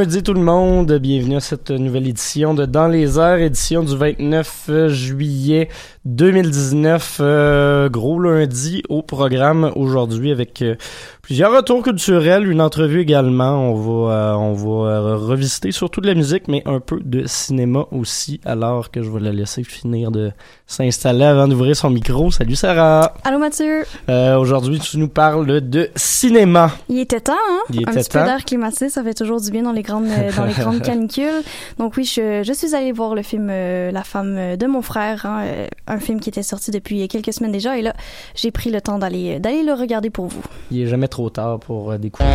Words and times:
lundi 0.00 0.22
tout 0.22 0.32
le 0.32 0.40
monde, 0.40 0.90
bienvenue 0.94 1.36
à 1.36 1.40
cette 1.40 1.70
nouvelle 1.70 2.08
édition 2.08 2.54
de 2.54 2.64
Dans 2.64 2.88
les 2.88 3.18
airs, 3.18 3.36
édition 3.36 3.82
du 3.82 3.94
29 3.94 4.88
juillet 4.88 5.68
2019. 6.06 7.18
Euh, 7.20 7.90
gros 7.90 8.18
lundi 8.18 8.82
au 8.88 9.02
programme 9.02 9.70
aujourd'hui 9.76 10.32
avec 10.32 10.62
euh, 10.62 10.76
plusieurs 11.30 11.54
retours 11.54 11.82
culturels, 11.82 12.50
une 12.50 12.60
entrevue 12.60 13.00
également. 13.00 13.70
On 13.70 13.74
va, 13.74 14.14
euh, 14.14 14.34
on 14.36 14.54
va 14.54 14.90
euh, 14.90 15.16
revisiter 15.16 15.70
surtout 15.70 16.00
de 16.00 16.06
la 16.06 16.14
musique, 16.14 16.48
mais 16.48 16.62
un 16.64 16.80
peu 16.80 16.98
de 16.98 17.26
cinéma 17.26 17.84
aussi, 17.92 18.40
alors 18.46 18.90
que 18.90 19.02
je 19.02 19.10
vais 19.10 19.20
la 19.20 19.32
laisser 19.32 19.62
finir 19.62 20.10
de 20.10 20.32
s'installer 20.70 21.24
avant 21.24 21.48
d'ouvrir 21.48 21.74
son 21.74 21.90
micro. 21.90 22.30
Salut 22.30 22.54
Sarah! 22.54 23.12
Allô 23.24 23.38
Mathieu! 23.38 23.82
Euh, 24.08 24.36
aujourd'hui, 24.36 24.78
tu 24.78 24.98
nous 24.98 25.08
parles 25.08 25.60
de 25.68 25.90
cinéma. 25.96 26.70
Il 26.88 27.00
était 27.00 27.20
temps, 27.20 27.32
hein? 27.32 27.58
Il 27.72 27.80
Un 27.80 27.90
était 27.90 28.02
petit 28.02 28.10
peu 28.10 28.18
temps. 28.20 28.24
d'air 28.24 28.44
climatisé, 28.44 28.88
ça 28.88 29.02
fait 29.02 29.14
toujours 29.14 29.40
du 29.40 29.50
bien 29.50 29.62
dans 29.62 29.72
les 29.72 29.82
grandes, 29.82 30.06
euh, 30.06 30.30
dans 30.36 30.44
les 30.44 30.52
grandes 30.52 30.80
canicules. 30.82 31.42
Donc 31.78 31.96
oui, 31.96 32.04
je, 32.04 32.42
je 32.44 32.52
suis 32.52 32.76
allée 32.76 32.92
voir 32.92 33.16
le 33.16 33.22
film 33.22 33.48
euh, 33.50 33.90
La 33.90 34.04
femme 34.04 34.56
de 34.56 34.66
mon 34.66 34.80
frère, 34.80 35.26
hein, 35.26 35.42
un 35.88 35.98
film 35.98 36.20
qui 36.20 36.28
était 36.28 36.44
sorti 36.44 36.70
depuis 36.70 37.08
quelques 37.08 37.32
semaines 37.32 37.50
déjà, 37.52 37.76
et 37.76 37.82
là, 37.82 37.92
j'ai 38.36 38.52
pris 38.52 38.70
le 38.70 38.80
temps 38.80 38.98
d'aller 39.00 39.40
d'aller 39.40 39.64
le 39.64 39.72
regarder 39.72 40.10
pour 40.10 40.26
vous. 40.28 40.42
Il 40.70 40.82
est 40.82 40.86
jamais 40.86 41.08
trop 41.08 41.30
tard 41.30 41.58
pour 41.58 41.98
découvrir 41.98 42.30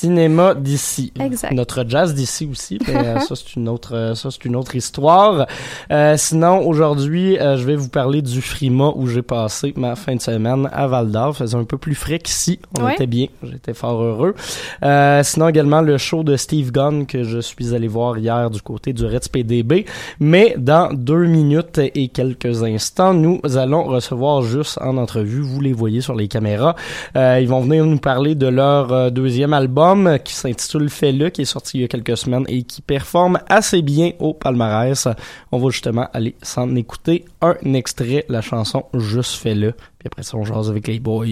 cinéma 0.00 0.54
d'ici. 0.54 1.12
Notre 1.52 1.84
jazz 1.86 2.14
d'ici 2.14 2.48
aussi, 2.50 2.78
mais 2.88 2.96
euh, 2.96 3.18
ça 3.28 3.34
c'est 3.36 3.54
une 3.56 3.68
autre 3.68 3.94
euh, 3.94 4.14
ça 4.14 4.30
c'est 4.30 4.44
une 4.46 4.56
autre 4.56 4.74
histoire. 4.74 5.46
Euh, 5.92 6.16
sinon 6.16 6.66
aujourd'hui, 6.66 7.38
euh, 7.38 7.56
je 7.58 7.64
vais 7.64 7.76
vous 7.76 7.88
parler 7.90 8.22
du 8.22 8.40
Frima 8.40 8.92
où 8.94 9.06
j'ai 9.06 9.22
passé 9.22 9.72
ma 9.76 9.96
fin 9.96 10.14
de 10.16 10.20
semaine 10.20 10.68
à 10.72 10.86
Val 10.86 11.10
d'Or, 11.10 11.36
faisait 11.36 11.56
un 11.56 11.64
peu 11.64 11.76
plus 11.78 11.94
frais 11.94 12.18
qu'ici. 12.18 12.58
On 12.78 12.84
Ouais. 12.84 12.94
était 12.94 13.06
bien, 13.06 13.26
j'étais 13.42 13.74
fort 13.74 14.00
heureux. 14.02 14.34
Euh, 14.82 15.22
sinon 15.22 15.48
également 15.48 15.82
le 15.82 15.98
show 15.98 16.22
de 16.24 16.36
Steve 16.36 16.70
Gunn 16.72 17.04
que 17.06 17.22
je 17.24 17.38
suis 17.40 17.74
allé 17.74 17.88
voir 17.88 18.16
hier 18.16 18.48
du 18.50 18.62
côté 18.62 18.92
du 18.94 19.04
Reds 19.04 19.28
PDB, 19.30 19.84
mais 20.18 20.54
dans 20.58 20.88
deux 20.94 21.26
minutes 21.26 21.78
et 21.78 22.08
quelques 22.08 22.62
instants, 22.62 23.12
nous 23.12 23.38
allons 23.56 23.84
recevoir 23.84 24.40
juste 24.42 24.78
en 24.80 24.96
entrevue, 24.96 25.40
vous 25.42 25.60
les 25.60 25.74
voyez 25.74 26.00
sur 26.00 26.14
les 26.14 26.28
caméras, 26.28 26.74
euh, 27.16 27.38
ils 27.42 27.48
vont 27.48 27.60
venir 27.60 27.84
nous 27.84 27.98
parler 27.98 28.34
de 28.34 28.46
leur 28.46 29.10
deuxième 29.12 29.52
album 29.52 29.89
qui 30.24 30.34
s'intitule 30.34 30.88
Fais-le, 30.88 31.30
qui 31.30 31.42
est 31.42 31.46
sorti 31.46 31.78
il 31.78 31.80
y 31.82 31.84
a 31.84 31.88
quelques 31.88 32.16
semaines 32.16 32.44
et 32.48 32.62
qui 32.62 32.80
performe 32.80 33.40
assez 33.48 33.82
bien 33.82 34.12
au 34.18 34.34
palmarès. 34.34 35.08
On 35.52 35.58
va 35.58 35.70
justement 35.70 36.08
aller 36.12 36.36
s'en 36.42 36.74
écouter 36.76 37.24
un 37.40 37.56
extrait, 37.74 38.24
la 38.28 38.40
chanson 38.40 38.84
Juste 38.94 39.36
Fais-le. 39.36 39.72
Puis 39.72 40.06
après 40.06 40.22
ça, 40.22 40.36
on 40.36 40.44
jase 40.44 40.70
avec 40.70 40.86
les 40.86 41.00
boys. 41.00 41.26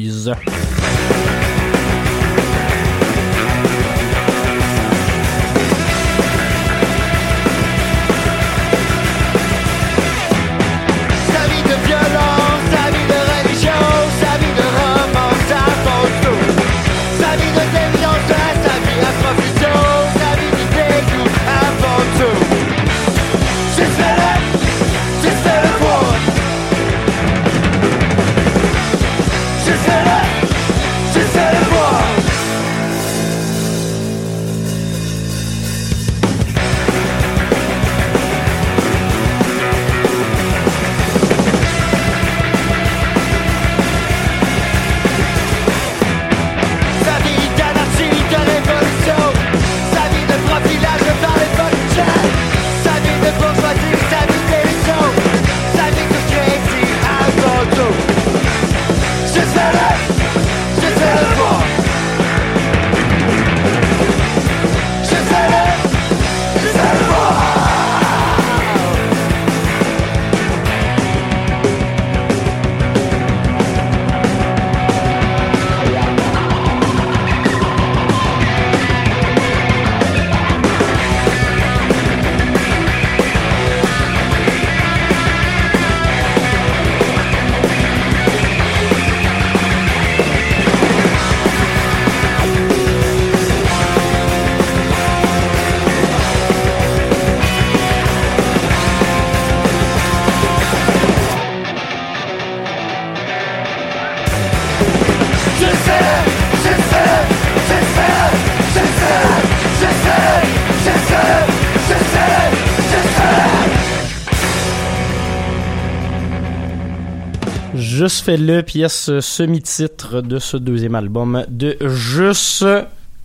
Le 118.37 118.63
pièce 118.63 119.11
semi-titre 119.21 120.21
de 120.21 120.39
ce 120.39 120.57
deuxième 120.57 120.95
album 120.95 121.45
de 121.49 121.77
Juste 121.81 122.65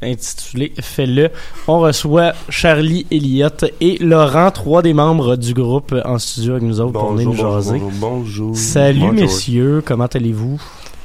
intitulé 0.01 0.73
Fais-le. 0.81 1.29
On 1.67 1.79
reçoit 1.79 2.33
Charlie 2.49 3.05
Elliott 3.11 3.65
et 3.81 3.97
Laurent, 3.99 4.51
trois 4.51 4.81
des 4.81 4.93
membres 4.93 5.35
du 5.35 5.53
groupe 5.53 5.95
en 6.05 6.17
studio 6.19 6.53
avec 6.53 6.63
nous 6.63 6.79
autres 6.81 6.93
pour 6.93 7.13
venir 7.13 7.27
nous 7.29 7.35
jaser. 7.35 7.79
bonjour, 7.79 7.91
bonjour. 7.99 8.55
Salut 8.57 8.99
Bonjour. 8.99 9.13
messieurs, 9.13 9.83
comment 9.85 10.05
allez-vous? 10.07 10.61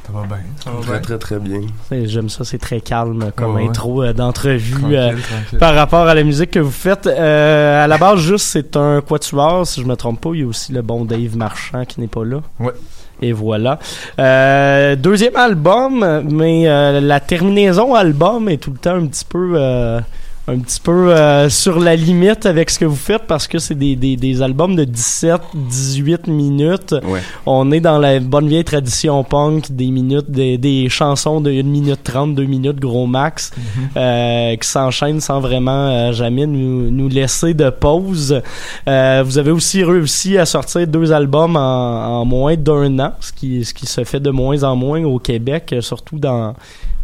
Ça 0.06 0.12
va 0.12 0.26
bien. 0.26 0.36
Ça 0.64 0.70
va 0.70 0.80
Très, 0.80 0.90
bien. 0.92 1.00
très, 1.00 1.18
très 1.18 1.38
bien. 1.38 1.60
J'aime 2.06 2.28
ça, 2.30 2.42
c'est 2.44 2.58
très 2.58 2.80
calme 2.80 3.30
comme 3.36 3.56
Ouais, 3.56 3.66
intro 3.68 4.02
euh, 4.02 4.12
d'entrevue 4.14 4.96
euh, 4.96 5.12
par 5.60 5.74
rapport 5.74 6.06
à 6.06 6.14
la 6.14 6.22
musique 6.24 6.52
que 6.52 6.60
vous 6.60 6.70
faites. 6.70 7.06
Euh, 7.06 7.84
à 7.84 7.86
la 7.86 7.98
base, 7.98 8.20
juste, 8.20 8.46
c'est 8.46 8.74
un 8.76 9.00
quatuor, 9.02 9.66
si 9.66 9.82
je 9.82 9.86
me 9.86 9.96
trompe 9.96 10.20
pas. 10.22 10.30
Il 10.32 10.40
y 10.40 10.44
a 10.44 10.46
aussi 10.46 10.72
le 10.72 10.80
bon 10.82 11.04
Dave 11.04 11.36
Marchand 11.36 11.84
qui 11.84 12.00
n'est 12.00 12.06
pas 12.08 12.24
là. 12.24 12.40
Ouais. 12.58 12.72
Et 13.20 13.32
voilà. 13.32 13.78
Euh, 14.18 14.96
deuxième 14.96 15.36
album, 15.36 16.22
mais 16.30 16.68
euh, 16.68 17.00
la 17.00 17.20
terminaison 17.20 17.94
album 17.94 18.48
est 18.48 18.58
tout 18.58 18.70
le 18.70 18.78
temps 18.78 18.94
un 18.94 19.06
petit 19.06 19.24
peu... 19.24 19.52
euh, 19.56 20.00
un 20.48 20.58
petit 20.60 20.80
peu 20.80 21.12
euh, 21.14 21.50
sur 21.50 21.78
la 21.78 21.94
limite 21.94 22.46
avec 22.46 22.70
ce 22.70 22.78
que 22.78 22.86
vous 22.86 22.96
faites 22.96 23.24
parce 23.26 23.46
que 23.46 23.58
c'est 23.58 23.74
des, 23.74 23.96
des, 23.96 24.16
des 24.16 24.40
albums 24.40 24.74
de 24.74 24.84
17, 24.84 25.40
18 25.54 26.26
minutes. 26.28 26.94
Ouais. 27.04 27.20
On 27.44 27.70
est 27.70 27.80
dans 27.80 27.98
la 27.98 28.18
bonne 28.18 28.48
vieille 28.48 28.64
tradition 28.64 29.22
punk, 29.24 29.70
des 29.70 29.90
minutes, 29.90 30.30
des, 30.30 30.56
des 30.56 30.88
chansons 30.88 31.42
de 31.42 31.50
1 31.50 31.62
minute 31.64 32.00
30, 32.02 32.34
2 32.34 32.44
minutes 32.44 32.80
gros 32.80 33.06
max, 33.06 33.52
euh, 33.96 34.56
qui 34.56 34.68
s'enchaînent 34.68 35.20
sans 35.20 35.40
vraiment 35.40 35.88
euh, 35.88 36.12
jamais 36.12 36.46
nous, 36.46 36.90
nous 36.90 37.08
laisser 37.08 37.52
de 37.52 37.68
pause. 37.68 38.40
Euh, 38.88 39.22
vous 39.24 39.36
avez 39.36 39.50
aussi 39.50 39.84
réussi 39.84 40.38
à 40.38 40.46
sortir 40.46 40.86
deux 40.86 41.12
albums 41.12 41.56
en, 41.56 42.20
en 42.20 42.24
moins 42.24 42.56
d'un 42.56 42.98
an, 43.00 43.12
ce 43.20 43.32
qui, 43.32 43.64
ce 43.66 43.74
qui 43.74 43.86
se 43.86 44.02
fait 44.04 44.20
de 44.20 44.30
moins 44.30 44.62
en 44.64 44.76
moins 44.76 45.04
au 45.04 45.18
Québec, 45.18 45.74
surtout 45.80 46.18
dans 46.18 46.54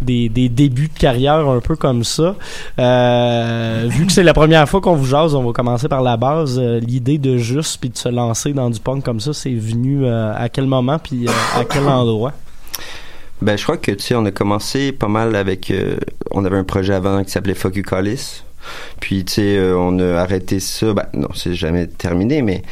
des, 0.05 0.29
débuts 0.29 0.89
de 0.89 0.99
carrière 0.99 1.49
un 1.49 1.61
peu 1.61 1.77
comme 1.77 2.05
ça. 2.05 2.37
Euh, 2.79 3.87
vu 3.89 4.07
que 4.07 4.13
c'est 4.13 4.23
la 4.23 4.35
première 4.35 4.69
fois 4.69 4.81
qu'on 4.81 4.95
vous 4.95 5.07
jase, 5.07 5.35
on 5.35 5.45
va 5.45 5.53
commencer 5.53 5.89
par 5.89 6.03
la 6.03 6.17
base. 6.17 6.59
Euh, 6.59 6.81
L'idée 6.81 7.19
de 7.19 7.39
juste 7.39 7.81
puis 7.81 7.91
de 7.91 7.97
se 7.97 8.09
lancer 8.09 8.53
dans 8.53 8.71
du 8.71 8.81
punk 8.81 9.03
comme 9.05 9.21
ça, 9.21 9.33
c'est 9.33 9.55
venu 9.55 10.05
euh, 10.05 10.33
à 10.35 10.49
quel 10.49 10.67
moment 10.67 10.99
puis 10.99 11.27
à 11.55 11.65
quel 11.65 11.87
endroit? 11.89 12.33
Ben, 13.43 13.59
je 13.59 13.63
crois 13.63 13.77
que, 13.77 13.91
tu 13.91 14.03
sais, 14.03 14.15
on 14.15 14.25
a 14.25 14.31
commencé 14.31 14.93
pas 14.93 15.09
mal 15.09 15.35
avec... 15.37 15.73
on 16.31 16.45
avait 16.45 16.57
un 16.57 16.65
projet 16.65 16.95
avant 16.95 17.23
qui 17.25 17.31
s'appelait 17.31 17.55
Fuck 17.55 17.83
Callis. 17.83 18.43
Puis, 19.01 19.25
tu 19.25 19.35
sais, 19.35 19.73
on 19.77 19.99
a 19.99 20.21
arrêté 20.21 20.61
ça. 20.61 20.95
Ben, 20.95 21.07
non, 21.13 21.29
c'est 21.35 21.55
jamais 21.55 21.87
terminé, 21.87 22.43
mais 22.43 22.63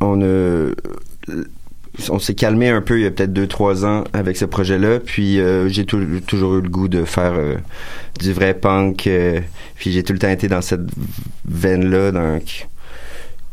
on 0.00 0.22
a... 0.22 0.70
On 2.10 2.18
s'est 2.18 2.34
calmé 2.34 2.68
un 2.70 2.80
peu 2.82 2.98
il 2.98 3.04
y 3.04 3.06
a 3.06 3.10
peut-être 3.10 3.32
deux, 3.32 3.46
trois 3.46 3.84
ans 3.86 4.04
avec 4.12 4.36
ce 4.36 4.44
projet-là. 4.44 4.98
Puis 5.00 5.38
euh, 5.40 5.68
j'ai 5.68 5.84
tou- 5.86 6.20
toujours 6.26 6.56
eu 6.56 6.60
le 6.62 6.68
goût 6.68 6.88
de 6.88 7.04
faire 7.04 7.34
euh, 7.34 7.56
du 8.20 8.32
vrai 8.32 8.54
punk. 8.54 9.06
euh, 9.06 9.40
puis 9.76 9.92
j'ai 9.92 10.02
tout 10.02 10.12
le 10.12 10.18
temps 10.18 10.28
été 10.30 10.48
dans 10.48 10.60
cette 10.62 10.80
veine-là. 11.46 12.10
Donc, 12.12 12.66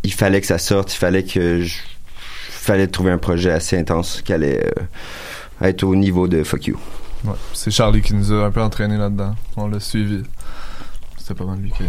il 0.03 0.11
fallait 0.13 0.41
que 0.41 0.47
ça 0.47 0.57
sorte. 0.57 0.93
Il 0.93 0.97
fallait 0.97 1.23
que 1.23 1.61
je 1.61 1.75
fallait 2.49 2.87
trouver 2.87 3.11
un 3.11 3.17
projet 3.19 3.51
assez 3.51 3.77
intense 3.77 4.21
qui 4.23 4.33
allait 4.33 4.71
être 5.61 5.83
au 5.83 5.95
niveau 5.95 6.27
de 6.27 6.43
Fuck 6.43 6.67
You. 6.67 6.79
C'est 7.53 7.69
Charlie 7.69 8.01
qui 8.01 8.15
nous 8.15 8.31
a 8.33 8.45
un 8.45 8.51
peu 8.51 8.61
entraîné 8.61 8.97
là-dedans. 8.97 9.35
On 9.55 9.67
l'a 9.67 9.79
suivi. 9.79 10.23
C'était 11.19 11.35
pas 11.35 11.45
mal 11.45 11.59
lui 11.59 11.69
qui. 11.71 11.83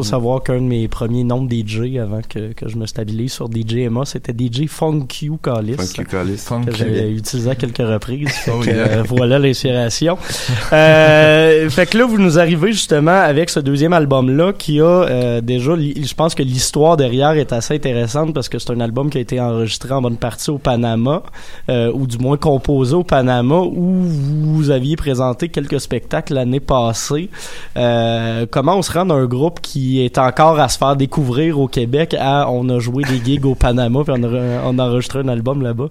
Faut 0.00 0.04
savoir 0.04 0.42
qu'un 0.42 0.54
de 0.54 0.60
mes 0.60 0.88
premiers 0.88 1.24
noms 1.24 1.44
de 1.44 1.54
DJ 1.54 1.98
avant 1.98 2.22
que, 2.26 2.54
que 2.54 2.68
je 2.70 2.76
me 2.78 2.86
stabilise 2.86 3.34
sur 3.34 3.48
DJMA, 3.50 4.06
c'était 4.06 4.32
DJ 4.32 4.66
Funk 4.66 5.06
You 5.20 5.38
Callis. 5.42 5.74
Fuck 5.74 5.98
You 5.98 6.04
Callis. 6.10 6.46
Que 6.64 6.74
j'ai 6.74 7.10
utilisé 7.10 7.50
à 7.50 7.54
quelques 7.54 7.76
reprises. 7.86 8.30
Fait 8.30 8.50
Oh 8.54 8.60
que, 8.60 8.70
yeah. 8.70 8.76
euh, 8.76 9.02
voilà 9.06 9.38
l'inspiration. 9.38 10.16
euh, 10.72 11.68
fait 11.68 11.84
que 11.84 11.98
là, 11.98 12.06
vous 12.06 12.16
nous 12.16 12.38
arrivez 12.38 12.72
justement 12.72 13.10
avec 13.10 13.50
ce 13.50 13.60
deuxième 13.60 13.92
album-là 13.92 14.54
qui 14.54 14.80
a 14.80 14.84
euh, 14.84 15.40
déjà, 15.42 15.72
je 15.76 16.14
pense 16.14 16.34
que 16.34 16.42
l'histoire 16.42 16.96
derrière 16.96 17.32
est 17.32 17.52
assez 17.52 17.74
intéressante 17.74 18.32
parce 18.32 18.48
que 18.48 18.58
c'est 18.58 18.70
un 18.70 18.80
album 18.80 19.10
qui 19.10 19.18
a 19.18 19.20
été 19.20 19.38
enregistré 19.38 19.92
en 19.92 20.00
bonne 20.00 20.16
partie 20.16 20.48
au 20.50 20.56
Panama, 20.56 21.22
euh, 21.68 21.92
ou 21.92 22.06
du 22.06 22.16
moins 22.16 22.38
composé 22.38 22.94
au 22.94 23.04
Panama, 23.04 23.56
où 23.56 24.04
vous 24.04 24.70
aviez 24.70 24.96
présenté 24.96 25.50
quelques 25.50 25.80
spectacles 25.80 26.32
l'année 26.32 26.60
passée. 26.60 27.28
Euh, 27.76 28.46
comment 28.50 28.76
on 28.76 28.82
se 28.82 28.92
rend 28.92 29.04
d'un 29.04 29.26
groupe 29.26 29.60
qui 29.60 29.89
est 29.98 30.18
encore 30.18 30.60
à 30.60 30.68
se 30.68 30.78
faire 30.78 30.94
découvrir 30.94 31.58
au 31.58 31.66
Québec 31.66 32.14
à 32.18 32.48
on 32.48 32.68
a 32.68 32.78
joué 32.78 33.02
des 33.04 33.20
gigs 33.24 33.44
au 33.44 33.56
Panama 33.56 34.04
puis 34.04 34.14
on 34.16 34.78
a, 34.78 34.84
enregistré 34.84 35.18
un 35.18 35.28
album 35.28 35.62
là-bas? 35.62 35.88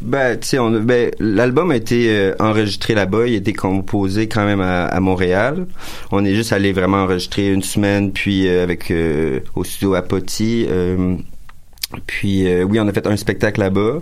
Ben, 0.00 0.38
ben, 0.82 1.10
l'album 1.18 1.70
a 1.70 1.76
été 1.76 2.06
euh, 2.08 2.34
enregistré 2.38 2.94
là-bas. 2.94 3.26
Il 3.26 3.34
a 3.34 3.36
été 3.36 3.52
composé 3.52 4.28
quand 4.28 4.46
même 4.46 4.60
à, 4.60 4.98
Montréal. 5.00 5.66
On 6.10 6.24
est 6.24 6.34
juste 6.34 6.52
allé 6.54 6.72
vraiment 6.72 7.02
enregistrer 7.02 7.52
une 7.52 7.62
semaine, 7.62 8.10
puis 8.10 8.48
euh, 8.48 8.62
avec 8.62 8.90
euh, 8.90 9.40
au 9.54 9.64
studio 9.64 9.94
à 9.94 10.02
Potty. 10.02 10.66
euh, 10.70 11.16
puis 12.06 12.46
oui, 12.62 12.78
on 12.78 12.86
a 12.86 12.92
fait 12.92 13.06
un 13.08 13.16
spectacle 13.16 13.60
là-bas. 13.60 13.98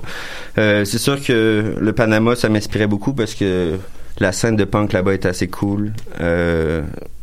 C'est 0.56 0.98
sûr 0.98 1.22
que 1.24 1.74
le 1.80 1.92
Panama, 1.94 2.36
ça 2.36 2.50
m'inspirait 2.50 2.86
beaucoup 2.86 3.14
parce 3.14 3.34
que 3.34 3.78
la 4.18 4.32
scène 4.32 4.56
de 4.56 4.64
punk 4.64 4.92
là-bas 4.92 5.14
est 5.14 5.24
assez 5.24 5.48
cool. 5.48 5.92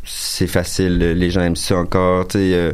C'est 0.05 0.47
facile, 0.47 0.97
les 0.97 1.29
gens 1.29 1.41
aiment 1.41 1.55
ça 1.55 1.77
encore. 1.77 2.27
tu 2.27 2.37
euh, 2.37 2.71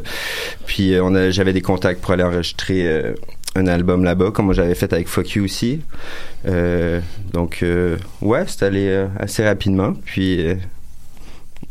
puis 0.66 0.94
euh, 0.94 1.04
on 1.04 1.16
a, 1.16 1.30
j'avais 1.30 1.54
des 1.54 1.62
contacts 1.62 2.02
pour 2.02 2.12
aller 2.12 2.24
enregistrer 2.24 2.88
euh, 2.88 3.14
un 3.56 3.68
album 3.68 4.04
là-bas, 4.04 4.32
comme 4.32 4.54
j'avais 4.54 4.76
fait 4.76 4.92
avec 4.94 5.08
Fuck 5.08 5.32
You 5.32 5.46
aussi. 5.46 5.82
Donc 7.34 7.66
ouais, 8.22 8.44
c'est 8.48 8.64
allé 8.64 9.08
assez 9.20 9.46
rapidement. 9.46 9.94
Puis 10.06 10.46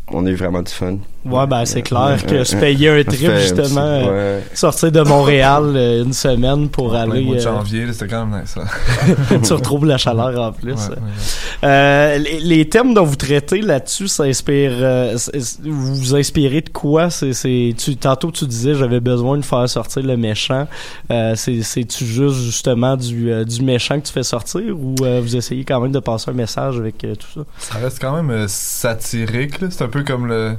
on 0.09 0.27
a 0.27 0.31
eu 0.31 0.35
vraiment 0.35 0.61
du 0.63 0.71
fun. 0.73 0.99
Ouais, 1.25 1.47
ben 1.47 1.65
c'est 1.67 1.83
clair 1.83 2.19
que 2.27 2.45
se 2.45 2.57
payer 2.57 2.89
un 2.89 3.05
trip, 3.05 3.31
justement, 3.41 3.81
euh, 3.81 4.39
ouais. 4.39 4.45
sortir 4.55 4.91
de 4.91 5.03
Montréal 5.03 5.73
euh, 5.77 6.05
une 6.05 6.13
semaine 6.15 6.69
pour 6.69 6.95
aller... 6.95 7.23
mois 7.23 7.35
de 7.35 7.41
euh, 7.41 7.45
janvier, 7.45 7.93
c'était 7.93 8.09
quand 8.09 8.25
même 8.27 8.41
nice. 8.41 8.55
ça. 8.55 9.37
tu 9.43 9.53
retrouves 9.53 9.85
la 9.85 9.99
chaleur 9.99 10.41
en 10.41 10.53
plus. 10.53 10.73
Ouais, 10.73 10.79
ouais, 10.79 10.95
ouais. 10.95 11.69
Euh, 11.69 12.19
les, 12.19 12.41
les 12.41 12.69
thèmes 12.69 12.95
dont 12.95 13.05
vous 13.05 13.17
traitez 13.17 13.61
là-dessus, 13.61 14.09
ça 14.09 14.25
inspire... 14.25 14.73
euh, 14.77 15.17
vous 15.63 15.95
vous 15.95 16.15
inspirez 16.15 16.63
de 16.63 16.71
quoi? 16.71 17.11
C'est, 17.11 17.35
c'est, 17.35 17.75
tu, 17.77 17.97
tantôt, 17.97 18.31
tu 18.31 18.47
disais 18.47 18.75
j'avais 18.75 19.01
besoin 19.01 19.37
de 19.37 19.45
faire 19.45 19.69
sortir 19.69 20.03
le 20.03 20.17
méchant. 20.17 20.67
Euh, 21.11 21.35
c'est, 21.37 21.63
c'est-tu 21.63 22.07
juste, 22.07 22.37
justement, 22.41 22.97
du, 22.97 23.45
du 23.45 23.63
méchant 23.63 24.01
que 24.01 24.07
tu 24.07 24.13
fais 24.13 24.23
sortir 24.23 24.63
ou 24.75 24.95
euh, 25.03 25.21
vous 25.23 25.37
essayez 25.37 25.65
quand 25.65 25.81
même 25.81 25.93
de 25.93 26.01
passer 26.01 26.31
un 26.31 26.35
message 26.35 26.79
avec 26.79 27.05
euh, 27.05 27.15
tout 27.15 27.27
ça? 27.35 27.41
Ça 27.59 27.79
reste 27.79 28.01
quand 28.01 28.15
même 28.17 28.31
euh, 28.31 28.47
satirique, 28.49 29.61
là. 29.61 29.69
C'est 29.71 29.85
un 29.85 29.89
peu 29.89 30.03
comme 30.03 30.27
le. 30.27 30.57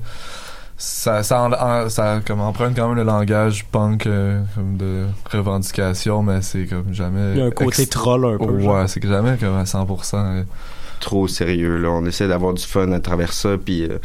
Ça, 0.83 1.21
ça, 1.21 1.43
en- 1.43 1.53
en- 1.53 1.89
ça 1.89 2.21
comme 2.25 2.41
emprunte 2.41 2.75
quand 2.75 2.87
même 2.87 2.97
le 2.97 3.03
langage 3.03 3.65
punk 3.71 4.07
euh, 4.07 4.41
comme 4.55 4.77
de 4.77 5.05
revendication, 5.31 6.23
mais 6.23 6.41
c'est 6.41 6.65
comme 6.65 6.91
jamais. 6.91 7.33
Il 7.33 7.37
y 7.37 7.41
a 7.41 7.45
un 7.45 7.51
côté 7.51 7.85
troll 7.85 8.25
un 8.25 8.37
peu. 8.39 8.45
Ouais, 8.63 8.87
c'est 8.87 8.99
que 8.99 9.07
jamais 9.07 9.37
comme 9.37 9.55
à 9.55 9.63
100%. 9.65 10.15
euh, 10.17 10.43
trop 10.99 11.27
sérieux. 11.27 11.77
Là. 11.77 11.89
On 11.89 12.05
essaie 12.05 12.27
d'avoir 12.27 12.53
du 12.55 12.63
fun 12.63 12.91
à 12.93 12.99
travers 12.99 13.31
ça, 13.33 13.57
puis 13.63 13.83
euh, 13.83 13.99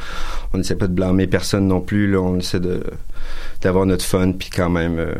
on 0.52 0.61
essaie 0.61 0.75
pas 0.76 0.87
de 0.87 0.92
blâmer 0.92 1.26
personne 1.26 1.66
non 1.66 1.80
plus. 1.80 2.11
Là. 2.11 2.18
On 2.21 2.38
essaie 2.38 2.61
de 2.61 2.83
d'avoir 3.62 3.87
notre 3.87 4.04
fun, 4.04 4.33
puis 4.33 4.50
quand 4.54 4.68
même 4.71 4.99
euh, 4.99 5.14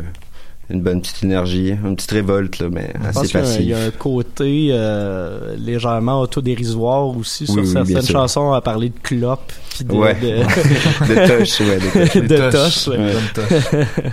une 0.69 0.81
bonne 0.81 1.01
petite 1.01 1.23
énergie, 1.23 1.69
une 1.83 1.95
petite 1.95 2.11
révolte, 2.11 2.59
là, 2.59 2.67
mais 2.71 2.91
Je 2.93 3.11
pense 3.13 3.17
assez 3.17 3.27
qu'il 3.27 3.33
y 3.33 3.37
a 3.37 3.39
un- 3.39 3.43
passive. 3.43 3.61
il 3.61 3.67
y, 3.69 3.73
a 3.73 3.79
un 3.79 3.91
côté 3.91 4.67
euh, 4.71 5.55
légèrement 5.57 6.19
autodérisoire 6.21 7.07
aussi 7.07 7.45
Oui, 7.47 7.53
sur 7.53 7.61
oui, 7.63 7.67
certaines 7.93 8.05
chansons 8.07 8.51
à 8.51 8.61
parler 8.61 8.89
de 8.89 8.99
clopes 9.01 9.51
puis 9.69 9.85
de, 9.85 9.93
Ouais. 9.93 10.15
de, 10.15 10.27
de 11.07 11.37
touch, 11.39 11.59
ouais, 11.61 11.77
de 11.79 12.07
touch. 12.07 12.27
de 12.27 12.51
toches, 12.51 12.87
ouais. 12.87 13.97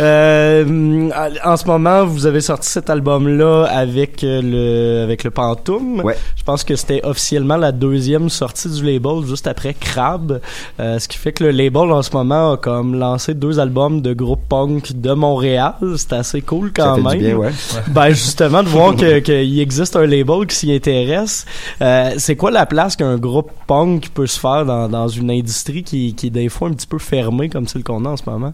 Euh, 0.00 1.10
en 1.44 1.56
ce 1.56 1.64
moment, 1.66 2.04
vous 2.04 2.26
avez 2.26 2.40
sorti 2.42 2.68
cet 2.68 2.90
album-là 2.90 3.64
avec 3.64 4.22
euh, 4.24 4.42
le 4.42 5.02
avec 5.04 5.24
le 5.24 5.30
Pantoum. 5.30 6.00
Ouais. 6.00 6.16
Je 6.36 6.42
pense 6.44 6.64
que 6.64 6.76
c'était 6.76 7.00
officiellement 7.04 7.56
la 7.56 7.72
deuxième 7.72 8.28
sortie 8.28 8.68
du 8.68 8.84
label 8.84 9.24
juste 9.26 9.46
après 9.46 9.72
Crab, 9.74 10.40
Euh, 10.80 10.98
ce 10.98 11.08
qui 11.08 11.16
fait 11.16 11.32
que 11.32 11.44
le 11.44 11.50
label 11.50 11.90
en 11.92 12.02
ce 12.02 12.10
moment 12.12 12.52
a 12.52 12.56
comme 12.58 12.94
lancé 12.98 13.32
deux 13.32 13.58
albums 13.58 14.02
de 14.02 14.12
groupe 14.12 14.46
punk 14.48 14.92
de 15.00 15.12
Montréal. 15.12 15.74
C'est 15.96 16.12
assez 16.12 16.42
cool 16.42 16.72
Ça 16.76 16.82
quand 16.84 16.96
fait 16.96 17.02
même. 17.02 17.12
du 17.18 17.24
bien, 17.26 17.36
ouais. 17.36 17.50
Ben 17.88 18.08
justement 18.10 18.62
de 18.62 18.68
voir 18.68 18.96
que 18.96 19.18
qu'il 19.20 19.60
existe 19.60 19.96
un 19.96 20.06
label 20.06 20.46
qui 20.46 20.56
s'y 20.56 20.72
intéresse. 20.72 21.44
Euh, 21.80 22.14
c'est 22.18 22.36
quoi 22.36 22.50
la 22.50 22.66
place 22.66 22.96
qu'un 22.96 23.16
groupe 23.16 23.50
punk 23.66 24.08
peut 24.14 24.26
se 24.26 24.38
faire 24.40 24.64
dans, 24.64 24.88
dans 24.88 25.08
une 25.08 25.30
industrie 25.30 25.82
qui, 25.82 26.14
qui 26.14 26.28
est 26.28 26.30
des 26.30 26.48
fois 26.48 26.68
un 26.68 26.72
petit 26.72 26.86
peu 26.86 26.98
fermée 26.98 27.48
comme 27.48 27.66
celle 27.68 27.84
qu'on 27.84 28.04
a 28.04 28.08
en 28.10 28.16
ce 28.16 28.28
moment? 28.28 28.52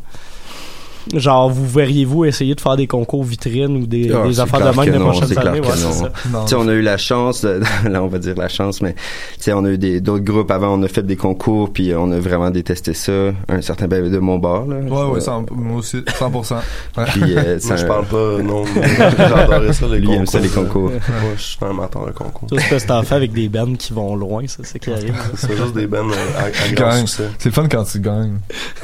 Genre, 1.15 1.51
vous 1.51 1.67
verriez-vous 1.69 2.25
essayer 2.25 2.55
de 2.55 2.61
faire 2.61 2.77
des 2.77 2.87
concours 2.87 3.25
vitrines 3.25 3.77
ou 3.77 3.87
des, 3.87 4.11
Ah, 4.13 4.27
des 4.27 4.41
affaires 4.41 4.61
clair 4.61 4.73
de 4.73 4.77
même 4.81 4.93
les 4.93 4.99
non, 4.99 5.05
prochaines 5.07 5.29
c'est 5.29 5.35
clair 5.35 5.49
années? 5.53 5.61
que 5.61 5.67
Ouais, 5.67 5.77
ça. 5.77 6.13
Non, 6.33 6.43
Tu 6.45 6.49
sais, 6.51 6.55
on 6.57 6.69
a 6.69 6.73
eu 6.73 6.83
la 6.83 6.97
chance, 6.97 7.43
de- 7.43 7.61
là 7.89 8.03
on 8.03 8.07
va 8.09 8.19
dire 8.19 8.35
la 8.37 8.49
chance, 8.49 8.81
mais 8.81 8.93
tu 8.95 9.01
sais, 9.41 9.53
on 9.53 9.65
a 9.65 9.71
eu 9.71 9.79
des 9.79 10.01
d'autres 10.01 10.25
groupes 10.25 10.51
avant, 10.51 10.79
on 10.79 10.83
a 10.83 10.89
fait 10.89 11.03
des 11.03 11.17
concours, 11.17 11.73
puis 11.73 11.93
on 11.95 12.11
a 12.13 12.19
vraiment 12.19 12.51
détesté 12.51 12.95
ça. 12.95 13.13
Un 13.49 13.61
certain 13.63 13.87
ben 13.89 14.09
de 14.11 14.19
mon 14.19 14.39
bord 14.39 14.67
là. 14.67 14.77
Ouais, 14.77 15.13
ouais, 15.15 15.21
100 15.21 15.47
moi 15.53 15.79
aussi, 15.79 15.99
100%. 15.99 16.57
Ouais. 16.97 17.05
Puis 17.07 17.37
euh, 17.37 17.59
ça- 17.59 17.69
Moi, 17.69 17.77
je 17.77 17.87
parle 17.87 18.05
pas, 18.07 18.43
non. 18.43 18.65
J'adorais 19.19 19.73
ça, 19.73 19.87
les 19.87 19.99
Lui, 19.99 20.01
il 20.01 20.07
concours. 20.07 20.15
aime 20.21 20.27
ça, 20.27 20.39
les 20.41 20.49
concours. 20.49 20.91
Moi, 20.91 21.01
je 21.37 21.43
suis 21.43 21.59
un 21.63 21.71
amateur 21.71 22.07
de 22.07 22.13
concours. 22.13 22.49
Tout 22.49 22.59
ce 22.59 22.69
que 22.71 22.79
c'est 22.79 22.91
en 22.91 23.03
fait 23.03 23.15
avec 23.15 23.33
des 23.33 23.49
bands 23.49 23.75
qui 23.75 23.93
vont 23.93 24.15
loin, 24.17 24.43
ça, 24.47 24.59
c'est 24.63 24.79
qui 24.79 24.91
arrive. 24.91 25.15
C'est 25.37 25.57
juste 25.57 25.75
des 25.75 25.87
bands 25.87 26.09
euh, 26.09 26.39
à, 26.39 26.45
à 26.47 26.73
grand 26.75 26.93
succès. 26.99 27.29
C'est 27.39 27.49
le 27.49 27.55
fun 27.55 27.67
quand 27.71 27.85
tu 27.85 28.01
gagnes. 28.01 28.39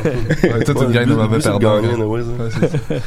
Ouais, 0.05 0.65
toi, 0.65 0.75
tu 0.75 0.85
Ouais, 0.87 0.93
gagnes 0.93 1.09
de 1.11 1.15
mauvais 1.15 1.39
le 1.39 2.07
but, 2.09 3.03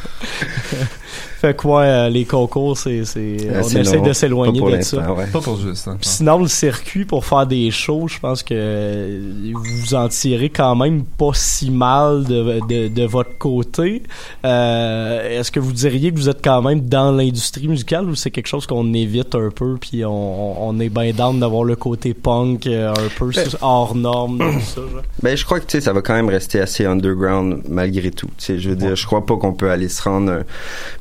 Fait 1.42 1.56
quoi, 1.58 1.82
euh, 1.82 2.10
les 2.10 2.26
concours, 2.26 2.78
c'est, 2.78 3.04
c'est, 3.04 3.20
euh, 3.50 3.62
on 3.62 3.68
c'est 3.68 3.80
essaie 3.80 4.00
de 4.00 4.14
s'éloigner 4.14 4.62
de 4.62 4.82
ça. 4.84 5.12
ouais. 5.12 5.26
Pas 5.26 5.42
pour 5.42 5.58
juste. 5.60 5.88
hein. 5.88 5.98
Puis 6.00 6.08
sinon, 6.10 6.38
le 6.38 6.48
circuit 6.48 7.04
pour 7.04 7.26
faire 7.26 7.48
des 7.48 7.72
shows, 7.72 8.08
je 8.08 8.20
pense 8.20 8.44
que 8.44 9.20
vous 9.54 9.96
en 9.96 10.08
tirez 10.08 10.50
quand 10.50 10.76
même 10.76 11.04
pas 11.04 11.32
si 11.34 11.72
mal 11.72 12.26
de, 12.26 12.60
de, 12.70 12.88
de 12.90 13.04
votre 13.06 13.36
côté. 13.40 14.04
Euh, 14.46 15.40
est-ce 15.40 15.52
que 15.52 15.60
vous 15.60 15.72
diriez 15.72 16.12
que 16.12 16.18
vous 16.18 16.30
êtes 16.30 16.44
quand 16.44 16.62
même 16.62 16.82
dans 16.82 17.12
l'industrie 17.12 17.68
musicale 17.68 18.08
ou 18.10 18.14
c'est 18.16 18.30
quelque 18.32 18.48
chose 18.48 18.68
qu'on 18.68 18.94
évite 18.94 19.34
un 19.34 19.50
peu 19.50 19.78
puis 19.82 20.06
on, 20.06 20.68
on 20.68 20.80
est 20.80 20.90
bien 20.90 21.12
down 21.12 21.40
d'avoir 21.40 21.64
le 21.64 21.76
côté 21.76 22.14
punk 22.14 22.68
un 22.68 22.94
peu 23.18 23.32
Ben- 23.36 23.48
hors 23.62 23.96
norme 23.96 24.38
de 24.38 24.44
tout 24.44 24.60
ça? 24.62 24.82
genre? 24.82 25.02
Ben, 25.24 25.36
je 25.36 25.44
crois 25.46 25.60
que 25.60 25.66
tu 25.66 25.72
sais, 25.78 25.82
ça 25.82 25.94
va 25.94 26.02
quand 26.02 26.14
même 26.14 26.30
rester 26.30 26.60
assez 26.60 26.86
underground 26.86 27.62
malgré 27.68 28.12
tout. 28.12 28.28
Tu 28.38 28.46
sais, 28.46 28.60
je 28.60 28.70
veux 28.70 28.76
dire, 28.76 28.96
je 28.96 29.06
crois 29.08 29.26
pas 29.26 29.38
qu'on 29.38 29.54
peut 29.54 29.72
aller 29.72 29.90
se 29.90 30.04
rendre. 30.04 30.32
un- 30.32 30.44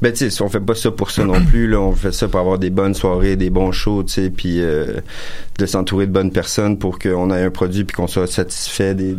Ben, 0.00 0.12
tu 0.12 0.18
sais, 0.18 0.29
on 0.40 0.48
fait 0.48 0.60
pas 0.60 0.74
ça 0.74 0.90
pour 0.90 1.10
ça 1.10 1.24
non 1.24 1.44
plus. 1.44 1.68
Là, 1.68 1.80
on 1.80 1.92
fait 1.92 2.12
ça 2.12 2.28
pour 2.28 2.40
avoir 2.40 2.58
des 2.58 2.70
bonnes 2.70 2.94
soirées, 2.94 3.36
des 3.36 3.50
bons 3.50 3.72
shows, 3.72 4.04
tu 4.04 4.12
sais, 4.12 4.30
puis 4.30 4.60
euh, 4.60 5.00
de 5.58 5.66
s'entourer 5.66 6.06
de 6.06 6.12
bonnes 6.12 6.32
personnes 6.32 6.78
pour 6.78 6.98
qu'on 6.98 7.30
ait 7.30 7.42
un 7.42 7.50
produit 7.50 7.84
puis 7.84 7.96
qu'on 7.96 8.06
soit 8.06 8.26
satisfait 8.26 8.94
des 8.94 9.14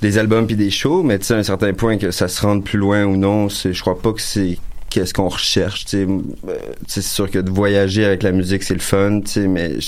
des, 0.00 0.18
albums 0.18 0.46
puis 0.46 0.56
des 0.56 0.70
shows. 0.70 1.02
Mais 1.02 1.18
tu 1.18 1.26
sais, 1.26 1.34
à 1.34 1.38
un 1.38 1.42
certain 1.42 1.72
point 1.72 1.98
que 1.98 2.10
ça 2.10 2.28
se 2.28 2.40
rende 2.42 2.64
plus 2.64 2.78
loin 2.78 3.04
ou 3.04 3.16
non, 3.16 3.48
c'est, 3.48 3.72
je 3.72 3.80
crois 3.80 3.98
pas 3.98 4.12
que 4.12 4.20
c'est 4.20 4.58
qu'est-ce 4.90 5.14
qu'on 5.14 5.28
recherche. 5.28 5.84
Tu 5.84 5.98
sais, 5.98 6.06
Euh, 6.06 6.58
c'est 6.86 7.02
sûr 7.02 7.30
que 7.30 7.38
de 7.38 7.50
voyager 7.50 8.04
avec 8.04 8.22
la 8.22 8.32
musique 8.32 8.62
c'est 8.62 8.74
le 8.74 8.80
fun, 8.80 9.20
tu 9.20 9.30
sais, 9.30 9.48
mais 9.48 9.78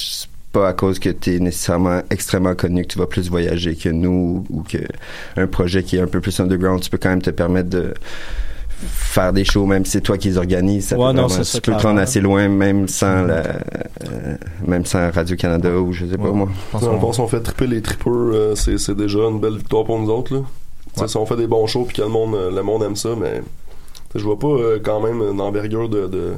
pas 0.55 0.69
à 0.69 0.73
cause 0.73 1.01
que 1.01 1.11
tu 1.11 1.35
es 1.35 1.39
nécessairement 1.41 2.03
extrêmement 2.11 2.55
connu 2.55 2.83
que 2.83 2.93
tu 2.93 2.99
vas 2.99 3.09
plus 3.09 3.29
voyager 3.29 3.75
que 3.75 3.89
nous 3.89 4.47
ou 4.49 4.63
que 4.63 4.79
un 5.37 5.49
projet 5.49 5.83
qui 5.83 5.97
est 5.97 6.01
un 6.01 6.07
peu 6.07 6.21
plus 6.21 6.39
underground, 6.39 6.81
tu 6.81 6.89
peux 6.91 6.97
quand 6.97 7.11
même 7.11 7.23
te 7.23 7.31
permettre 7.31 7.69
de 7.69 7.93
faire 8.87 9.33
des 9.33 9.45
shows 9.45 9.67
même 9.67 9.85
si 9.85 9.93
c'est 9.93 10.01
toi 10.01 10.17
qui 10.19 10.29
les 10.29 10.37
organises 10.39 10.89
ça 10.89 10.97
Ouais, 10.99 11.07
peut 11.13 11.17
non, 11.21 11.27
vraiment- 11.27 11.43
tu 11.45 11.61
peux 11.61 11.73
te 11.77 11.83
rendre 11.83 12.01
assez 12.01 12.21
loin 12.21 12.49
même 12.49 12.89
sans 12.89 13.23
la 13.23 13.35
euh, 13.37 14.37
même 14.67 14.85
sans 14.85 15.11
Radio 15.11 15.37
Canada 15.37 15.71
ou 15.79 15.93
je 15.93 16.07
sais 16.07 16.17
pas 16.19 16.25
Ouais. 16.25 16.33
moi 16.33 16.49
Je 16.53 16.71
pense 16.73 16.83
Dans 16.83 16.93
le 16.93 16.95
qu'on- 16.99 17.01
fond, 17.07 17.13
si 17.13 17.21
on 17.21 17.29
fait 17.29 17.41
triper 17.41 17.67
les 17.67 17.83
tripeurs, 17.83 18.13
euh, 18.13 18.55
c'est 18.55 18.79
c'est 18.79 18.95
déjà 18.95 19.21
une 19.21 19.41
belle 19.41 19.57
victoire 19.57 19.85
pour 19.85 19.99
nous 19.99 20.11
autres. 20.11 20.35
Là. 20.35 20.41
Ouais. 20.99 21.09
Si 21.09 21.17
on 21.17 21.27
fait 21.27 21.37
des 21.37 21.47
bons 21.47 21.67
shows 21.67 21.85
puis 21.85 21.97
que 21.97 22.03
le 22.03 22.09
monde, 22.09 22.37
le 22.55 22.63
monde 22.63 22.83
aime 22.85 22.97
ça, 22.97 23.11
mais 23.21 23.43
je 24.15 24.23
vois 24.23 24.39
pas 24.39 24.47
euh, 24.47 24.79
quand 24.83 25.01
même 25.01 25.21
une 25.23 25.41
envergure 25.41 25.89
de, 25.89 26.07
de, 26.07 26.33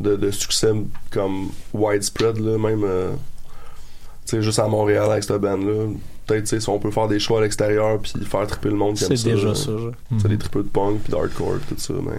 de, 0.00 0.16
de 0.16 0.30
succès 0.30 0.72
comme 1.10 1.48
widespread, 1.74 2.38
là, 2.38 2.56
même 2.58 2.84
euh, 2.84 3.10
tu 4.26 4.36
sais, 4.36 4.42
juste 4.42 4.58
à 4.58 4.66
Montréal 4.66 5.10
avec 5.10 5.24
cette 5.24 5.40
band-là. 5.40 5.86
Peut-être 6.28 6.46
si 6.60 6.68
on 6.68 6.78
peut 6.78 6.90
faire 6.92 7.08
des 7.08 7.18
shows 7.18 7.38
à 7.38 7.40
l'extérieur 7.40 7.98
puis 7.98 8.12
faire 8.24 8.46
triper 8.46 8.68
le 8.68 8.76
monde 8.76 8.94
qui 8.94 9.02
aime 9.04 9.10
C'est 9.10 9.16
ça. 9.16 9.30
déjà 9.30 9.48
là. 9.48 9.54
ça. 9.56 9.70
Tu 10.12 10.20
sais, 10.20 10.28
des 10.28 10.38
tripeurs 10.38 10.62
de 10.62 10.68
punk 10.68 11.00
puis 11.02 11.10
d'hardcore 11.12 11.54
tout 11.68 11.74
ça, 11.78 11.94
mais 12.04 12.18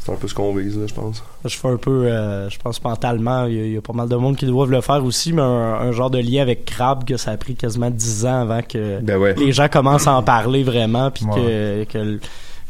c'est 0.00 0.12
un 0.12 0.16
peu 0.16 0.26
ce 0.28 0.34
qu'on 0.34 0.54
vise, 0.54 0.78
là, 0.78 0.86
je 0.86 0.94
pense. 0.94 1.22
Je 1.44 1.56
fais 1.56 1.68
un 1.68 1.76
peu, 1.76 2.06
euh, 2.06 2.48
je 2.50 2.58
pense 2.58 2.82
mentalement, 2.82 3.46
il 3.46 3.54
y, 3.54 3.60
a, 3.60 3.64
il 3.66 3.72
y 3.72 3.76
a 3.76 3.80
pas 3.82 3.92
mal 3.92 4.08
de 4.08 4.16
monde 4.16 4.36
qui 4.36 4.46
doivent 4.46 4.70
le 4.70 4.80
faire 4.80 5.04
aussi, 5.04 5.32
mais 5.32 5.42
un, 5.42 5.44
un 5.74 5.92
genre 5.92 6.10
de 6.10 6.18
lien 6.18 6.42
avec 6.42 6.64
Crab 6.64 7.04
que 7.04 7.16
ça 7.16 7.30
a 7.32 7.36
pris 7.36 7.54
quasiment 7.54 7.90
10 7.90 8.26
ans 8.26 8.40
avant 8.42 8.62
que 8.62 9.00
ben 9.00 9.16
ouais 9.18 9.34
les 9.34 9.52
gens 9.52 9.68
commencent 9.68 10.06
à 10.06 10.14
en 10.14 10.22
parler 10.22 10.62
vraiment, 10.64 11.10
puis 11.10 11.24
Ouais. 11.26 11.86
que, 11.90 12.18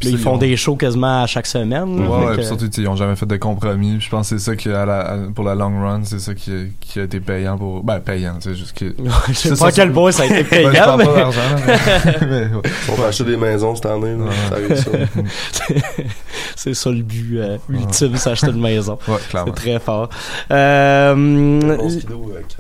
Puis 0.01 0.09
là, 0.09 0.15
ils 0.15 0.19
c'est- 0.19 0.25
font 0.25 0.37
des 0.39 0.57
shows 0.57 0.77
quasiment 0.77 1.23
à 1.23 1.27
chaque 1.27 1.47
semaine. 1.47 2.01
Ouais, 2.09 2.27
ouais, 2.27 2.37
que- 2.37 2.43
surtout, 2.43 2.69
ils 2.77 2.89
ont 2.89 2.97
jamais 2.97 3.15
fait 3.17 3.27
de 3.27 3.37
compromis. 3.37 3.97
Puis 3.99 4.07
Je 4.07 4.11
pense 4.11 4.31
que 4.31 4.39
c'est 4.39 4.45
ça 4.45 4.57
qui, 4.57 4.69
à 4.71 4.85
la, 4.87 4.99
à- 5.01 5.17
pour 5.35 5.45
la 5.45 5.55
long 5.55 5.81
run, 5.81 6.01
c'est 6.05 6.19
ça 6.19 6.35
qui, 6.35 6.51
qui 6.81 6.99
a 7.01 7.05
été 7.05 7.21
payant 7.21 7.57
pour. 7.59 7.85
Ben, 7.85 8.01
payant, 8.01 8.35
tu 8.41 8.49
sais, 8.51 8.55
juste 8.57 8.77
que. 8.77 8.87
je 9.29 9.33
sais 9.35 9.49
C'est 9.51 9.59
pas 9.59 9.69
à 9.69 9.73
quel 9.73 9.89
c'est- 9.89 9.95
point 9.95 10.11
ça 10.13 10.23
a 10.23 10.27
été 10.27 10.43
Ben, 10.51 10.67
je 10.67 10.71
payant, 10.73 10.97
mais 10.97 11.05
pas 11.05 11.15
d'argent, 11.15 11.41
là, 11.41 11.57
mais- 11.67 12.27
mais, 12.27 12.55
ouais. 12.57 12.63
On 12.89 12.95
va 12.95 13.07
acheter 13.09 13.25
des 13.25 13.37
maisons 13.37 13.75
cette 13.77 13.87
année, 13.87 14.17
là, 14.17 14.25
Ouais. 14.25 14.31
ça 14.49 14.55
arrive 14.55 14.77
ça. 14.77 14.91
c'est 16.57 16.75
ça 16.75 16.91
le 16.91 17.03
but 17.03 17.39
euh, 17.39 17.59
ultime, 17.69 18.17
s'acheter 18.17 18.49
une 18.51 18.61
maison. 18.61 18.99
Ouais, 19.09 19.15
C'est 19.21 19.29
clairement. 19.31 19.53
très 19.53 19.79
fort. 19.79 20.09
Euh, 20.51 21.15
euh, 21.15 21.89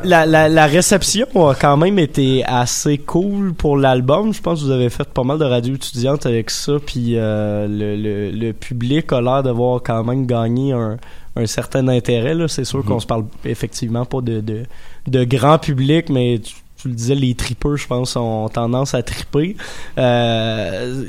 la, 0.04 0.26
la, 0.26 0.48
la 0.48 0.66
réception 0.66 1.26
a 1.48 1.54
quand 1.54 1.76
même 1.76 1.98
été 1.98 2.44
assez 2.46 2.98
cool 2.98 3.52
pour 3.54 3.76
l'album. 3.76 4.32
Je 4.32 4.40
pense 4.40 4.60
que 4.60 4.64
vous 4.66 4.70
avez 4.70 4.90
fait 4.90 5.08
pas 5.08 5.22
mal 5.24 5.38
de 5.38 5.44
radio 5.44 5.74
étudiante 5.74 6.26
avec 6.26 6.50
ça, 6.50 6.72
puis 6.84 7.16
euh, 7.16 7.29
le, 7.68 7.96
le, 7.96 8.30
le 8.30 8.52
public 8.52 9.12
a 9.12 9.20
l'air 9.20 9.42
d'avoir 9.42 9.82
quand 9.82 10.04
même 10.04 10.26
gagné 10.26 10.72
un, 10.72 10.98
un 11.36 11.46
certain 11.46 11.86
intérêt. 11.88 12.34
Là. 12.34 12.48
C'est 12.48 12.64
sûr 12.64 12.84
qu'on 12.84 13.00
se 13.00 13.06
parle 13.06 13.24
effectivement 13.44 14.04
pas 14.04 14.20
de, 14.20 14.40
de, 14.40 14.62
de 15.06 15.24
grand 15.24 15.58
public, 15.58 16.08
mais 16.08 16.38
tu, 16.42 16.54
tu 16.80 16.88
le 16.88 16.94
disais, 16.94 17.14
les 17.14 17.34
tripeurs, 17.34 17.76
je 17.76 17.86
pense, 17.86 18.16
ont 18.16 18.48
tendance 18.48 18.94
à 18.94 19.02
triper. 19.02 19.54
Euh, 19.98 21.04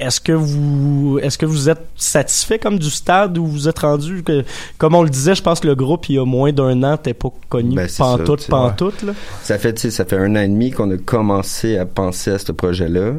est-ce 0.00 0.20
que 0.20 0.32
vous 0.32 1.18
est-ce 1.22 1.38
que 1.38 1.46
vous 1.46 1.68
êtes 1.68 1.86
satisfait 1.96 2.58
comme 2.58 2.78
du 2.78 2.90
stade 2.90 3.38
où 3.38 3.46
vous 3.46 3.68
êtes 3.68 3.78
rendu 3.80 4.22
que 4.22 4.44
comme 4.78 4.94
on 4.94 5.02
le 5.02 5.10
disait, 5.10 5.34
je 5.34 5.42
pense 5.42 5.60
que 5.60 5.66
le 5.68 5.74
groupe 5.74 6.08
il 6.08 6.16
y 6.16 6.18
a 6.18 6.24
moins 6.24 6.52
d'un 6.52 6.82
an 6.82 6.96
t'es 6.96 7.14
pas 7.14 7.28
connu 7.48 7.76
Ben, 7.76 7.86
c'est 7.88 7.96
ça, 7.98 8.16
pantoute 8.16 8.46
pantoute 8.48 9.02
là? 9.02 9.12
Ça 9.42 9.58
fait, 9.58 9.74
tu 9.74 9.82
sais, 9.82 9.90
ça 9.90 10.04
fait 10.04 10.16
un 10.16 10.34
an 10.36 10.40
et 10.40 10.48
demi 10.48 10.70
qu'on 10.70 10.90
a 10.90 10.96
commencé 10.96 11.76
à 11.78 11.86
penser 11.86 12.32
à 12.32 12.38
ce 12.38 12.50
projet-là. 12.52 13.12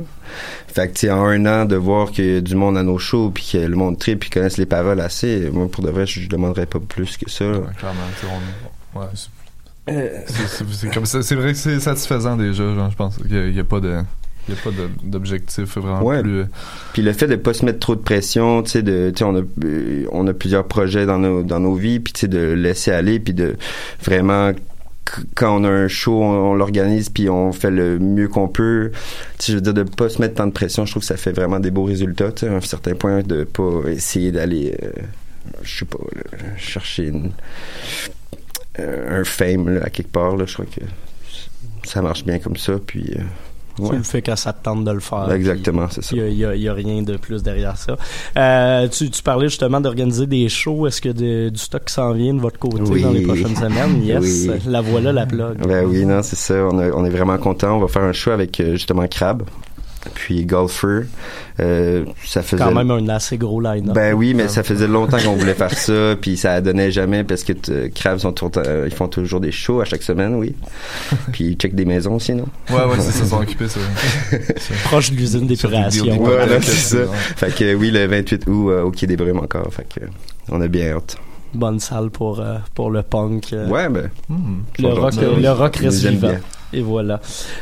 Fait 0.67 0.87
que, 0.87 0.93
tu 0.93 1.09
en 1.11 1.23
un 1.25 1.45
an, 1.45 1.65
de 1.65 1.75
voir 1.75 2.11
qu'il 2.11 2.25
y 2.25 2.37
a 2.37 2.41
du 2.41 2.55
monde 2.55 2.77
à 2.77 2.83
nos 2.83 2.97
shows, 2.97 3.31
puis 3.31 3.49
que 3.51 3.57
le 3.57 3.75
monde 3.75 3.97
tripe, 3.99 4.19
puis 4.21 4.29
connaissent 4.29 4.57
les 4.57 4.65
paroles 4.65 5.01
assez, 5.01 5.49
moi, 5.51 5.67
pour 5.69 5.83
de 5.83 5.89
vrai, 5.89 6.05
je, 6.05 6.21
je 6.21 6.29
demanderais 6.29 6.65
pas 6.65 6.79
plus 6.79 7.17
que 7.17 7.29
ça. 7.29 7.45
Ouais, 7.45 7.59
on- 8.95 8.99
ouais, 8.99 9.05
c'est- 9.13 10.23
c'est- 10.27 10.47
c'est- 10.47 10.65
c'est 10.73 10.93
comme 10.93 11.05
ça. 11.05 11.21
C'est 11.21 11.35
vrai 11.35 11.51
que 11.51 11.57
c'est 11.57 11.79
satisfaisant 11.81 12.37
déjà, 12.37 12.63
genre, 12.73 12.89
je 12.89 12.95
pense. 12.95 13.17
Il 13.25 13.35
y 13.35 13.37
a, 13.37 13.47
il 13.47 13.55
y 13.55 13.59
a 13.59 13.63
pas 13.65 13.79
de. 13.81 13.99
Il 14.49 14.55
y 14.55 14.57
a 14.57 14.61
pas 14.61 14.71
d'objectif 15.03 15.77
vraiment 15.77 16.03
Ouais. 16.03 16.21
plus. 16.21 16.39
euh, 16.39 16.45
Puis 16.93 17.01
le 17.03 17.13
fait 17.13 17.27
de 17.27 17.35
pas 17.35 17.53
se 17.53 17.63
mettre 17.65 17.79
trop 17.79 17.95
de 17.95 18.01
pression, 18.01 18.63
tu 18.63 18.71
sais, 18.71 18.81
de, 18.81 19.11
tu 19.11 19.19
sais, 19.19 19.23
on 19.23 19.35
a, 19.35 19.41
euh, 19.65 20.05
on 20.11 20.25
a 20.27 20.33
plusieurs 20.33 20.67
projets 20.67 21.05
dans 21.05 21.19
nos, 21.19 21.43
dans 21.43 21.59
nos 21.59 21.75
vies, 21.75 21.99
puis 21.99 22.11
tu 22.13 22.21
sais, 22.21 22.27
de 22.27 22.39
laisser 22.53 22.91
aller, 22.91 23.19
puis 23.19 23.33
de 23.33 23.55
vraiment 24.03 24.51
quand 25.35 25.59
on 25.59 25.63
a 25.65 25.69
un 25.69 25.87
show, 25.89 26.23
on, 26.23 26.51
on 26.51 26.53
l'organise 26.55 27.09
puis 27.09 27.29
on 27.29 27.51
fait 27.51 27.71
le 27.71 27.99
mieux 27.99 28.27
qu'on 28.29 28.47
peut. 28.47 28.91
Tu 29.37 29.45
sais, 29.45 29.51
je 29.51 29.57
veux 29.57 29.61
dire 29.61 29.73
de 29.73 29.83
pas 29.83 30.09
se 30.09 30.21
mettre 30.21 30.35
tant 30.35 30.47
de 30.47 30.53
pression, 30.53 30.85
je 30.85 30.91
trouve 30.91 31.01
que 31.01 31.07
ça 31.07 31.17
fait 31.17 31.33
vraiment 31.33 31.59
des 31.59 31.71
beaux 31.71 31.83
résultats. 31.83 32.31
Tu 32.31 32.45
sais, 32.45 32.47
à 32.51 32.55
un 32.55 32.61
certain 32.61 32.95
point 32.95 33.21
de 33.21 33.43
pas 33.43 33.81
essayer 33.89 34.31
d'aller, 34.31 34.75
euh, 34.83 34.89
je 35.63 35.79
sais 35.79 35.85
pas, 35.85 35.97
là, 36.15 36.39
chercher 36.57 37.07
une- 37.07 37.31
euh, 38.79 39.21
un 39.21 39.23
fame 39.23 39.69
là, 39.75 39.81
à 39.85 39.89
quelque 39.89 40.11
part. 40.11 40.37
Là, 40.37 40.45
je 40.45 40.53
crois 40.53 40.65
que 40.65 40.81
ça 41.83 42.01
marche 42.01 42.23
bien 42.25 42.39
comme 42.39 42.55
ça. 42.57 42.73
Puis 42.85 43.13
euh, 43.17 43.21
Tu 43.75 43.81
ouais. 43.83 43.97
le 43.97 44.03
fais 44.03 44.21
quand 44.21 44.35
ça 44.35 44.53
te 44.53 44.63
tente 44.63 44.83
de 44.83 44.91
le 44.91 44.99
faire. 44.99 45.31
exactement, 45.31 45.87
c'est 45.89 46.03
ça. 46.03 46.15
Il 46.15 46.33
y 46.37 46.45
a, 46.67 46.73
rien 46.73 47.01
de 47.01 47.17
plus 47.17 47.41
derrière 47.43 47.77
ça. 47.77 47.95
Euh, 48.37 48.87
tu, 48.87 49.09
tu 49.09 49.21
parlais 49.23 49.47
justement 49.49 49.79
d'organiser 49.81 50.25
des 50.27 50.49
shows. 50.49 50.87
Est-ce 50.87 51.01
que 51.01 51.09
de- 51.09 51.49
du 51.49 51.59
stock 51.59 51.85
qui 51.85 51.93
s'en 51.93 52.11
vient 52.13 52.33
de 52.33 52.39
votre 52.39 52.59
côté 52.59 52.81
Oui. 52.85 53.01
dans 53.01 53.11
les 53.11 53.21
prochaines 53.21 53.55
semaines? 53.55 54.01
Yes. 54.03 54.47
Oui. 54.47 54.51
La 54.67 54.81
voilà 54.81 55.11
la 55.11 55.25
plug. 55.25 55.65
Ben 55.67 55.85
oui, 55.85 56.05
non, 56.05 56.21
c'est 56.23 56.35
ça. 56.35 56.55
On, 56.71 56.79
a- 56.79 56.91
on 56.91 57.05
est 57.05 57.09
vraiment 57.09 57.37
content. 57.37 57.77
On 57.77 57.79
va 57.79 57.87
faire 57.87 58.03
un 58.03 58.13
show 58.13 58.31
avec 58.31 58.59
euh, 58.59 58.71
justement 58.73 59.07
Crab, 59.07 59.43
puis 60.13 60.45
Golfer. 60.45 61.01
Euh, 61.59 62.05
ça 62.25 62.41
faisait 62.41 62.63
Quand 62.63 62.71
même 62.73 62.89
un 62.91 63.07
assez 63.09 63.37
gros 63.37 63.61
line-up. 63.61 63.93
Ben 63.93 64.13
oui, 64.13 64.33
mais 64.33 64.47
ça 64.47 64.63
faisait 64.63 64.87
longtemps 64.87 65.17
qu'on 65.19 65.35
voulait 65.35 65.53
faire 65.53 65.73
ça, 65.77 66.15
puis 66.19 66.37
ça 66.37 66.59
donnait 66.61 66.91
jamais 66.91 67.23
parce 67.23 67.43
que 67.43 67.53
t- 67.53 67.91
Crab 67.93 68.17
sont 68.17 68.33
euh, 68.57 68.87
ils 68.89 68.93
font 68.95 69.07
toujours 69.07 69.39
des 69.39 69.51
shows 69.51 69.81
à 69.81 69.85
chaque 69.85 70.01
semaine, 70.03 70.35
oui. 70.35 70.55
puis 71.31 71.45
ils 71.51 71.55
checkent 71.55 71.75
des 71.75 71.85
maisons 71.85 72.15
aussi, 72.15 72.33
non? 72.33 72.45
Ouais, 72.69 72.77
ouais, 72.77 72.95
c'est 72.99 73.11
ça, 73.11 73.23
ils 73.23 73.29
sont 73.29 73.37
occupés, 73.41 73.67
ça. 73.67 73.79
Proche 74.85 75.11
de 75.11 75.15
l'usine 75.17 75.45
d'épuration. 75.47 76.05
Ouais, 76.21 76.47
c'est 76.61 76.71
ça. 76.71 76.97
ouais. 76.97 77.07
Fait 77.35 77.53
que 77.53 77.75
oui, 77.75 77.91
le 77.91 78.05
28 78.07 78.47
août 78.47 78.69
euh, 78.69 78.83
au 78.83 78.91
Quai 78.91 79.07
des 79.07 79.17
Brumes 79.17 79.39
encore. 79.39 79.67
Fait 79.71 79.87
que 79.87 80.05
on 80.49 80.59
a 80.61 80.67
bien 80.67 80.91
hâte. 80.95 81.17
Bonne 81.53 81.79
salle 81.79 82.09
pour, 82.09 82.39
euh, 82.39 82.55
pour 82.73 82.89
le 82.91 83.03
punk. 83.03 83.51
euh, 83.53 83.67
Ouais, 83.67 83.89
ben. 83.89 84.09
Hmm. 84.29 84.61
Le 84.79 84.87
rock, 84.87 85.13
le 85.15 85.51
rock 85.51 85.75
reste 85.75 86.05
vivant. 86.05 86.29
bien. 86.29 86.39
Et 86.73 86.81
voilà. 86.81 87.19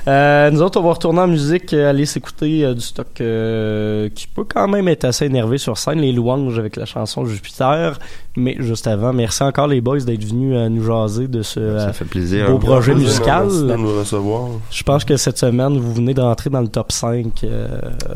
Euh, 0.08 0.52
nous 0.52 0.62
autres, 0.62 0.80
on 0.80 0.84
va 0.84 0.94
retourner 0.94 1.20
en 1.22 1.28
musique, 1.28 1.74
euh, 1.74 1.90
aller 1.90 2.06
s'écouter 2.06 2.64
euh, 2.64 2.74
du 2.74 2.82
stock 2.82 3.08
euh, 3.22 4.10
qui 4.14 4.28
peut 4.28 4.44
quand 4.44 4.68
même 4.68 4.88
être 4.88 5.06
assez 5.06 5.26
énervé 5.26 5.58
sur 5.58 5.78
scène, 5.78 6.00
les 6.00 6.12
louanges 6.12 6.60
avec 6.60 6.76
la 6.76 6.86
chanson 6.86 7.26
Jupiter. 7.26 7.98
Mais 8.38 8.56
juste 8.60 8.86
avant, 8.88 9.12
merci 9.12 9.42
encore 9.44 9.68
les 9.68 9.82
boys 9.82 10.00
d'être 10.02 10.24
venus 10.24 10.54
euh, 10.56 10.70
nous 10.70 10.86
jaser 10.86 11.28
de 11.28 11.42
ce 11.42 11.60
euh, 11.60 11.80
Ça 11.88 11.94
fait 11.94 12.06
plaisir. 12.06 12.50
beau 12.50 12.60
projet 12.60 12.94
Merci 12.94 13.08
musical. 13.20 13.48
de 13.48 13.76
nous 13.76 13.98
recevoir. 14.00 14.50
Je 14.72 14.84
pense 14.84 15.04
que 15.04 15.18
cette 15.18 15.38
semaine, 15.40 15.78
vous 15.78 15.94
venez 15.94 16.14
d'entrer 16.14 16.50
dans 16.50 16.62
le 16.62 16.68
top 16.68 16.92
5 16.92 17.44
euh, 17.44 17.68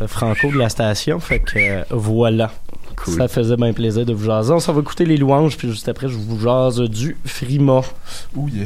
franco 0.07 0.47
de 0.51 0.57
la 0.57 0.69
station. 0.69 1.19
Fait 1.19 1.39
que 1.39 1.57
euh, 1.57 1.83
voilà. 1.89 2.51
Cool. 3.03 3.15
Ça 3.15 3.27
faisait 3.27 3.55
bien 3.57 3.73
plaisir 3.73 4.05
de 4.05 4.13
vous 4.13 4.25
jaser. 4.25 4.53
On 4.53 4.59
s'en 4.59 4.71
va 4.73 4.81
écouter 4.81 5.05
les 5.05 5.17
louanges, 5.17 5.57
puis 5.57 5.67
juste 5.67 5.89
après, 5.89 6.07
je 6.07 6.15
vous 6.15 6.39
jase 6.39 6.79
du 6.81 7.17
Frima. 7.25 7.81
Ouh 8.35 8.47
yeah. 8.49 8.65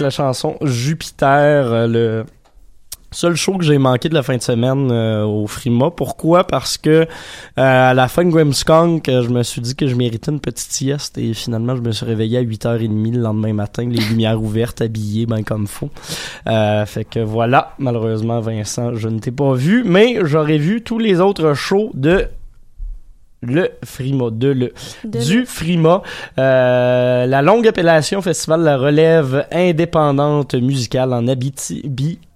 La 0.00 0.10
chanson 0.10 0.56
Jupiter, 0.62 1.72
euh, 1.72 1.86
le 1.86 2.24
seul 3.16 3.34
show 3.34 3.56
que 3.56 3.64
j'ai 3.64 3.78
manqué 3.78 4.08
de 4.08 4.14
la 4.14 4.22
fin 4.22 4.36
de 4.36 4.42
semaine 4.42 4.90
euh, 4.90 5.24
au 5.24 5.46
Frima. 5.46 5.90
Pourquoi? 5.90 6.44
Parce 6.44 6.76
que 6.76 6.90
euh, 6.90 7.06
à 7.56 7.94
la 7.94 8.08
fin 8.08 8.24
de 8.24 8.30
Grimmskunk, 8.30 9.06
je 9.06 9.28
me 9.28 9.42
suis 9.42 9.60
dit 9.60 9.74
que 9.74 9.86
je 9.86 9.94
méritais 9.94 10.30
une 10.30 10.40
petite 10.40 10.70
sieste 10.70 11.16
et 11.16 11.32
finalement 11.32 11.76
je 11.76 11.80
me 11.80 11.92
suis 11.92 12.04
réveillé 12.04 12.38
à 12.38 12.42
8h30 12.42 13.14
le 13.14 13.20
lendemain 13.20 13.54
matin, 13.54 13.88
les 13.88 14.00
lumières 14.00 14.40
ouvertes, 14.40 14.82
habillé 14.82 15.26
ben 15.26 15.42
comme 15.42 15.66
faut. 15.66 15.90
Euh, 16.46 16.84
fait 16.84 17.04
que 17.04 17.20
voilà, 17.20 17.74
malheureusement 17.78 18.40
Vincent, 18.40 18.94
je 18.94 19.08
ne 19.08 19.18
t'ai 19.18 19.30
pas 19.30 19.54
vu, 19.54 19.82
mais 19.84 20.18
j'aurais 20.24 20.58
vu 20.58 20.82
tous 20.82 20.98
les 20.98 21.20
autres 21.20 21.54
shows 21.54 21.90
de 21.94 22.28
le 23.42 23.70
Frima, 23.84 24.30
de 24.30 24.48
le 24.48 24.72
De 25.04 25.18
du 25.18 25.46
Frima, 25.46 26.02
euh, 26.38 27.26
la 27.26 27.42
longue 27.42 27.66
appellation 27.68 28.22
Festival 28.22 28.60
de 28.60 28.64
la 28.64 28.76
relève 28.76 29.46
indépendante 29.52 30.54
musicale 30.54 31.12
en 31.12 31.26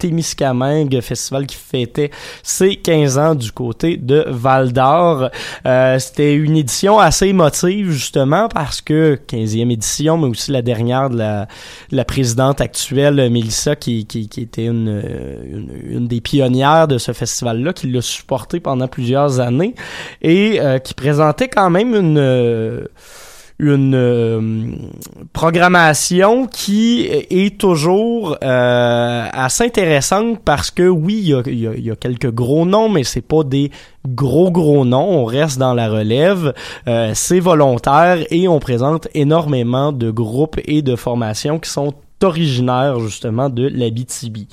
Abitibi-Témiscamingue, 0.00 1.00
festival 1.00 1.46
qui 1.46 1.56
fêtait 1.56 2.10
ses 2.42 2.76
15 2.76 3.18
ans 3.18 3.34
du 3.34 3.52
côté 3.52 3.96
de 3.96 4.24
Val 4.28 4.72
d'Or. 4.72 5.30
Euh, 5.66 5.98
C'était 5.98 6.34
une 6.34 6.56
édition 6.56 6.98
assez 6.98 7.26
émotive 7.28 7.90
justement 7.90 8.48
parce 8.48 8.80
que 8.80 9.18
15e 9.28 9.70
édition, 9.70 10.18
mais 10.18 10.28
aussi 10.28 10.50
la 10.50 10.62
dernière 10.62 11.10
de 11.10 11.18
la, 11.18 11.46
de 11.90 11.96
la 11.96 12.04
présidente 12.04 12.60
actuelle, 12.60 13.30
Mélissa, 13.30 13.76
qui, 13.76 14.06
qui, 14.06 14.28
qui 14.28 14.42
était 14.42 14.66
une, 14.66 15.02
une, 15.50 15.70
une 15.84 16.08
des 16.08 16.20
pionnières 16.20 16.88
de 16.88 16.98
ce 16.98 17.12
festival-là, 17.12 17.72
qui 17.72 17.88
l'a 17.88 18.02
supporté 18.02 18.60
pendant 18.60 18.88
plusieurs 18.88 19.40
années 19.40 19.74
et 20.22 20.60
euh, 20.60 20.78
qui 20.78 20.94
présentait 20.94 21.48
quand 21.48 21.70
même 21.70 21.94
une 21.94 22.18
euh, 22.18 22.84
une 23.60 23.94
euh, 23.94 24.70
programmation 25.34 26.46
qui 26.46 27.06
est 27.06 27.58
toujours 27.58 28.38
euh, 28.42 29.26
assez 29.30 29.64
intéressante 29.64 30.40
parce 30.44 30.70
que 30.70 30.88
oui, 30.88 31.34
il 31.46 31.84
y 31.84 31.90
a, 31.90 31.96
quelques 31.96 32.30
gros 32.30 32.64
noms, 32.64 32.88
mais 32.88 33.04
c'est 33.04 33.20
pas 33.20 33.44
des 33.44 33.70
gros 34.08 34.50
gros 34.50 34.86
noms. 34.86 35.10
On 35.10 35.24
reste 35.26 35.58
dans 35.58 35.74
la 35.74 35.90
relève, 35.90 36.54
euh, 36.88 37.12
c'est 37.14 37.40
volontaire 37.40 38.24
et 38.30 38.48
on 38.48 38.58
présente 38.60 39.08
énormément 39.12 39.92
de 39.92 40.10
groupes 40.10 40.58
et 40.64 40.80
de 40.80 40.96
formations 40.96 41.58
qui 41.58 41.68
sont 41.68 41.92
originaire 42.24 42.98
justement 43.00 43.48
de 43.48 43.68
l'Abitibi. 43.68 44.48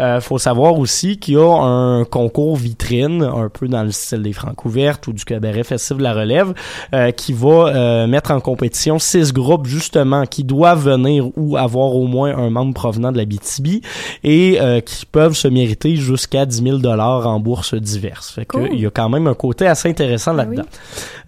Euh, 0.00 0.20
faut 0.20 0.38
savoir 0.38 0.78
aussi 0.78 1.18
qu'il 1.18 1.34
y 1.34 1.36
a 1.36 1.62
un 1.62 2.04
concours 2.04 2.56
vitrine, 2.56 3.22
un 3.22 3.48
peu 3.48 3.68
dans 3.68 3.82
le 3.82 3.90
style 3.92 4.22
des 4.22 4.32
Francs 4.32 4.64
ouvertes 4.64 5.06
ou 5.06 5.12
du 5.12 5.24
cabaret 5.24 5.64
festif 5.64 5.96
de 5.96 6.02
la 6.02 6.14
relève, 6.14 6.52
euh, 6.94 7.10
qui 7.10 7.32
va 7.32 7.48
euh, 7.68 8.06
mettre 8.06 8.30
en 8.30 8.40
compétition 8.40 8.98
six 8.98 9.32
groupes 9.32 9.66
justement 9.66 10.26
qui 10.26 10.44
doivent 10.44 10.88
venir 10.88 11.26
ou 11.36 11.56
avoir 11.56 11.94
au 11.94 12.06
moins 12.06 12.36
un 12.36 12.50
membre 12.50 12.74
provenant 12.74 13.12
de 13.12 13.16
l'Abitibi 13.18 13.82
et 14.24 14.58
euh, 14.60 14.80
qui 14.80 15.06
peuvent 15.06 15.34
se 15.34 15.48
mériter 15.48 15.96
jusqu'à 15.96 16.46
10 16.46 16.62
000 16.62 16.78
dollars 16.78 17.26
en 17.26 17.40
bourses 17.40 17.74
diverses. 17.74 18.30
Fait 18.30 18.44
que 18.44 18.56
Cool. 18.56 18.68
il 18.72 18.80
y 18.80 18.86
a 18.86 18.90
quand 18.90 19.08
même 19.08 19.26
un 19.26 19.34
côté 19.34 19.66
assez 19.66 19.88
intéressant 19.88 20.32
Ah 20.34 20.44
là-dedans. 20.44 20.64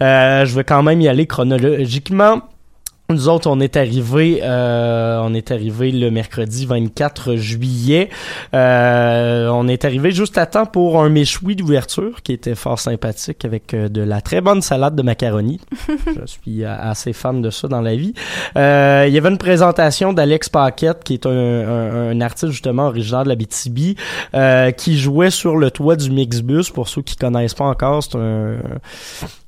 Euh, 0.03 0.45
je 0.45 0.55
vais 0.55 0.65
quand 0.65 0.83
même 0.83 1.01
y 1.01 1.09
aller 1.09 1.27
chronologiquement. 1.27 2.43
Nous 3.15 3.29
autres, 3.29 3.49
on 3.49 3.61
est 3.61 3.77
arrivé, 3.77 4.41
euh, 4.43 5.21
on 5.23 5.35
est 5.35 5.53
arrivé 5.53 5.93
le 5.93 6.11
mercredi 6.11 6.67
24 6.67 7.37
juillet. 7.37 8.09
Euh, 8.55 9.49
on 9.53 9.69
est 9.69 9.85
arrivé 9.85 10.11
juste 10.11 10.37
à 10.37 10.47
temps 10.47 10.67
pour 10.67 11.01
un 11.01 11.09
méchoui 11.09 11.55
d'ouverture 11.55 12.23
qui 12.25 12.33
était 12.33 12.57
fort 12.57 12.81
sympathique 12.81 13.45
avec 13.45 13.73
euh, 13.73 13.89
de 13.89 14.03
la 14.03 14.21
très 14.21 14.41
bonne 14.41 14.63
salade 14.63 14.97
de 14.97 15.03
macaroni. 15.03 15.61
Je 16.07 16.27
suis 16.27 16.65
euh, 16.65 16.75
assez 16.77 17.13
fan 17.13 17.41
de 17.41 17.51
ça 17.51 17.69
dans 17.69 17.81
la 17.83 17.95
vie. 17.95 18.15
Euh, 18.57 19.05
il 19.07 19.15
y 19.15 19.19
avait 19.19 19.29
une 19.31 19.39
présentation 19.39 20.13
d'Alex 20.13 20.49
Paquette 20.49 21.05
qui 21.05 21.15
est 21.15 21.27
un, 21.27 21.31
un- 21.31 22.11
un 22.11 22.21
artiste 22.21 22.51
justement 22.51 22.87
originaire 22.89 23.23
de 23.23 23.29
la 23.29 23.37
BTB 23.37 23.97
euh, 24.35 24.73
qui 24.73 24.99
jouait 24.99 25.31
sur 25.31 25.57
le 25.57 25.71
toit 25.71 25.95
du 25.95 26.11
Mixbus. 26.11 26.65
Pour 26.75 26.89
ceux 26.89 27.03
qui 27.03 27.15
connaissent 27.15 27.55
pas 27.55 27.67
encore, 27.67 28.03
c'est 28.03 28.17
un 28.17 28.57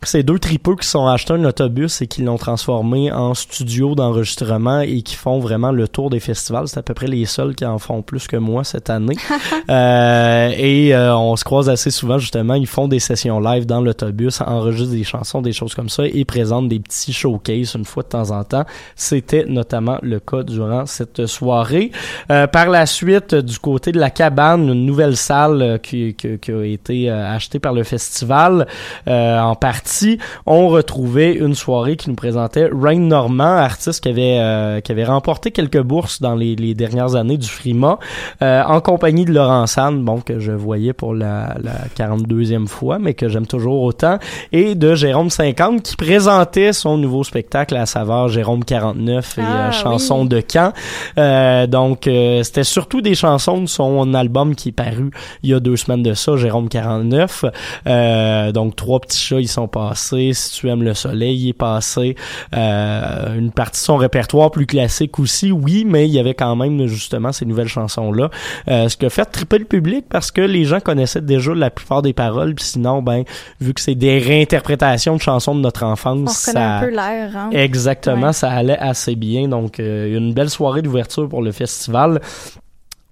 c'est 0.03 0.23
deux 0.23 0.39
tripeux 0.39 0.77
qui 0.77 0.87
sont 0.87 1.09
achetés 1.09 1.33
un 1.33 1.45
autobus 1.45 2.01
et 2.01 2.07
qui 2.07 2.23
l'ont 2.23 2.37
transformé 2.37 3.11
en 3.11 3.35
studio 3.35 3.56
d'enregistrement 3.97 4.81
et 4.81 5.03
qui 5.03 5.15
font 5.15 5.39
vraiment 5.39 5.71
le 5.73 5.89
tour 5.89 6.11
des 6.11 6.21
festivals. 6.21 6.69
C'est 6.69 6.79
à 6.79 6.83
peu 6.83 6.95
près 6.95 7.07
les 7.07 7.25
seuls 7.27 7.55
qui 7.55 7.65
en 7.65 7.79
font 7.79 8.03
plus 8.03 8.27
que 8.27 8.37
moi 8.37 8.65
cette 8.65 8.91
année. 8.91 9.17
Euh, 9.69 10.53
et 10.57 10.95
euh, 10.95 11.17
on 11.17 11.35
se 11.35 11.43
croise 11.43 11.69
assez 11.69 11.91
souvent 11.91 12.19
justement. 12.19 12.55
Ils 12.55 12.67
font 12.69 12.87
des 12.87 13.01
sessions 13.01 13.41
live 13.41 13.67
dans 13.67 13.81
l'autobus, 13.81 14.41
enregistrent 14.41 14.93
des 14.93 15.03
chansons, 15.03 15.43
des 15.43 15.53
choses 15.53 15.75
comme 15.75 15.89
ça 15.89 16.05
et 16.07 16.25
présentent 16.25 16.69
des 16.69 16.79
petits 16.79 17.13
showcases 17.13 17.75
une 17.75 17.85
fois 17.85 18.05
de 18.05 18.09
temps 18.09 18.31
en 18.31 18.45
temps. 18.45 18.65
C'était 18.95 19.45
notamment 19.49 19.99
le 20.03 20.21
cas 20.21 20.43
durant 20.45 20.87
cette 20.87 21.27
soirée. 21.27 21.91
Euh, 22.31 22.47
par 22.47 22.69
la 22.69 22.87
suite, 22.87 23.33
euh, 23.35 23.43
du 23.43 23.59
côté 23.59 23.91
de 23.91 23.99
la 23.99 24.11
cabane, 24.11 24.69
une 24.69 24.87
nouvelle 24.87 25.17
salle 25.17 25.63
euh, 25.63 25.79
qui, 25.79 26.15
qui- 26.15 26.39
qui 26.39 26.53
a 26.53 26.63
été 26.65 27.11
euh, 27.11 27.35
achetée 27.35 27.59
par 27.59 27.73
le 27.73 27.83
festival 27.83 28.67
euh, 29.09 29.41
en 29.41 29.57
partie, 29.57 30.19
on 30.47 30.69
retrouvait 30.69 31.35
une 31.35 31.55
soirée 31.55 31.97
qui 31.97 32.09
nous 32.09 32.17
présentait 32.17 32.69
Rain 32.73 33.11
Artiste 33.45 34.03
qui 34.03 34.09
avait 34.09 34.39
euh, 34.39 34.81
qui 34.81 34.93
avait 34.93 35.05
remporté 35.05 35.51
quelques 35.51 35.81
bourses 35.83 36.21
dans 36.21 36.35
les, 36.35 36.57
les 36.57 36.75
dernières 36.75 37.15
années 37.15 37.37
du 37.37 37.49
Frima, 37.49 37.99
euh, 38.43 38.63
en 38.65 38.81
compagnie 38.81 39.25
de 39.25 39.33
Laurent 39.33 39.67
San, 39.67 40.05
bon 40.05 40.21
que 40.21 40.39
je 40.39 40.53
voyais 40.53 40.93
pour 40.93 41.15
la, 41.15 41.57
la 41.63 41.73
42e 41.97 42.67
fois, 42.67 42.99
mais 42.99 43.15
que 43.15 43.29
j'aime 43.29 43.47
toujours 43.47 43.83
autant, 43.83 44.19
et 44.53 44.75
de 44.75 44.95
Jérôme 44.95 45.31
50 45.31 45.83
qui 45.83 45.97
présentait 45.97 46.73
son 46.73 46.97
nouveau 46.99 47.25
spectacle 47.25 47.77
à 47.77 47.87
saveur 47.87 48.29
Jérôme 48.29 48.65
49 48.65 49.39
et 49.39 49.43
Ah, 49.45 49.69
euh, 49.69 49.73
chansons 49.73 50.23
oui. 50.23 50.29
de 50.29 50.41
camp. 50.41 50.73
Euh, 51.19 51.67
donc 51.67 52.07
euh, 52.07 52.43
c'était 52.43 52.65
surtout 52.65 53.01
des 53.01 53.15
chansons 53.15 53.61
de 53.63 53.67
son 53.67 54.15
album 54.15 54.55
qui 54.55 54.71
est 54.71 54.73
paru 54.73 55.11
il 55.43 55.51
y 55.51 55.55
a 55.55 55.61
deux 55.61 55.77
semaines 55.77 56.03
de 56.03 56.15
ça, 56.15 56.37
Jérôme 56.37 56.69
49. 56.69 57.45
Euh, 57.87 58.53
donc 58.53 58.77
trois 58.77 59.01
petits 59.01 59.19
chats 59.21 59.41
ils 59.41 59.49
sont 59.49 59.69
passés, 59.69 60.33
si 60.35 60.53
tu 60.61 60.69
aimes 60.69 60.83
le 60.83 60.95
soleil 60.95 61.37
il 61.45 61.49
est 61.51 61.53
passé. 61.53 62.17
Euh, 62.55 63.26
une 63.35 63.51
partie 63.51 63.81
de 63.81 63.85
son 63.85 63.97
répertoire 63.97 64.51
plus 64.51 64.67
classique 64.67 65.19
aussi, 65.19 65.51
oui, 65.53 65.85
mais 65.87 66.07
il 66.07 66.13
y 66.15 66.19
avait 66.19 66.35
quand 66.35 66.55
même 66.57 66.87
justement 66.87 67.33
ces 67.33 67.45
nouvelles 67.47 67.69
chansons 67.69 68.13
là. 68.13 68.31
Euh, 68.69 68.89
ce 68.89 68.97
qui 68.97 69.07
a 69.07 69.11
fait 69.11 69.25
triper 69.25 69.59
le 69.59 69.65
public 69.65 70.05
parce 70.09 70.31
que 70.31 70.41
les 70.41 70.65
gens 70.65 70.81
connaissaient 70.81 71.21
déjà 71.21 71.55
la 71.55 71.71
plupart 71.71 72.03
des 72.03 72.13
paroles, 72.13 72.55
puis 72.55 72.65
sinon 72.65 73.03
ben 73.03 73.25
vu 73.61 73.75
que 73.75 73.81
c'est 73.81 73.95
des 73.95 74.19
réinterprétations 74.19 75.17
de 75.17 75.21
chansons 75.21 75.55
de 75.55 75.61
notre 75.61 75.85
On 75.85 75.93
enfance, 75.93 76.47
reconnaît 76.47 76.65
ça 76.65 76.77
un 76.77 76.81
peu 76.81 76.91
l'air. 76.91 77.37
Hein? 77.37 77.51
Exactement, 77.53 78.27
Ouais. 78.29 78.33
ça 78.33 78.51
allait 78.51 78.79
assez 78.79 79.15
bien. 79.17 79.49
Donc, 79.49 79.81
euh, 79.81 80.17
une 80.17 80.33
belle 80.33 80.51
soirée 80.51 80.83
d'ouverture 80.83 81.29
pour 81.29 81.43
le 81.43 81.53
festival. 81.53 82.21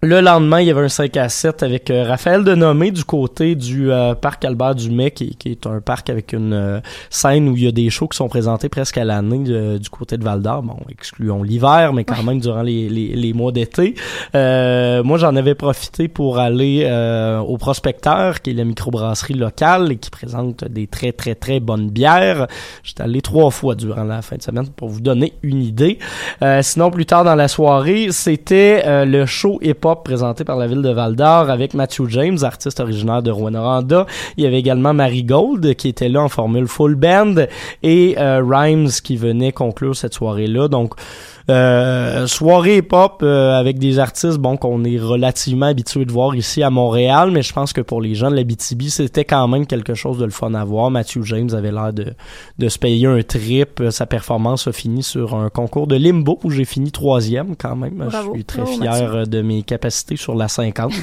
Le 0.04 0.20
lendemain, 0.20 0.60
il 0.60 0.66
y 0.66 0.70
avait 0.70 0.82
un 0.82 0.88
5 0.90 1.16
à 1.16 1.30
7 1.30 1.62
avec 1.62 1.88
euh, 1.88 2.04
Raphaël 2.04 2.44
Denomé 2.44 2.90
du 2.90 3.04
côté 3.04 3.54
du 3.54 3.90
euh, 3.90 4.14
parc 4.14 4.44
Albert 4.44 4.74
Dumais, 4.74 5.10
qui, 5.10 5.34
qui 5.34 5.52
est 5.52 5.66
un 5.66 5.80
parc 5.80 6.10
avec 6.10 6.34
une 6.34 6.52
euh, 6.52 6.80
scène 7.08 7.48
où 7.48 7.56
il 7.56 7.64
y 7.64 7.66
a 7.66 7.72
des 7.72 7.88
shows 7.88 8.08
qui 8.08 8.18
sont 8.18 8.28
présentés 8.28 8.68
presque 8.68 8.98
à 8.98 9.04
l'année 9.04 9.78
du 9.78 9.88
côté 9.88 10.18
de 10.18 10.22
Val 10.22 10.42
d'Or. 10.42 10.62
Bon, 10.62 10.76
excluons 10.90 11.42
l'hiver, 11.42 11.94
mais 11.94 12.04
quand 12.04 12.22
même 12.22 12.38
durant 12.38 12.60
les, 12.60 12.90
les, 12.90 13.16
les 13.16 13.32
mois 13.32 13.50
d'été. 13.50 13.94
Euh, 14.34 15.02
moi, 15.02 15.16
j'en 15.16 15.34
avais 15.36 15.54
profité 15.54 16.08
pour 16.08 16.38
aller 16.38 16.84
au 17.46 17.56
Prospecteur, 17.56 18.42
qui 18.42 18.50
est 18.50 18.54
la 18.54 18.64
microbrasserie 18.64 19.32
locale 19.32 19.92
et 19.92 19.96
qui 19.96 20.10
présente 20.10 20.66
des 20.66 20.86
très, 20.86 21.12
très, 21.12 21.34
très 21.34 21.60
bonnes 21.60 21.88
bières. 21.88 22.46
J'étais 22.82 23.04
allé 23.04 23.22
trois 23.22 23.50
fois 23.50 23.74
durant 23.74 24.04
la 24.04 24.20
fin 24.20 24.36
de 24.36 24.42
semaine 24.42 24.68
pour 24.68 24.90
vous 24.90 25.00
donner 25.00 25.32
une 25.42 25.62
idée. 25.62 25.98
Sinon, 26.60 26.90
plus 26.90 27.06
tard 27.06 27.24
dans 27.24 27.36
la 27.36 27.48
soirée, 27.48 28.08
c'était 28.10 29.06
le 29.06 29.24
show 29.24 29.58
hip-hop 29.62 29.93
présenté 30.02 30.44
par 30.44 30.56
la 30.56 30.66
ville 30.66 30.82
de 30.82 30.90
Val-d'Or 30.90 31.50
avec 31.50 31.74
Matthew 31.74 32.08
James, 32.08 32.38
artiste 32.42 32.80
originaire 32.80 33.22
de 33.22 33.30
Rwanda. 33.30 34.06
Il 34.36 34.44
y 34.44 34.46
avait 34.46 34.58
également 34.58 34.94
Marie 34.94 35.24
Gold 35.24 35.74
qui 35.76 35.88
était 35.88 36.08
là 36.08 36.22
en 36.22 36.28
formule 36.28 36.66
full 36.66 36.94
band 36.94 37.34
et 37.82 38.16
euh, 38.18 38.42
Rhymes 38.44 38.90
qui 39.02 39.16
venait 39.16 39.52
conclure 39.52 39.94
cette 39.94 40.14
soirée-là. 40.14 40.68
Donc, 40.68 40.94
euh, 41.50 42.26
soirée 42.26 42.78
hip-hop 42.78 43.20
euh, 43.22 43.52
avec 43.58 43.78
des 43.78 43.98
artistes 43.98 44.38
bon 44.38 44.56
qu'on 44.56 44.82
est 44.84 44.98
relativement 44.98 45.66
habitué 45.66 46.04
de 46.04 46.12
voir 46.12 46.34
ici 46.34 46.62
à 46.62 46.70
Montréal, 46.70 47.30
mais 47.30 47.42
je 47.42 47.52
pense 47.52 47.72
que 47.72 47.80
pour 47.80 48.00
les 48.00 48.14
gens 48.14 48.30
de 48.30 48.36
la 48.36 48.44
BTB, 48.44 48.82
c'était 48.88 49.24
quand 49.24 49.46
même 49.48 49.66
quelque 49.66 49.94
chose 49.94 50.18
de 50.18 50.24
le 50.24 50.30
fun 50.30 50.54
à 50.54 50.64
voir. 50.64 50.90
Matthew 50.90 51.22
James 51.24 51.50
avait 51.52 51.70
l'air 51.72 51.92
de, 51.92 52.14
de 52.58 52.68
se 52.68 52.78
payer 52.78 53.06
un 53.06 53.20
trip. 53.22 53.80
Euh, 53.80 53.90
Sa 53.90 54.06
performance 54.06 54.66
a 54.68 54.72
fini 54.72 55.02
sur 55.02 55.34
un 55.34 55.50
concours 55.50 55.86
de 55.86 55.96
limbo 55.96 56.38
où 56.44 56.50
j'ai 56.50 56.64
fini 56.64 56.90
troisième 56.90 57.56
quand 57.56 57.76
même. 57.76 58.04
Bravo. 58.08 58.30
Je 58.32 58.38
suis 58.38 58.44
très 58.44 58.62
Bravo, 58.62 58.78
fier 58.80 58.90
Mathieu. 58.92 59.14
euh, 59.14 59.24
de 59.26 59.42
mes 59.42 59.62
capacités 59.62 60.16
sur 60.16 60.34
la 60.34 60.48
50. 60.48 60.92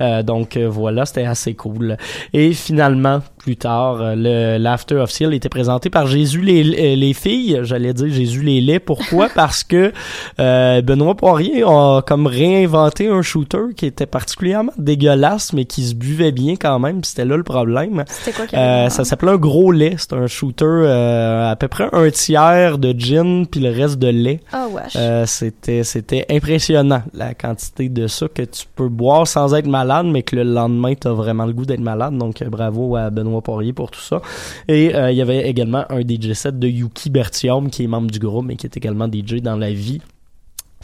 Euh, 0.00 0.22
donc 0.22 0.56
voilà, 0.58 1.06
c'était 1.06 1.24
assez 1.24 1.54
cool. 1.54 1.96
Et 2.32 2.52
finalement, 2.52 3.20
plus 3.46 3.56
tard, 3.56 3.98
euh, 4.00 4.14
le 4.16 4.58
l'after 4.58 4.96
officiel 4.96 5.32
était 5.32 5.48
présenté 5.48 5.88
par 5.88 6.08
Jésus 6.08 6.40
les, 6.40 6.62
euh, 6.64 6.96
les 6.96 7.12
filles. 7.12 7.60
J'allais 7.62 7.94
dire 7.94 8.08
Jésus 8.12 8.42
les 8.42 8.60
laits. 8.60 8.84
Pourquoi? 8.84 9.28
Parce 9.36 9.62
que 9.62 9.92
euh, 10.40 10.82
Benoît 10.82 11.14
Poirier 11.14 11.62
a 11.64 12.00
comme 12.04 12.26
réinventé 12.26 13.06
un 13.06 13.22
shooter 13.22 13.72
qui 13.76 13.86
était 13.86 14.06
particulièrement 14.06 14.72
dégueulasse, 14.78 15.52
mais 15.52 15.64
qui 15.64 15.84
se 15.84 15.94
buvait 15.94 16.32
bien 16.32 16.56
quand 16.56 16.80
même. 16.80 17.04
C'était 17.04 17.24
là 17.24 17.36
le 17.36 17.44
problème. 17.44 18.04
C'était 18.08 18.32
quoi 18.32 18.46
Euh, 18.52 18.80
avait 18.80 18.90
ça 18.90 19.04
s'appelait 19.04 19.30
un 19.30 19.36
gros 19.36 19.70
lait. 19.70 19.94
C'est 19.96 20.14
un 20.14 20.26
shooter 20.26 20.64
euh, 20.64 21.48
à 21.48 21.54
peu 21.54 21.68
près 21.68 21.88
un 21.92 22.10
tiers 22.10 22.78
de 22.78 22.92
gin 22.98 23.46
puis 23.46 23.60
le 23.60 23.70
reste 23.70 24.00
de 24.00 24.08
lait. 24.08 24.40
Ah, 24.52 24.66
wesh. 24.68 24.96
C'était 25.28 25.84
c'était 25.84 26.26
impressionnant 26.30 27.02
la 27.14 27.34
quantité 27.34 27.88
de 27.88 28.08
ça 28.08 28.26
que 28.26 28.42
tu 28.42 28.64
peux 28.74 28.88
boire 28.88 29.28
sans 29.28 29.54
être 29.54 29.68
malade, 29.68 30.06
mais 30.06 30.24
que 30.24 30.34
le 30.34 30.42
lendemain 30.42 30.94
t'as 30.98 31.12
vraiment 31.12 31.46
le 31.46 31.52
goût 31.52 31.64
d'être 31.64 31.78
malade. 31.78 32.18
Donc 32.18 32.42
bravo 32.42 32.96
à 32.96 33.10
Benoît 33.10 33.35
Poirier 33.40 33.72
pour 33.72 33.90
tout 33.90 34.00
ça. 34.00 34.20
Et 34.68 34.94
euh, 34.94 35.10
il 35.10 35.16
y 35.16 35.22
avait 35.22 35.48
également 35.48 35.84
un 35.90 36.00
DJ 36.00 36.32
set 36.32 36.58
de 36.58 36.68
Yuki 36.68 37.10
Bertium 37.10 37.70
qui 37.70 37.84
est 37.84 37.86
membre 37.86 38.10
du 38.10 38.18
groupe 38.18 38.46
mais 38.46 38.56
qui 38.56 38.66
est 38.66 38.76
également 38.76 39.06
DJ 39.06 39.36
dans 39.42 39.56
la 39.56 39.72
vie. 39.72 40.00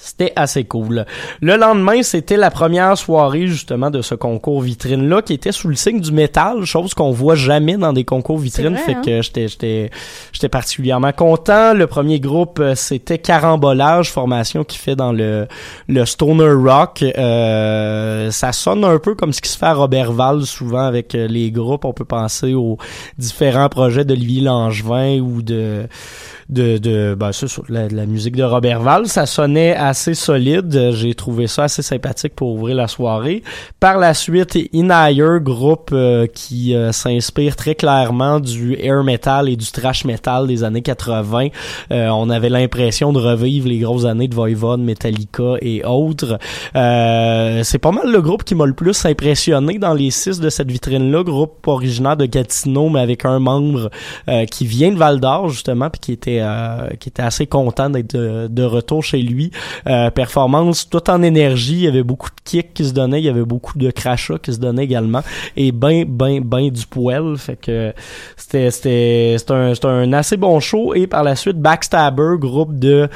C'était 0.05 0.33
assez 0.35 0.65
cool. 0.65 1.07
Le 1.41 1.57
lendemain, 1.57 2.03
c'était 2.03 2.37
la 2.37 2.51
première 2.51 2.99
soirée 2.99 3.47
justement 3.47 3.89
de 3.89 4.03
ce 4.03 4.17
concours 4.17 4.61
vitrine 4.61 5.09
là 5.09 5.23
qui 5.23 5.33
était 5.33 5.53
sous 5.53 5.69
le 5.69 5.77
signe 5.77 6.01
du 6.01 6.11
métal, 6.11 6.65
chose 6.65 6.93
qu'on 6.93 7.13
voit 7.13 7.37
jamais 7.37 7.77
dans 7.77 7.93
des 7.93 8.03
concours 8.03 8.39
vitrines. 8.39 8.75
vrai, 8.75 8.83
fait 8.83 8.95
hein? 8.95 9.03
que 9.05 9.23
j'étais 9.23 9.47
j'étais 9.47 9.91
j'étais 10.33 10.49
particulièrement 10.49 11.13
content. 11.13 11.73
Le 11.73 11.87
premier 11.87 12.19
groupe 12.19 12.59
euh, 12.59 12.75
c'était 12.75 13.19
Carambolage, 13.19 14.11
formation 14.11 14.65
qui 14.65 14.77
fait 14.77 14.97
dans 14.97 15.13
le 15.13 15.47
le 15.87 16.05
stoner 16.05 16.51
rock. 16.51 17.05
Euh, 17.05 18.33
ça 18.33 18.51
sonne 18.51 18.85
un 18.85 18.99
peu 18.99 19.15
comme 19.15 19.33
ce 19.33 19.41
qui 19.41 19.51
se 19.51 19.57
fait 19.57 19.67
à 19.67 19.75
Robertval 19.75 20.43
souvent 20.43 20.85
avec 20.85 21.15
euh, 21.15 21.29
les 21.29 21.53
groupes. 21.53 21.85
On 21.85 21.93
peut 21.93 22.05
penser 22.05 22.55
aux 22.55 22.77
différents 23.19 23.69
projets 23.69 24.05
d'Olivier 24.05 24.41
Langevin 24.41 25.21
ou 25.21 25.43
de 25.43 25.87
de, 26.49 26.77
de 26.79 27.15
ben, 27.19 27.33
ça, 27.33 27.47
la, 27.69 27.89
la 27.89 28.07
musique 28.07 28.37
de 28.37 28.43
Robert 28.43 28.81
Val. 28.81 29.07
Ça 29.07 29.27
sonnait 29.27 29.75
assez 29.93 30.15
solide. 30.15 30.93
J'ai 30.93 31.15
trouvé 31.15 31.47
ça 31.47 31.65
assez 31.65 31.83
sympathique 31.83 32.35
pour 32.35 32.53
ouvrir 32.55 32.77
la 32.77 32.89
soirée. 32.89 33.43
Par 33.79 33.99
la 33.99 34.15
suite, 34.15 34.59
Inire, 34.73 35.39
groupe 35.41 35.91
euh, 35.93 36.27
qui 36.27 36.75
euh, 36.75 36.93
s'inspire 36.93 37.57
très 37.57 37.75
clairement 37.75 38.41
du 38.41 38.75
air 38.81 39.05
metal 39.05 39.51
et 39.51 39.57
du 39.57 39.71
trash 39.71 40.07
metal 40.07 40.47
des 40.47 40.65
années 40.65 40.81
80. 40.81 41.49
Euh, 41.91 42.09
on 42.09 42.31
avait 42.31 42.49
l'impression 42.49 43.13
de 43.13 43.19
revivre 43.19 43.69
les 43.69 43.79
grosses 43.81 44.07
années 44.07 44.29
de 44.29 44.35
Voivod, 44.35 44.81
Metallica 44.81 45.57
et 45.61 45.85
autres. 45.85 46.39
Euh, 46.75 47.61
c'est 47.65 47.79
pas 47.79 47.93
mal 47.93 48.11
le 48.11 48.23
groupe 48.23 48.45
qui 48.45 48.55
m'a 48.55 48.65
le 48.65 48.73
plus 48.73 49.05
impressionné 49.05 49.79
dans 49.79 49.95
les 49.95 50.11
six 50.11 50.41
de 50.41 50.49
cette 50.49 50.71
vitrine-là. 50.71 51.23
Groupe 51.23 51.67
originaire 51.67 52.17
de 52.17 52.27
Gatineau, 52.27 52.89
mais 52.89 53.01
avec 53.01 53.25
un 53.25 53.39
membre 53.39 53.91
euh, 54.29 54.47
qui 54.47 54.67
vient 54.67 54.91
de 54.91 54.97
Val 54.97 55.21
d'Or 55.21 55.51
justement, 55.51 55.91
puis 55.91 56.01
qui 56.01 56.13
était 56.13 56.41
euh, 56.41 56.89
qui 56.99 57.09
était 57.09 57.23
assez 57.23 57.47
content 57.47 57.91
d'être 57.91 58.17
de 58.17 58.63
retour 58.63 59.05
chez 59.05 59.21
lui. 59.23 59.51
Euh, 59.87 60.11
performance 60.11 60.89
tout 60.89 61.11
en 61.11 61.23
énergie, 61.23 61.75
il 61.75 61.85
y 61.85 61.89
avait 61.89 62.03
beaucoup 62.03 62.31
de 62.31 62.41
kicks 62.45 62.75
qui 62.75 62.85
se 62.85 62.93
donnaient, 62.93 63.21
il 63.21 63.25
y 63.25 63.29
avait 63.29 63.45
beaucoup 63.45 63.79
de 63.79 63.91
crachats 63.91 64.39
qui 64.39 64.53
se 64.53 64.59
donnaient 64.59 64.85
également 64.85 65.23
et 65.57 65.73
ben 65.73 66.05
ben 66.07 66.41
ben 66.41 66.71
du 66.71 66.87
poil, 66.87 67.37
fait 67.37 67.57
que 67.57 67.93
c'était 68.37 68.71
c'était 68.71 69.37
c'était 69.39 69.53
un 69.53 69.75
c'était 69.75 69.89
un 69.89 70.13
assez 70.13 70.37
bon 70.37 70.61
show 70.61 70.95
et 70.95 71.07
par 71.07 71.23
la 71.23 71.37
suite 71.37 71.59
Backstabber, 71.59 72.37
groupe 72.39 72.79
de 72.79 73.09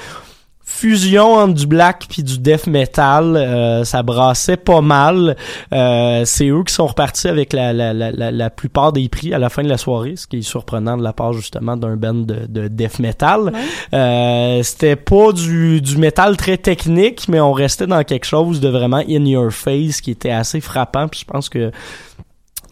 fusion 0.68 1.34
entre 1.34 1.54
du 1.54 1.66
black 1.66 2.06
puis 2.08 2.24
du 2.24 2.38
death 2.38 2.66
metal, 2.66 3.36
euh, 3.36 3.84
ça 3.84 4.02
brassait 4.02 4.56
pas 4.56 4.80
mal. 4.80 5.36
Euh, 5.72 6.24
c'est 6.24 6.48
eux 6.48 6.64
qui 6.66 6.74
sont 6.74 6.88
repartis 6.88 7.28
avec 7.28 7.52
la, 7.52 7.72
la, 7.72 7.94
la, 7.94 8.10
la, 8.10 8.32
la 8.32 8.50
plupart 8.50 8.92
des 8.92 9.08
prix 9.08 9.32
à 9.32 9.38
la 9.38 9.48
fin 9.48 9.62
de 9.62 9.68
la 9.68 9.78
soirée, 9.78 10.16
ce 10.16 10.26
qui 10.26 10.38
est 10.38 10.42
surprenant 10.42 10.96
de 10.96 11.04
la 11.04 11.12
part 11.12 11.32
justement 11.32 11.76
d'un 11.76 11.96
band 11.96 12.14
de, 12.14 12.46
de 12.48 12.66
death 12.68 12.98
metal. 12.98 13.52
Euh, 13.94 14.62
C'était 14.64 14.96
pas 14.96 15.32
du, 15.32 15.80
du 15.80 15.96
métal 15.98 16.36
très 16.36 16.58
technique, 16.58 17.28
mais 17.28 17.40
on 17.40 17.52
restait 17.52 17.86
dans 17.86 18.02
quelque 18.02 18.26
chose 18.26 18.60
de 18.60 18.68
vraiment 18.68 19.02
in 19.08 19.24
your 19.24 19.52
face 19.52 20.00
qui 20.00 20.10
était 20.10 20.30
assez 20.32 20.60
frappant. 20.60 21.06
Puis 21.06 21.20
je 21.20 21.32
pense 21.32 21.48
que 21.48 21.70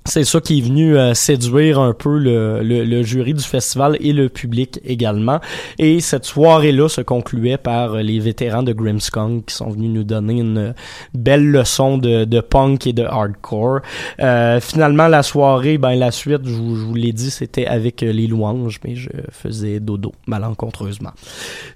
c'est 0.07 0.25
ça 0.25 0.39
qui 0.41 0.59
est 0.59 0.61
venu 0.61 0.99
euh, 0.99 1.15
séduire 1.15 1.81
un 1.81 1.95
peu 1.95 2.19
le, 2.19 2.63
le, 2.63 2.85
le 2.85 3.03
jury 3.03 3.33
du 3.33 3.43
festival 3.43 3.97
et 4.01 4.13
le 4.13 4.29
public 4.29 4.79
également. 4.85 5.41
Et 5.79 6.01
cette 6.01 6.27
soirée-là 6.27 6.91
se 6.91 7.01
concluait 7.01 7.57
par 7.57 7.95
euh, 7.95 8.03
les 8.03 8.21
vétérans 8.21 8.63
de 8.63 8.75
Grimmskong 8.75 9.45
qui 9.47 9.55
sont 9.55 9.71
venus 9.71 9.91
nous 9.91 10.05
donner 10.05 10.41
une 10.41 10.75
belle 11.15 11.51
leçon 11.51 11.97
de, 11.97 12.25
de 12.25 12.41
punk 12.41 12.87
et 12.87 12.93
de 12.93 13.03
hardcore. 13.03 13.81
Euh, 14.21 14.61
finalement, 14.61 15.09
la 15.09 15.23
soirée, 15.23 15.79
ben 15.79 15.95
la 15.95 16.11
suite, 16.11 16.43
je 16.45 16.53
vous, 16.53 16.77
je 16.77 16.85
vous 16.85 16.95
l'ai 16.95 17.13
dit, 17.13 17.31
c'était 17.31 17.67
avec 17.67 18.03
euh, 18.03 18.13
les 18.13 18.27
louanges, 18.27 18.81
mais 18.85 18.97
je 18.97 19.09
faisais 19.31 19.81
dodo 19.81 20.13
malencontreusement. 20.27 21.13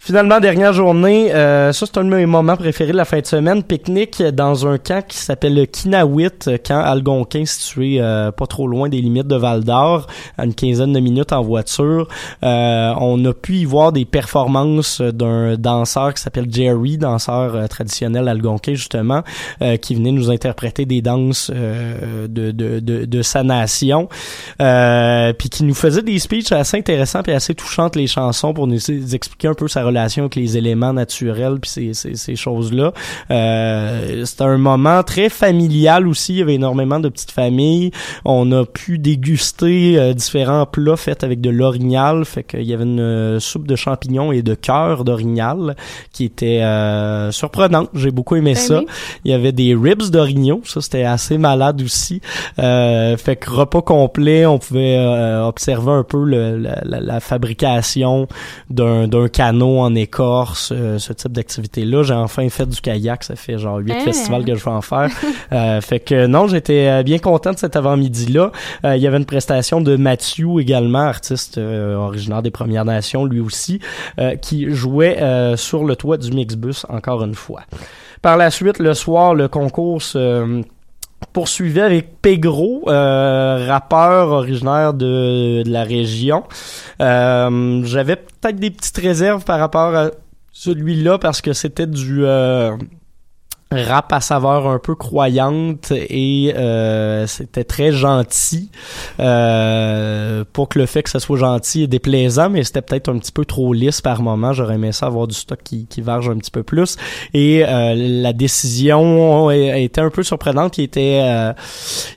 Finalement, 0.00 0.38
dernière 0.38 0.74
journée, 0.74 1.32
euh, 1.32 1.72
ça 1.72 1.86
c'est 1.86 1.96
un 1.96 2.04
de 2.04 2.10
mes 2.10 2.26
moments 2.26 2.56
préférés 2.56 2.92
de 2.92 2.96
la 2.98 3.06
fin 3.06 3.20
de 3.20 3.26
semaine, 3.26 3.62
pique-nique 3.62 4.22
dans 4.22 4.66
un 4.66 4.76
camp 4.76 5.02
qui 5.06 5.16
s'appelle 5.16 5.54
le 5.54 5.64
Kinawit, 5.64 6.50
camp 6.62 6.80
algonquin 6.80 7.46
situé 7.46 8.00
euh, 8.18 8.32
pas 8.32 8.46
trop 8.46 8.66
loin 8.66 8.88
des 8.88 9.00
limites 9.00 9.26
de 9.26 9.36
Val 9.36 9.64
d'Or, 9.64 10.06
à 10.36 10.44
une 10.44 10.54
quinzaine 10.54 10.92
de 10.92 11.00
minutes 11.00 11.32
en 11.32 11.42
voiture. 11.42 12.08
Euh, 12.42 12.92
on 13.00 13.24
a 13.24 13.32
pu 13.32 13.56
y 13.56 13.64
voir 13.64 13.92
des 13.92 14.04
performances 14.04 15.00
d'un 15.00 15.56
danseur 15.56 16.14
qui 16.14 16.22
s'appelle 16.22 16.46
Jerry, 16.50 16.98
danseur 16.98 17.54
euh, 17.54 17.66
traditionnel 17.66 18.28
algonquin 18.28 18.74
justement, 18.74 19.22
euh, 19.62 19.76
qui 19.76 19.94
venait 19.94 20.12
nous 20.12 20.30
interpréter 20.30 20.84
des 20.86 21.02
danses 21.02 21.50
de, 21.50 22.26
de, 22.26 22.80
de, 22.80 23.04
de 23.04 23.22
sa 23.22 23.42
nation, 23.42 24.08
puis 24.58 25.48
qui 25.48 25.64
nous 25.64 25.74
faisait 25.74 26.02
des 26.02 26.18
speeches 26.18 26.52
assez 26.52 26.76
intéressants 26.76 27.22
et 27.26 27.32
assez 27.32 27.54
touchantes 27.54 27.96
les 27.96 28.06
chansons 28.06 28.52
pour 28.52 28.66
nous 28.66 28.90
expliquer 29.14 29.48
un 29.48 29.54
peu 29.54 29.68
sa 29.68 29.84
relation 29.84 30.24
avec 30.24 30.36
les 30.36 30.56
éléments 30.56 30.92
naturels 30.92 31.58
puis 31.60 31.70
ces, 31.70 31.94
ces, 31.94 32.14
ces 32.14 32.36
choses-là. 32.36 32.92
Euh, 33.30 34.24
C'était 34.24 34.44
un 34.44 34.58
moment 34.58 35.02
très 35.02 35.28
familial 35.28 36.06
aussi. 36.08 36.34
Il 36.34 36.38
y 36.38 36.42
avait 36.42 36.54
énormément 36.54 37.00
de 37.00 37.08
petites 37.08 37.30
familles. 37.30 37.90
On 38.24 38.50
a 38.52 38.64
pu 38.64 38.98
déguster 38.98 39.98
euh, 39.98 40.12
différents 40.14 40.66
plats 40.66 40.96
faits 40.96 41.24
avec 41.24 41.40
de 41.40 41.50
l'orignal. 41.50 42.24
Fait 42.24 42.42
qu'il 42.44 42.62
y 42.62 42.72
avait 42.74 42.84
une 42.84 43.00
euh, 43.00 43.40
soupe 43.40 43.66
de 43.66 43.76
champignons 43.76 44.32
et 44.32 44.42
de 44.42 44.54
cœur 44.54 45.04
d'orignal 45.04 45.76
qui 46.12 46.24
était 46.24 46.60
euh, 46.62 47.30
surprenante. 47.30 47.90
J'ai 47.94 48.10
beaucoup 48.10 48.36
aimé 48.36 48.54
Ben 48.54 48.60
ça. 48.60 48.78
oui. 48.80 48.86
Il 49.24 49.30
y 49.30 49.34
avait 49.34 49.52
des 49.52 49.74
ribs 49.74 50.10
d'orignaux. 50.10 50.60
Ça, 50.64 50.80
c'était 50.80 51.04
assez 51.04 51.38
malade 51.38 51.82
aussi. 51.82 52.20
Euh, 52.58 53.16
fait 53.16 53.36
que 53.36 53.50
repas 53.50 53.82
complet, 53.82 54.46
on 54.46 54.58
pouvait 54.58 54.96
euh, 54.98 55.44
observer 55.46 55.92
un 55.92 56.04
peu 56.04 56.24
le- 56.24 56.56
la, 56.58 56.80
la- 56.84 57.00
la 57.00 57.20
fabrication 57.20 58.26
d'un 58.70 59.08
d'un 59.08 59.28
canot 59.28 59.78
en 59.78 59.94
écorce, 59.94 60.72
euh, 60.74 60.98
ce 60.98 61.12
type 61.12 61.32
d'activité-là. 61.32 62.02
J'ai 62.02 62.14
enfin 62.14 62.48
fait 62.48 62.66
du 62.66 62.80
kayak. 62.80 63.24
Ça 63.24 63.36
fait 63.36 63.58
genre 63.58 63.78
huit 63.78 63.92
Hein? 63.92 64.04
festivals 64.04 64.44
que 64.44 64.54
je 64.54 64.64
vais 64.64 64.70
en 64.70 64.82
faire. 64.82 65.08
Euh, 65.52 65.80
fait 65.80 66.00
que 66.00 66.26
non, 66.26 66.46
j'étais 66.46 67.02
bien 67.04 67.18
content 67.18 67.52
de 67.52 67.58
cet 67.58 67.74
avant-midi-là. 67.98 68.52
Euh, 68.84 68.96
il 68.96 69.02
y 69.02 69.06
avait 69.06 69.16
une 69.16 69.24
prestation 69.24 69.80
de 69.80 69.96
Mathieu 69.96 70.60
également, 70.60 71.00
artiste 71.00 71.58
euh, 71.58 71.96
originaire 71.96 72.42
des 72.42 72.50
Premières 72.50 72.84
Nations, 72.84 73.24
lui 73.24 73.40
aussi, 73.40 73.80
euh, 74.18 74.36
qui 74.36 74.70
jouait 74.70 75.18
sur 75.56 75.84
le 75.84 75.96
toit 75.96 76.16
du 76.16 76.30
Mixbus 76.30 76.84
encore 76.88 77.22
une 77.24 77.34
fois. 77.34 77.62
Par 78.22 78.36
la 78.36 78.50
suite, 78.50 78.78
le 78.78 78.94
soir, 78.94 79.34
le 79.34 79.48
concours 79.48 80.02
se 80.02 80.62
poursuivait 81.32 81.82
avec 81.82 82.20
Pegro, 82.22 82.84
euh, 82.88 83.66
rappeur 83.66 84.28
originaire 84.28 84.94
de, 84.94 85.62
la 85.66 85.82
région. 85.82 86.44
J'avais 87.00 88.16
peut-être 88.16 88.56
des 88.56 88.70
petites 88.70 88.98
réserves 88.98 89.44
par 89.44 89.58
rapport 89.58 89.94
à 89.94 90.10
celui-là 90.52 91.18
parce 91.18 91.40
que 91.40 91.52
c'était 91.52 91.86
du 91.86 92.24
rap 93.70 94.12
à 94.12 94.20
saveur 94.20 94.66
un 94.66 94.78
peu 94.78 94.94
croyante 94.94 95.92
et 95.92 96.54
euh, 96.56 97.26
c'était 97.26 97.64
très 97.64 97.92
gentil. 97.92 98.70
Euh, 99.20 100.44
pas 100.52 100.66
que 100.66 100.78
le 100.78 100.86
fait 100.86 101.02
que 101.02 101.10
ça 101.10 101.20
soit 101.20 101.38
gentil 101.38 101.82
est 101.82 101.86
déplaisant, 101.86 102.48
mais 102.48 102.64
c'était 102.64 102.82
peut-être 102.82 103.10
un 103.10 103.18
petit 103.18 103.32
peu 103.32 103.44
trop 103.44 103.72
lisse 103.72 104.00
par 104.00 104.22
moment. 104.22 104.52
J'aurais 104.52 104.76
aimé 104.76 104.92
ça 104.92 105.06
avoir 105.06 105.26
du 105.26 105.34
stock 105.34 105.58
qui, 105.62 105.86
qui 105.86 106.00
varge 106.00 106.28
un 106.30 106.36
petit 106.38 106.50
peu 106.50 106.62
plus. 106.62 106.96
Et 107.34 107.64
euh, 107.66 107.94
la 107.94 108.32
décision 108.32 109.50
été 109.50 110.00
un 110.00 110.10
peu 110.10 110.22
surprenante. 110.22 110.78
Il 110.78 110.84
était, 110.84 111.20
euh, 111.22 111.52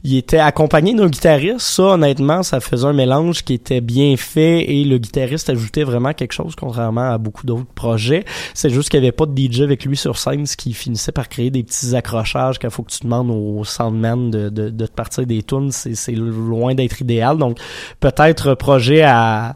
il 0.04 0.18
était 0.18 0.40
accompagné 0.40 0.94
d'un 0.94 1.08
guitariste. 1.08 1.60
Ça, 1.60 1.84
honnêtement, 1.84 2.44
ça 2.44 2.60
faisait 2.60 2.88
un 2.88 2.94
mélange 2.94 3.44
qui 3.44 3.54
était 3.54 3.82
bien 3.82 4.16
fait 4.18 4.72
et 4.72 4.84
le 4.84 4.98
guitariste 4.98 5.50
ajoutait 5.50 5.84
vraiment 5.84 6.14
quelque 6.14 6.34
chose, 6.34 6.56
contrairement 6.56 7.12
à 7.12 7.18
beaucoup 7.18 7.46
d'autres 7.46 7.66
projets. 7.74 8.26
C'est 8.54 8.70
juste 8.70 8.90
qu'il 8.90 9.00
n'y 9.00 9.08
avait 9.08 9.12
pas 9.12 9.26
de 9.26 9.38
DJ 9.38 9.62
avec 9.62 9.86
lui 9.86 9.98
sur 9.98 10.18
scène, 10.18 10.46
ce 10.46 10.56
qui 10.56 10.74
finissait 10.74 11.12
par 11.12 11.30
créer 11.30 11.41
des 11.50 11.64
petits 11.64 11.96
accrochages 11.96 12.60
qu'il 12.60 12.70
faut 12.70 12.84
que 12.84 12.92
tu 12.92 13.04
demandes 13.04 13.32
au 13.32 13.64
soundman 13.64 14.30
de, 14.30 14.50
de, 14.50 14.70
de 14.70 14.86
te 14.86 14.92
partir 14.92 15.26
des 15.26 15.44
tunes. 15.44 15.72
C'est, 15.72 16.12
loin 16.12 16.76
d'être 16.76 17.02
idéal. 17.02 17.38
Donc, 17.38 17.58
peut-être 18.00 18.54
projet 18.54 19.02
à, 19.02 19.56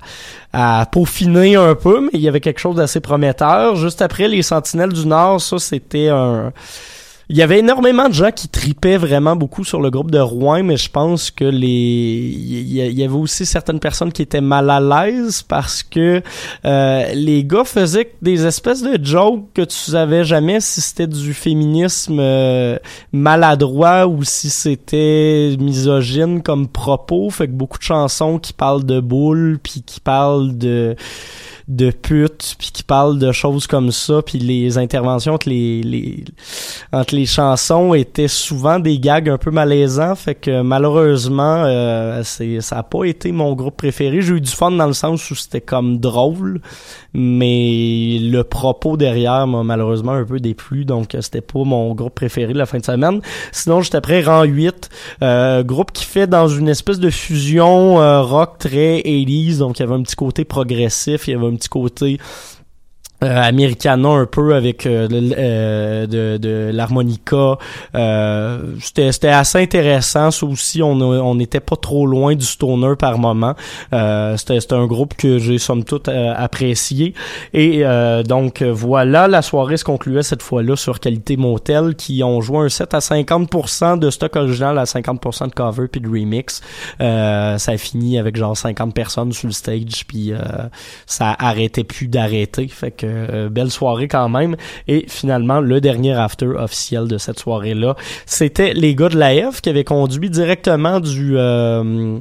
à 0.54 0.86
peaufiner 0.92 1.56
un 1.56 1.76
peu, 1.76 2.02
mais 2.02 2.12
il 2.14 2.22
y 2.22 2.28
avait 2.28 2.42
quelque 2.42 2.60
chose 2.60 2.76
d'assez 2.76 3.00
prometteur. 3.00 3.76
Juste 3.76 4.02
après, 4.02 4.28
les 4.28 4.42
Sentinelles 4.42 4.94
du 4.94 5.06
Nord, 5.06 5.42
ça, 5.42 5.60
c'était 5.60 6.10
un... 6.10 6.52
Il 7.30 7.38
y 7.38 7.42
avait 7.42 7.60
énormément 7.60 8.08
de 8.08 8.14
gens 8.14 8.32
qui 8.32 8.48
tripaient 8.48 8.98
vraiment 8.98 9.36
beaucoup 9.36 9.64
sur 9.64 9.82
le 9.82 9.90
groupe 9.90 10.12
de 10.12 10.20
Rouen, 10.20 10.64
mais 10.64 10.78
je 10.78 10.90
pense 10.90 11.32
que 11.32 11.46
les 11.46 11.66
il 11.68 12.72
y, 12.72 13.04
avait 13.04 13.14
aussi 13.14 13.46
certaines 13.46 13.80
personnes 13.80 14.12
qui 14.12 14.22
étaient 14.22 14.42
mal 14.42 14.70
à 14.70 14.80
l'aise 14.80 15.42
parce 15.42 15.82
que 15.82 16.22
euh, 16.66 17.14
les 17.14 17.44
gars 17.44 17.64
faisaient 17.64 18.12
des 18.22 18.46
espèces 18.46 18.84
de 18.84 19.04
jokes 19.04 19.46
que 19.54 19.64
tu 19.64 19.76
savais 19.76 20.24
jamais 20.24 20.60
si 20.60 20.82
c'était 20.82 21.08
du 21.08 21.34
féminisme 21.34 22.20
euh, 22.20 22.78
maladroit 23.12 24.08
ou 24.08 24.24
si 24.24 24.50
c'était 24.50 25.56
misogyne 25.60 26.44
comme 26.44 26.68
propos. 26.68 27.30
Fait 27.32 27.48
que 27.48 27.54
beaucoup 27.54 27.80
de 27.80 27.84
chansons 27.84 28.38
qui 28.38 28.54
parlent 28.54 28.86
de 28.86 29.00
boules 29.00 29.60
puis 29.62 29.82
qui 29.84 30.00
parlent 30.00 30.58
de 30.58 30.96
de 31.68 31.90
putes 31.90 32.56
puis 32.60 32.70
qui 32.72 32.84
parlent 32.84 33.18
de 33.18 33.32
choses 33.32 33.66
comme 33.66 33.92
ça 33.92 34.22
puis 34.22 34.38
les 34.38 34.78
interventions 34.78 35.34
entre 35.34 35.50
les, 35.50 35.82
les 35.82 36.24
entre 36.94 37.16
les 37.16 37.26
chansons 37.26 37.96
étaient 37.96 38.28
souvent 38.28 38.78
des 38.78 39.00
gags 39.00 39.30
un 39.30 39.40
peu 39.40 39.50
malaisants. 39.50 40.14
Fait 40.16 40.36
que 40.36 40.62
malheureusement 40.62 41.64
euh, 41.66 42.22
c'est 42.24 42.62
ça 42.62 42.80
a 42.80 42.84
pas 42.84 43.06
été 43.06 43.32
mon 43.32 43.54
groupe 43.54 43.78
préféré. 43.78 44.22
J'ai 44.22 44.34
eu 44.34 44.42
du 44.42 44.52
fun 44.52 44.72
dans 44.72 44.86
le 44.86 44.94
sens 44.94 45.32
où 45.32 45.36
c'était 45.36 45.62
comme 45.62 45.98
drôle 46.00 46.62
mais 47.14 48.20
le 48.22 48.44
propos 48.44 48.96
derrière 48.96 49.48
m'a 49.48 49.64
malheureusement 49.64 50.12
un 50.12 50.26
peu 50.26 50.40
déplu 50.40 50.86
donc 50.86 51.16
c'était 51.20 51.42
pas 51.42 51.64
mon 51.64 51.96
groupe 51.96 52.14
préféré 52.14 52.54
de 52.54 52.60
la 52.60 52.68
fin 52.68 52.78
de 52.78 52.86
semaine. 52.86 53.22
Sinon 53.52 53.82
juste 53.82 53.96
après 53.96 54.22
rang 54.22 54.44
8 54.44 54.90
euh, 55.24 55.64
groupe 55.64 55.92
qui 55.92 56.06
fait 56.06 56.28
dans 56.28 56.48
une 56.48 56.70
espèce 56.70 57.00
de 57.00 57.10
fusion 57.10 58.00
euh, 58.02 58.22
rock 58.22 58.60
très 58.60 59.00
80s 59.00 59.58
donc 59.58 59.80
il 59.80 59.82
y 59.82 59.84
avait 59.84 59.96
un 59.96 60.04
petit 60.04 60.16
côté 60.16 60.46
progressif 60.46 61.28
il 61.28 61.32
y 61.32 61.34
avait 61.34 61.55
petit 61.58 61.70
côté 61.70 62.20
americana 63.30 64.10
un 64.10 64.26
peu 64.26 64.56
avec 64.56 64.86
euh, 64.86 65.08
le- 65.10 65.34
euh, 65.38 66.08
de, 66.08 66.38
de 66.38 66.72
l'harmonica. 66.74 67.58
Euh, 67.96 68.60
c'était 68.82 69.30
assez 69.30 69.60
intéressant. 69.62 70.32
Ça 70.32 70.46
aussi 70.46 70.82
on 70.82 70.96
on 71.02 71.36
n'était 71.36 71.60
pas 71.60 71.76
trop 71.76 72.06
loin 72.08 72.36
du 72.36 72.46
stoner 72.46 72.96
par 72.98 73.18
moment. 73.18 73.54
Euh, 73.94 74.38
c'était 74.38 74.60
un 74.74 74.86
groupe 74.86 75.16
que 75.16 75.38
j'ai 75.40 75.58
somme 75.58 75.84
toute 75.84 76.08
euh, 76.10 76.34
apprécié. 76.36 77.14
Et 77.54 77.82
euh, 77.86 78.24
donc 78.24 78.62
euh, 78.62 78.72
voilà 78.74 79.28
la 79.28 79.42
soirée 79.42 79.78
se 79.78 79.84
concluait 79.84 80.24
cette 80.24 80.42
fois-là 80.42 80.76
sur 80.76 81.00
Qualité 81.00 81.38
Motel 81.38 81.96
qui 81.96 82.24
ont 82.24 82.42
joué 82.42 82.60
un 82.60 82.70
set 82.70 82.94
à 82.94 83.00
50% 83.00 84.00
de 84.00 84.10
stock 84.10 84.36
original 84.36 84.78
à 84.78 84.84
50% 84.84 85.48
de 85.50 85.54
cover 85.54 85.88
puis 85.88 86.02
de 86.02 86.08
remix. 86.08 86.62
Euh, 87.02 87.58
ça 87.58 87.72
a 87.72 87.78
fini 87.78 88.18
avec 88.20 88.36
genre 88.36 88.56
50 88.58 88.94
personnes 88.94 89.32
sur 89.32 89.48
le 89.48 89.54
stage 89.54 90.06
puis 90.08 90.32
euh, 90.32 90.38
ça 91.06 91.36
arrêtait 91.38 91.84
plus 91.84 92.08
d'arrêter. 92.08 92.68
Fait 92.68 92.92
que 92.92 93.06
euh, 93.16 93.50
belle 93.50 93.72
soirée 93.72 94.08
quand 94.08 94.30
même 94.30 94.56
et 94.88 95.06
finalement 95.08 95.60
le 95.60 95.82
dernier 95.82 96.14
after 96.14 96.48
officiel 96.48 97.08
de 97.08 97.18
cette 97.18 97.40
soirée 97.40 97.74
là 97.74 97.96
c'était 98.26 98.74
les 98.74 98.96
gars 98.96 99.10
de 99.10 99.18
la 99.18 99.52
F 99.52 99.62
qui 99.62 99.70
avaient 99.70 99.84
conduit 99.84 100.30
directement 100.30 101.00
du 101.00 101.38
euh, 101.38 102.18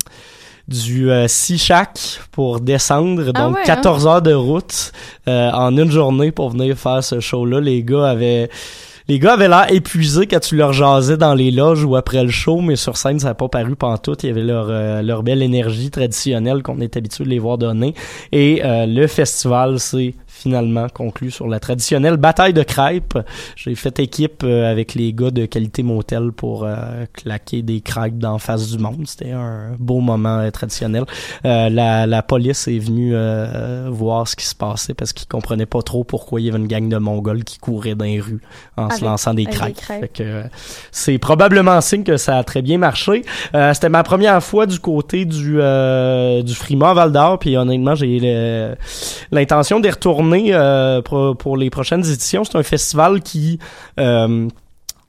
du 0.68 1.10
euh, 1.10 1.28
Sichak 1.28 2.20
pour 2.30 2.60
descendre. 2.60 3.30
Ah 3.34 3.46
Donc, 3.46 3.56
ouais, 3.56 3.62
14 3.64 4.06
heures 4.06 4.22
de 4.22 4.32
route 4.32 4.92
euh, 5.28 5.50
en 5.50 5.76
une 5.76 5.90
journée 5.90 6.32
pour 6.32 6.50
venir 6.50 6.76
faire 6.76 7.02
ce 7.02 7.20
show-là. 7.20 7.60
Les 7.60 7.82
gars 7.82 8.08
avaient... 8.08 8.48
Les 9.06 9.18
gars 9.18 9.34
avaient 9.34 9.48
l'air 9.48 9.66
épuisés 9.70 10.26
quand 10.26 10.40
tu 10.40 10.56
leur 10.56 10.72
jasais 10.72 11.18
dans 11.18 11.34
les 11.34 11.50
loges 11.50 11.84
ou 11.84 11.94
après 11.94 12.22
le 12.24 12.30
show, 12.30 12.62
mais 12.62 12.74
sur 12.74 12.96
scène, 12.96 13.18
ça 13.20 13.28
n'a 13.28 13.34
pas 13.34 13.48
paru 13.48 13.76
pantoute. 13.76 14.22
Il 14.22 14.28
y 14.28 14.30
avait 14.30 14.42
leur, 14.42 14.68
euh, 14.70 15.02
leur 15.02 15.22
belle 15.22 15.42
énergie 15.42 15.90
traditionnelle 15.90 16.62
qu'on 16.62 16.80
est 16.80 16.96
habitué 16.96 17.24
de 17.24 17.28
les 17.28 17.38
voir 17.38 17.58
donner. 17.58 17.92
Et 18.32 18.62
euh, 18.64 18.86
le 18.86 19.06
festival, 19.06 19.78
c'est 19.78 20.14
finalement 20.44 20.88
conclu 20.92 21.30
sur 21.30 21.48
la 21.48 21.58
traditionnelle 21.58 22.18
bataille 22.18 22.52
de 22.52 22.62
crêpes. 22.62 23.18
J'ai 23.56 23.74
fait 23.74 23.98
équipe 23.98 24.42
euh, 24.44 24.70
avec 24.70 24.94
les 24.94 25.14
gars 25.14 25.30
de 25.30 25.46
Qualité 25.46 25.82
Motel 25.82 26.32
pour 26.32 26.64
euh, 26.64 27.06
claquer 27.14 27.62
des 27.62 27.80
crêpes 27.80 28.18
d'en 28.18 28.36
face 28.36 28.70
du 28.70 28.76
monde. 28.76 29.06
C'était 29.06 29.30
un 29.30 29.74
beau 29.78 30.00
moment 30.00 30.40
euh, 30.40 30.50
traditionnel. 30.50 31.04
Euh, 31.46 31.70
la, 31.70 32.06
la 32.06 32.22
police 32.22 32.68
est 32.68 32.78
venue 32.78 33.14
voir 33.88 34.28
ce 34.28 34.36
qui 34.36 34.44
se 34.44 34.54
passait 34.54 34.92
parce 34.92 35.14
qu'ils 35.14 35.28
comprenaient 35.28 35.64
pas 35.64 35.80
trop 35.80 36.04
pourquoi 36.04 36.42
il 36.42 36.46
y 36.46 36.48
avait 36.50 36.58
une 36.58 36.66
gang 36.66 36.90
de 36.90 36.98
Mongols 36.98 37.44
qui 37.44 37.58
couraient 37.58 37.94
dans 37.94 38.04
les 38.04 38.20
rues 38.20 38.42
en 38.76 38.90
se 38.90 39.02
lançant 39.02 39.32
des 39.32 39.46
crêpes. 39.46 39.78
c'est 40.92 41.18
probablement 41.18 41.80
signe 41.80 42.04
que 42.04 42.18
ça 42.18 42.36
a 42.36 42.44
très 42.44 42.60
bien 42.60 42.76
marché. 42.76 43.24
C'était 43.72 43.88
ma 43.88 44.02
première 44.02 44.42
fois 44.42 44.66
du 44.66 44.78
côté 44.78 45.24
du 45.24 45.54
du 45.54 46.54
Fremont 46.54 46.92
Val 46.92 47.12
d'Or, 47.12 47.38
puis 47.38 47.56
honnêtement, 47.56 47.94
j'ai 47.94 48.74
l'intention 49.30 49.80
d'y 49.80 49.90
retourner 49.90 50.33
euh, 50.34 51.02
pour, 51.02 51.56
les 51.56 51.70
prochaines 51.70 52.04
éditions. 52.04 52.44
C'est 52.44 52.56
un 52.56 52.62
festival 52.62 53.22
qui 53.22 53.58
euh, 53.98 54.48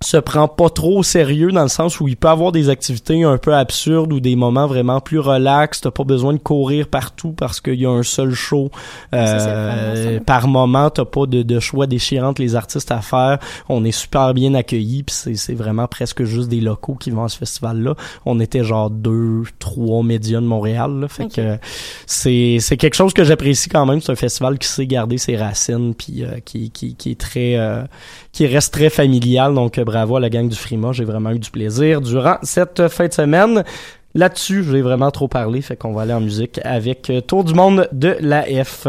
se 0.01 0.17
prend 0.17 0.47
pas 0.47 0.69
trop 0.69 0.99
au 0.99 1.03
sérieux 1.03 1.51
dans 1.51 1.63
le 1.63 1.69
sens 1.69 1.99
où 1.99 2.07
il 2.07 2.17
peut 2.17 2.27
avoir 2.27 2.51
des 2.51 2.69
activités 2.69 3.23
un 3.23 3.37
peu 3.37 3.53
absurdes 3.53 4.11
ou 4.11 4.19
des 4.19 4.35
moments 4.35 4.67
vraiment 4.67 4.99
plus 4.99 5.19
relax. 5.19 5.81
T'as 5.81 5.91
pas 5.91 6.03
besoin 6.03 6.33
de 6.33 6.37
courir 6.37 6.87
partout 6.87 7.31
parce 7.31 7.61
qu'il 7.61 7.75
y 7.75 7.85
a 7.85 7.89
un 7.89 8.03
seul 8.03 8.33
show 8.33 8.69
euh, 9.13 10.19
par 10.19 10.47
moment. 10.47 10.89
T'as 10.89 11.05
pas 11.05 11.25
de, 11.25 11.43
de 11.43 11.59
choix 11.59 11.87
déchirant 11.87 12.33
les 12.37 12.55
artistes 12.55 12.91
à 12.91 13.01
faire. 13.01 13.39
On 13.69 13.85
est 13.85 13.91
super 13.91 14.33
bien 14.33 14.53
accueillis 14.53 15.03
puis 15.03 15.15
c'est, 15.35 15.55
vraiment 15.55 15.87
presque 15.87 16.23
juste 16.23 16.49
des 16.49 16.59
locaux 16.59 16.95
qui 16.95 17.11
vont 17.11 17.23
à 17.23 17.29
ce 17.29 17.37
festival-là. 17.37 17.95
On 18.25 18.39
était 18.39 18.63
genre 18.63 18.89
deux, 18.89 19.43
trois 19.59 20.03
médias 20.03 20.41
de 20.41 20.45
Montréal. 20.45 20.99
Là, 20.99 21.07
fait 21.07 21.27
que 21.33 21.57
c'est, 22.05 22.57
c'est 22.59 22.77
quelque 22.77 22.95
chose 22.95 23.13
que 23.13 23.23
j'apprécie 23.23 23.69
quand 23.69 23.85
même. 23.85 24.01
C'est 24.01 24.11
un 24.11 24.15
festival 24.15 24.59
qui 24.59 24.67
sait 24.67 24.85
garder 24.85 25.17
ses 25.17 25.37
racines 25.37 25.95
puis 25.95 26.23
euh, 26.23 26.39
qui, 26.43 26.69
qui, 26.71 26.95
qui 26.95 27.11
est 27.11 27.19
très 27.19 27.55
euh, 27.55 27.83
qui 28.35 28.45
reste 28.47 28.73
très 28.73 28.89
familial. 28.89 29.53
Donc, 29.53 29.79
bravo 29.79 30.17
à 30.17 30.19
la 30.19 30.29
gang 30.29 30.49
du 30.49 30.57
Frima. 30.57 30.91
J'ai 30.91 31.05
vraiment 31.05 31.31
eu 31.31 31.39
du 31.39 31.49
plaisir 31.49 32.01
durant 32.01 32.35
cette 32.43 32.89
fin 32.89 33.07
de 33.07 33.13
semaine. 33.13 33.63
Là-dessus, 34.13 34.63
j'ai 34.69 34.81
vraiment 34.81 35.09
trop 35.09 35.29
parlé, 35.29 35.61
fait 35.61 35.77
qu'on 35.77 35.93
va 35.93 36.01
aller 36.01 36.13
en 36.13 36.19
musique 36.19 36.59
avec 36.63 37.09
euh, 37.09 37.21
Tour 37.21 37.45
du 37.45 37.53
monde 37.53 37.87
de 37.93 38.17
la 38.19 38.43
F. 38.43 38.87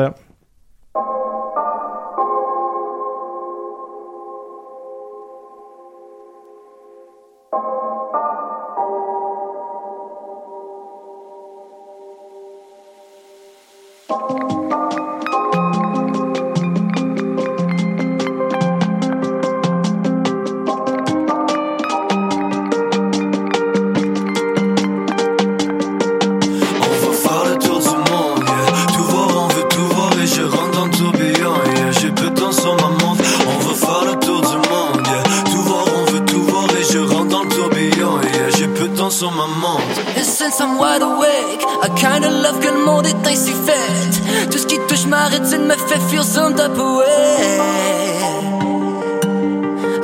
est 43.04 43.26
ainsi 43.26 43.52
fait. 43.52 44.50
Tout 44.50 44.58
ce 44.58 44.66
qui 44.66 44.78
touche 44.88 45.06
ma 45.06 45.26
rétine 45.26 45.66
me 45.66 45.74
fait 45.74 46.00
feel 46.08 46.22
some 46.22 46.54
type 46.54 46.78
of 46.78 46.98
way. 46.98 47.76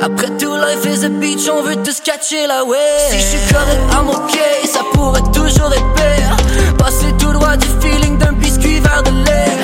Après 0.01 0.29
tout, 0.37 0.55
life 0.55 0.85
is 0.85 1.05
a 1.05 1.09
beach, 1.09 1.49
on 1.49 1.61
veut 1.61 1.77
tous 1.77 2.01
catcher 2.01 2.47
la 2.47 2.63
wave. 2.63 2.77
Si 3.09 3.19
je 3.19 3.25
suis 3.37 3.53
correct, 3.53 3.81
I'm 3.93 4.09
okay, 4.09 4.67
ça 4.67 4.81
pourrait 4.93 5.21
toujours 5.33 5.71
être 5.71 5.93
pire. 5.93 6.75
Passer 6.77 7.13
tout 7.19 7.31
droit 7.31 7.55
du 7.55 7.67
feeling 7.79 8.17
d'un 8.17 8.33
biscuit 8.33 8.79
vers 8.79 9.03
de 9.03 9.11
l'air. 9.25 9.57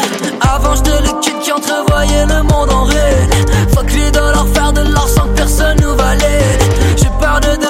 Avant, 0.53 0.75
j'étais 0.75 1.01
le 1.01 1.19
kid 1.19 1.39
qui 1.41 1.51
entrevoyait 1.51 2.25
le 2.25 2.43
monde 2.43 2.71
en 2.71 2.83
rêve. 2.83 3.29
Fuck 3.73 3.91
les 3.91 4.11
dollars, 4.11 4.47
faire 4.53 4.71
de 4.71 4.81
l'or 4.81 5.09
sans 5.09 5.27
que 5.27 5.35
personne 5.35 5.77
nous 5.81 5.95
valide. 5.95 6.61
J'ai 6.97 7.09
peur 7.19 7.41
de 7.41 7.68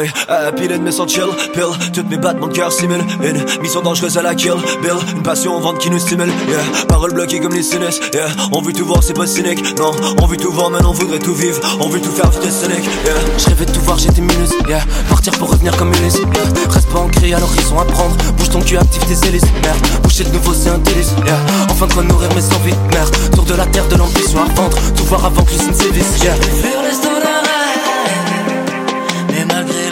Hey, 0.00 0.10
euh, 0.30 0.50
pilule 0.52 0.80
mais 0.80 0.92
sans 0.92 1.06
chill, 1.06 1.28
pill 1.52 1.64
Toutes 1.92 2.08
mes 2.08 2.16
battements 2.16 2.46
de 2.46 2.54
cœur 2.54 2.72
simulent 2.72 3.04
Une 3.22 3.44
mission 3.60 3.82
dangereuse 3.82 4.16
à 4.16 4.22
la 4.22 4.34
kill, 4.34 4.54
Bill. 4.80 4.92
Une 5.14 5.22
passion 5.22 5.54
en 5.54 5.60
vente 5.60 5.78
qui 5.78 5.90
nous 5.90 5.98
stimule, 5.98 6.30
yeah. 6.48 6.86
Paroles 6.88 7.12
bloquées 7.12 7.38
comme 7.38 7.52
les 7.52 7.62
sinus, 7.62 8.00
yeah. 8.14 8.28
On 8.52 8.62
veut 8.62 8.72
tout 8.72 8.86
voir, 8.86 9.02
c'est 9.02 9.12
pas 9.12 9.26
cynique, 9.26 9.62
non. 9.78 9.90
On 10.22 10.26
veut 10.26 10.38
tout 10.38 10.50
voir, 10.52 10.70
mais 10.70 10.82
on 10.86 10.92
voudrait 10.92 11.18
tout 11.18 11.34
vivre. 11.34 11.60
On 11.80 11.88
veut 11.88 12.00
tout 12.00 12.12
faire, 12.12 12.32
c'était 12.32 12.50
Sonic, 12.50 12.82
yeah. 13.04 13.14
Je 13.36 13.44
rêvais 13.46 13.66
de 13.66 13.72
tout 13.72 13.80
voir, 13.82 13.98
j'étais 13.98 14.22
minus, 14.22 14.52
yeah. 14.68 14.80
Partir 15.10 15.36
pour 15.38 15.50
revenir 15.50 15.76
comme 15.76 15.88
une 15.88 16.00
yeah. 16.00 16.70
Reste 16.70 16.88
pas 16.88 17.00
ancré 17.00 17.34
à 17.34 17.38
l'horizon 17.38 17.78
à 17.78 17.84
prendre 17.84 18.16
Bouge 18.38 18.48
ton 18.48 18.60
cul, 18.60 18.78
active 18.78 19.04
tes 19.04 19.28
hélices, 19.28 19.44
merde 19.62 19.78
Boucher 20.02 20.24
de 20.24 20.30
nouveau, 20.30 20.54
c'est 20.54 20.70
un 20.70 20.78
délice, 20.78 21.12
yeah. 21.26 21.36
Enfin 21.68 21.86
de 21.86 21.92
quoi 21.92 22.04
nourrir 22.04 22.30
mes 22.34 22.54
envies, 22.54 22.74
merde 22.90 23.14
Tour 23.34 23.44
de 23.44 23.54
la 23.54 23.66
terre, 23.66 23.86
de 23.88 23.96
l'ambition 23.96 24.40
à 24.40 24.54
vendre. 24.54 24.78
Tout 24.96 25.04
voir 25.04 25.26
avant 25.26 25.42
que 25.42 25.50
l'usine 25.50 25.74
sévisse, 25.74 26.22
yeah 26.22 27.19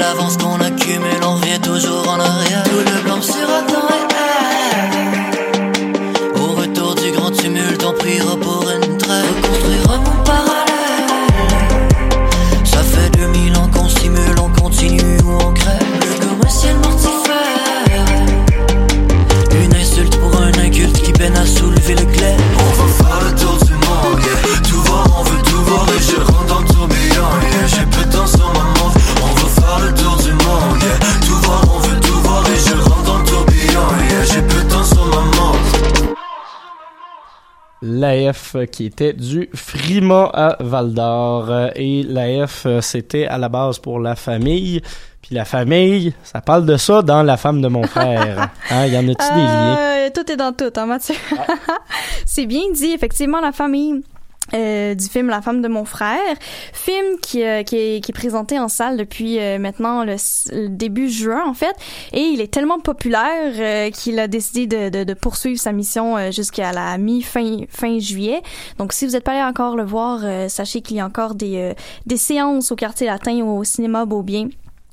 l'avance 0.08 0.36
qu'on 0.38 0.60
accumule, 0.60 1.22
on 1.22 1.34
revient 1.34 1.60
toujours 1.60 2.08
en 2.08 2.18
arrière. 2.18 2.62
Tout 2.64 2.78
le 2.78 3.02
blanc 3.02 3.20
sera 3.20 3.60
dans 3.72 3.88
Au 6.40 6.52
retour 6.54 6.94
du 6.94 7.10
grand 7.12 7.30
tumulte, 7.30 7.84
on 7.84 7.92
priera 7.92 8.36
pour 8.36 8.67
F 38.32 38.54
euh, 38.56 38.66
qui 38.66 38.86
était 38.86 39.12
du 39.12 39.48
Frima 39.54 40.30
à 40.32 40.56
Val 40.60 40.92
d'Or. 40.94 41.50
Euh, 41.50 41.68
Et 41.74 42.02
la 42.02 42.46
F, 42.46 42.66
euh, 42.66 42.80
c'était 42.80 43.26
à 43.26 43.38
la 43.38 43.48
base 43.48 43.78
pour 43.78 44.00
la 44.00 44.16
famille. 44.16 44.80
Puis 45.22 45.34
la 45.34 45.44
famille, 45.44 46.14
ça 46.22 46.40
parle 46.40 46.64
de 46.64 46.76
ça 46.76 47.02
dans 47.02 47.22
La 47.22 47.36
femme 47.36 47.60
de 47.60 47.68
mon 47.68 47.82
frère. 47.86 48.50
Hein, 48.70 48.86
y 48.86 48.96
en 48.96 49.00
a-tu 49.08 49.34
des 49.34 49.40
liens? 49.40 49.76
Euh, 49.78 50.10
tout 50.14 50.30
est 50.30 50.36
dans 50.36 50.52
tout, 50.52 50.72
hein, 50.76 50.86
Mathieu? 50.86 51.14
c'est 52.26 52.46
bien 52.46 52.62
dit, 52.74 52.92
effectivement, 52.92 53.40
la 53.40 53.52
famille. 53.52 54.02
Euh, 54.54 54.94
du 54.94 55.06
film 55.06 55.28
La 55.28 55.42
femme 55.42 55.62
de 55.62 55.68
mon 55.68 55.84
frère, 55.84 56.34
film 56.72 57.18
qui, 57.22 57.42
euh, 57.44 57.62
qui, 57.62 57.76
est, 57.76 58.04
qui 58.04 58.10
est 58.10 58.14
présenté 58.14 58.58
en 58.58 58.68
salle 58.68 58.96
depuis 58.96 59.38
euh, 59.38 59.58
maintenant 59.58 60.04
le, 60.04 60.16
le 60.52 60.68
début 60.68 61.08
juin 61.08 61.44
en 61.46 61.54
fait, 61.54 61.74
et 62.12 62.20
il 62.20 62.40
est 62.40 62.52
tellement 62.52 62.80
populaire 62.80 63.52
euh, 63.58 63.90
qu'il 63.90 64.18
a 64.18 64.28
décidé 64.28 64.66
de, 64.66 64.88
de, 64.88 65.04
de 65.04 65.14
poursuivre 65.14 65.60
sa 65.60 65.72
mission 65.72 66.16
euh, 66.16 66.30
jusqu'à 66.30 66.72
la 66.72 66.98
mi-fin 66.98 67.64
fin 67.68 67.98
juillet. 67.98 68.42
Donc 68.78 68.92
si 68.92 69.06
vous 69.06 69.12
n'êtes 69.12 69.24
pas 69.24 69.32
allé 69.32 69.42
encore 69.42 69.76
le 69.76 69.84
voir, 69.84 70.20
euh, 70.22 70.48
sachez 70.48 70.80
qu'il 70.80 70.96
y 70.96 71.00
a 71.00 71.06
encore 71.06 71.34
des, 71.34 71.74
des 72.06 72.16
séances 72.16 72.72
au 72.72 72.76
quartier 72.76 73.06
latin 73.06 73.44
au 73.44 73.64
cinéma 73.64 74.04
Beaubien 74.04 74.48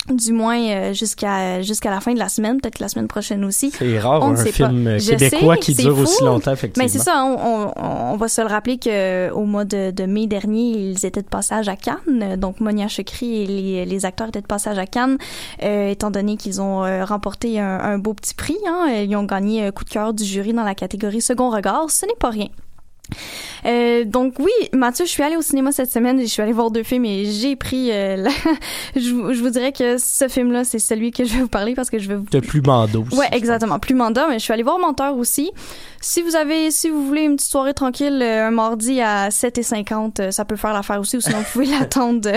du 0.10 0.34
moins 0.34 0.60
euh, 0.60 0.93
jusqu'à 0.93 1.62
jusqu'à 1.62 1.89
la 1.89 1.99
fin 1.99 2.14
de 2.14 2.20
la 2.20 2.30
semaine, 2.30 2.62
peut-être 2.62 2.80
la 2.80 2.89
semaine 2.89 3.08
prochaine 3.08 3.43
aussi. 3.43 3.72
C'est 3.72 3.99
rare 3.99 4.22
On 4.22 4.32
un 4.34 4.36
film 4.36 4.84
pas. 4.84 4.89
euh, 4.91 4.99
québécois 4.99 5.56
sais, 5.56 5.60
qui 5.62 5.74
dure 5.74 5.95
fou. 5.95 6.03
aussi 6.03 6.24
longtemps, 6.24 6.51
effectivement. 6.51 6.86
Mais 6.86 6.89
c'est 6.89 6.99
ça, 6.99 7.24
on, 7.26 7.72
on, 7.76 8.14
on 8.14 8.16
va 8.18 8.28
se 8.28 8.41
le 8.41 8.47
rappeler 8.47 8.78
que 8.78 9.32
au 9.32 9.45
mois 9.45 9.66
de, 9.66 9.91
de 9.91 10.03
mai 10.06 10.28
dernier, 10.28 10.91
ils 10.91 11.06
étaient 11.06 11.22
de 11.24 11.28
passage 11.28 11.70
à 11.70 11.76
Cannes. 11.76 12.36
Donc 12.38 12.60
Monia 12.60 12.88
Chokri 12.88 13.41
et 13.41 13.47
les, 13.47 13.86
les 13.86 14.06
acteurs 14.06 14.28
étaient 14.28 14.41
de 14.41 14.45
passage 14.47 14.78
à 14.78 14.86
Cannes, 14.86 15.18
euh, 15.64 15.89
étant 15.89 16.12
donné 16.12 16.38
qu'ils 16.38 16.62
ont 16.62 16.84
euh, 16.84 17.03
remporté 17.06 17.60
un, 17.60 17.80
un 17.80 17.97
beau 17.97 18.14
petit 18.14 18.36
prix. 18.36 18.58
Hein. 18.68 19.03
Ils 19.08 19.16
ont 19.16 19.24
gagné 19.24 19.66
un 19.66 19.72
coup 19.72 19.84
de 19.84 19.89
cœur 19.89 20.14
du 20.14 20.24
jury 20.24 20.53
dans 20.53 20.64
la 20.64 20.76
catégorie 20.76 21.22
second 21.22 21.49
regard. 21.49 21.89
Ce 21.89 22.06
n'est 22.06 22.14
pas 22.20 22.30
rien. 22.30 22.47
Euh, 23.66 24.03
donc 24.06 24.36
oui, 24.39 24.51
Mathieu, 24.74 25.06
je 25.06 25.10
suis 25.12 25.24
allée 25.24 25.38
au 25.38 25.41
cinéma 25.41 25.72
cette 25.72 25.91
semaine 25.91 26.20
et 26.20 26.24
je 26.26 26.32
suis 26.32 26.41
allée 26.41 26.51
voir 26.53 26.70
deux 26.72 26.84
films 26.84 27.06
et 27.06 27.26
j'ai 27.26 27.56
pris. 27.56 27.89
euh, 27.91 28.16
la- 28.18 28.30
je, 28.95 29.10
vous- 29.12 29.34
je 29.34 29.41
vous 29.41 29.49
dirais 29.49 29.72
que 29.72 29.97
ce 29.97 30.28
film-là, 30.28 30.64
c'est 30.64 30.80
celui 30.80 31.12
que 31.12 31.24
je 31.26 31.34
vais 31.34 31.41
vous 31.41 31.47
parler 31.47 31.74
parce 31.74 31.89
que 31.89 31.97
je 31.99 32.08
vais 32.08 32.16
vous 32.16 32.26
De 32.32 32.39
plus 32.39 32.62
bandeau. 32.62 33.06
Ouais, 33.14 33.28
exactement. 33.32 33.80
Plus 33.80 33.95
mandat, 33.95 34.28
mais 34.30 34.36
je 34.39 34.43
suis 34.43 34.53
allée 34.53 34.64
voir 34.64 34.80
Menteur 34.80 35.18
aussi. 35.18 35.51
Si 36.01 36.22
vous 36.22 36.36
avez, 36.36 36.70
si 36.70 36.89
vous 36.89 37.06
voulez 37.06 37.22
une 37.24 37.36
petite 37.38 37.49
soirée 37.49 37.74
tranquille, 37.74 38.20
euh, 38.22 38.47
un 38.47 38.51
mardi 38.51 39.01
à 39.01 39.30
7h50, 39.30 40.20
euh, 40.22 40.32
ça 40.32 40.45
peut 40.45 40.56
faire 40.56 40.74
l'affaire 40.74 40.99
aussi, 40.99 41.18
ou 41.18 41.22
sinon 41.22 41.39
vous 41.39 41.45
pouvez 41.51 41.66
l'attendre 41.80 42.30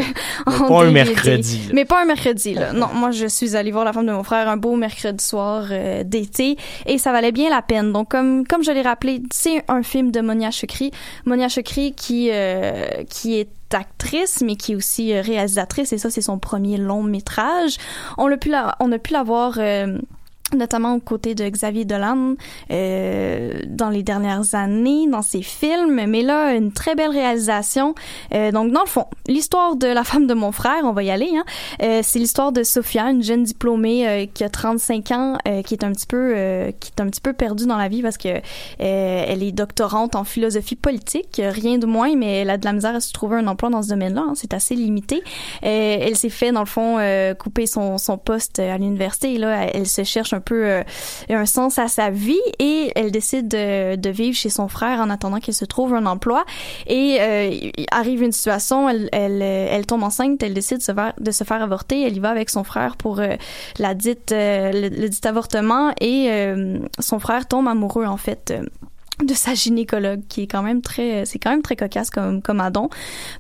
en 0.47 0.69
pas 0.69 0.85
un 0.85 0.91
mercredi, 0.91 1.59
là. 1.69 1.73
Mais 1.75 1.85
pas 1.85 2.01
un 2.03 2.07
mercredi, 2.07 2.55
là. 2.55 2.73
Non, 2.79 2.89
moi, 2.95 3.11
je 3.11 3.27
suis 3.27 3.57
allée 3.57 3.71
voir 3.73 3.85
la 3.85 3.93
femme 3.93 4.07
de 4.07 4.13
mon 4.13 4.23
frère 4.23 4.49
un 4.49 4.57
beau 4.57 4.77
mercredi 4.77 5.23
soir 5.23 5.67
euh, 5.71 6.03
d'été, 6.05 6.57
et 6.87 6.97
ça 6.99 7.13
valait 7.13 7.33
bien 7.33 7.51
la 7.51 7.61
peine. 7.61 7.93
Donc, 7.93 8.09
comme, 8.11 8.47
comme 8.47 8.63
je 8.65 8.71
l'ai 8.71 8.83
rappelé, 8.83 9.23
c'est 9.33 9.63
un 9.69 9.83
film 9.83 10.11
de 10.11 10.21
Monia 10.21 10.51
Monia 11.25 11.49
Chokri 11.49 11.95
qui, 11.95 12.31
euh, 12.33 13.05
qui 13.09 13.39
est 13.39 13.51
actrice, 13.75 14.43
mais 14.43 14.57
qui 14.57 14.73
est 14.73 14.77
aussi 14.77 15.13
euh, 15.13 15.21
réalisatrice, 15.21 15.93
et 15.93 15.99
ça, 15.99 16.11
c'est 16.11 16.23
son 16.23 16.39
premier 16.39 16.79
long 16.79 17.03
métrage. 17.03 17.77
On 18.17 18.31
a 18.33 18.37
pu 18.37 18.49
la, 18.49 18.77
on 18.81 18.91
a 18.93 18.99
pu 18.99 19.13
la 19.13 19.23
voir, 19.23 19.55
euh, 19.59 19.99
notamment 20.55 20.95
aux 20.95 21.01
côtés 21.01 21.35
de 21.35 21.49
Xavier 21.49 21.85
Dolan 21.85 22.35
euh, 22.71 23.61
dans 23.67 23.91
les 23.91 24.03
dernières 24.03 24.55
années 24.55 25.07
dans 25.09 25.23
ses 25.23 25.43
films. 25.43 26.07
Mais 26.07 26.23
là 26.23 26.55
une 26.55 26.73
très 26.73 26.95
belle 26.95 27.11
réalisation. 27.11 27.95
Euh, 28.35 28.53
donc 28.53 28.73
dans 28.73 28.83
le 28.83 28.87
fond 28.87 29.07
l'histoire 29.27 29.77
de 29.77 29.87
la 29.87 30.05
femme 30.09 30.27
de 30.27 30.35
mon 30.35 30.53
frère 30.53 30.81
on 30.85 30.93
va 30.93 31.03
y 31.03 31.11
aller 31.11 31.31
hein, 31.37 31.45
euh, 31.83 32.01
c'est 32.03 32.19
l'histoire 32.19 32.53
de 32.53 32.63
Sophia 32.63 33.11
une 33.11 33.23
jeune 33.23 33.45
diplômée 33.45 34.09
euh, 34.09 34.27
qui 34.33 34.45
a 34.45 34.49
35 34.49 35.11
ans 35.13 35.39
euh, 35.47 35.63
qui 35.63 35.75
est 35.75 35.85
un 35.85 35.93
petit 35.93 36.07
peu 36.07 36.33
euh, 36.35 36.73
qui 36.79 36.91
est 36.97 37.01
un 37.01 37.07
petit 37.07 37.21
peu 37.21 37.33
perdue 37.33 37.67
dans 37.67 37.77
la 37.77 37.89
vie 37.89 38.03
parce 38.03 38.19
que 38.19 38.29
elle 38.79 39.43
est 39.43 39.53
doctorante 39.53 40.15
en 40.15 40.25
philosophie 40.25 40.77
politique 40.77 41.41
rien 41.45 41.79
de 41.79 41.87
moins 41.87 42.15
mais 42.17 42.41
elle 42.41 42.51
a 42.51 42.57
de 42.57 42.65
la 42.65 42.73
misère 42.73 42.95
à 42.95 43.01
se 43.01 43.13
trouver 43.13 43.37
un 43.37 43.47
emploi 43.47 43.71
dans 43.71 43.83
ce 43.83 43.89
domaine-là 43.89 44.25
hein, 44.29 44.33
c'est 44.35 44.55
assez 44.55 44.75
limité. 44.75 45.23
Elle 45.63 46.17
s'est 46.17 46.29
fait 46.29 46.53
dans 46.53 46.61
le 46.61 46.67
fond 46.67 46.99
couper 47.39 47.67
son, 47.67 47.99
son 47.99 48.19
poste 48.19 48.59
à 48.59 48.79
l'université. 48.79 49.35
Et 49.35 49.39
là 49.39 49.67
elle 49.73 49.87
se 49.87 50.05
cherche 50.05 50.33
peu 50.41 50.65
euh, 50.65 50.83
un 51.29 51.47
sens 51.47 51.79
à 51.79 51.89
sa 51.89 52.11
vie 52.11 52.37
et 52.59 52.93
elle 52.95 53.11
décide 53.11 53.49
de, 53.49 53.97
de 53.97 54.11
vivre 54.11 54.37
chez 54.37 54.51
son 54.51 54.69
frère 54.69 55.01
en 55.01 55.11
attendant 55.11 55.39
qu'il 55.39 55.55
se 55.55 55.65
trouve 55.65 55.95
un 55.95 56.07
emploi. 56.07 56.45
Et 56.87 57.19
euh, 57.21 57.71
arrive 57.91 58.23
une 58.23 58.33
situation 58.33 58.89
elle, 58.89 59.09
elle, 59.13 59.43
elle 59.43 59.87
tombe 59.87 60.03
enceinte 60.03 60.43
elle 60.43 60.55
décide 60.55 60.79
de 60.79 60.83
se 60.83 60.93
faire, 60.93 61.13
de 61.19 61.31
se 61.31 61.45
faire 61.45 61.63
avorter. 61.63 62.03
Elle 62.03 62.17
y 62.17 62.21
va 62.21 62.31
avec 62.31 62.51
son 62.51 62.65
frère 62.65 62.97
pour 62.97 63.21
euh, 63.21 63.37
la 63.79 63.95
dite 63.95 64.33
euh, 64.33 64.73
le, 64.73 64.89
le 64.89 65.09
dit 65.09 65.21
avortement 65.25 65.93
et 66.01 66.29
euh, 66.31 66.79
son 66.99 67.19
frère 67.19 67.47
tombe 67.47 67.69
amoureux 67.69 68.07
en 68.07 68.17
fait 68.17 68.55
de 69.25 69.35
sa 69.35 69.53
gynécologue 69.55 70.21
qui 70.29 70.43
est 70.43 70.47
quand 70.47 70.63
même 70.63 70.81
très 70.81 71.25
c'est 71.27 71.41
quand 71.41 71.51
même 71.51 71.63
très 71.63 71.75
cocasse 71.75 72.09
comme 72.09 72.41
comme 72.41 72.61
addon. 72.61 72.89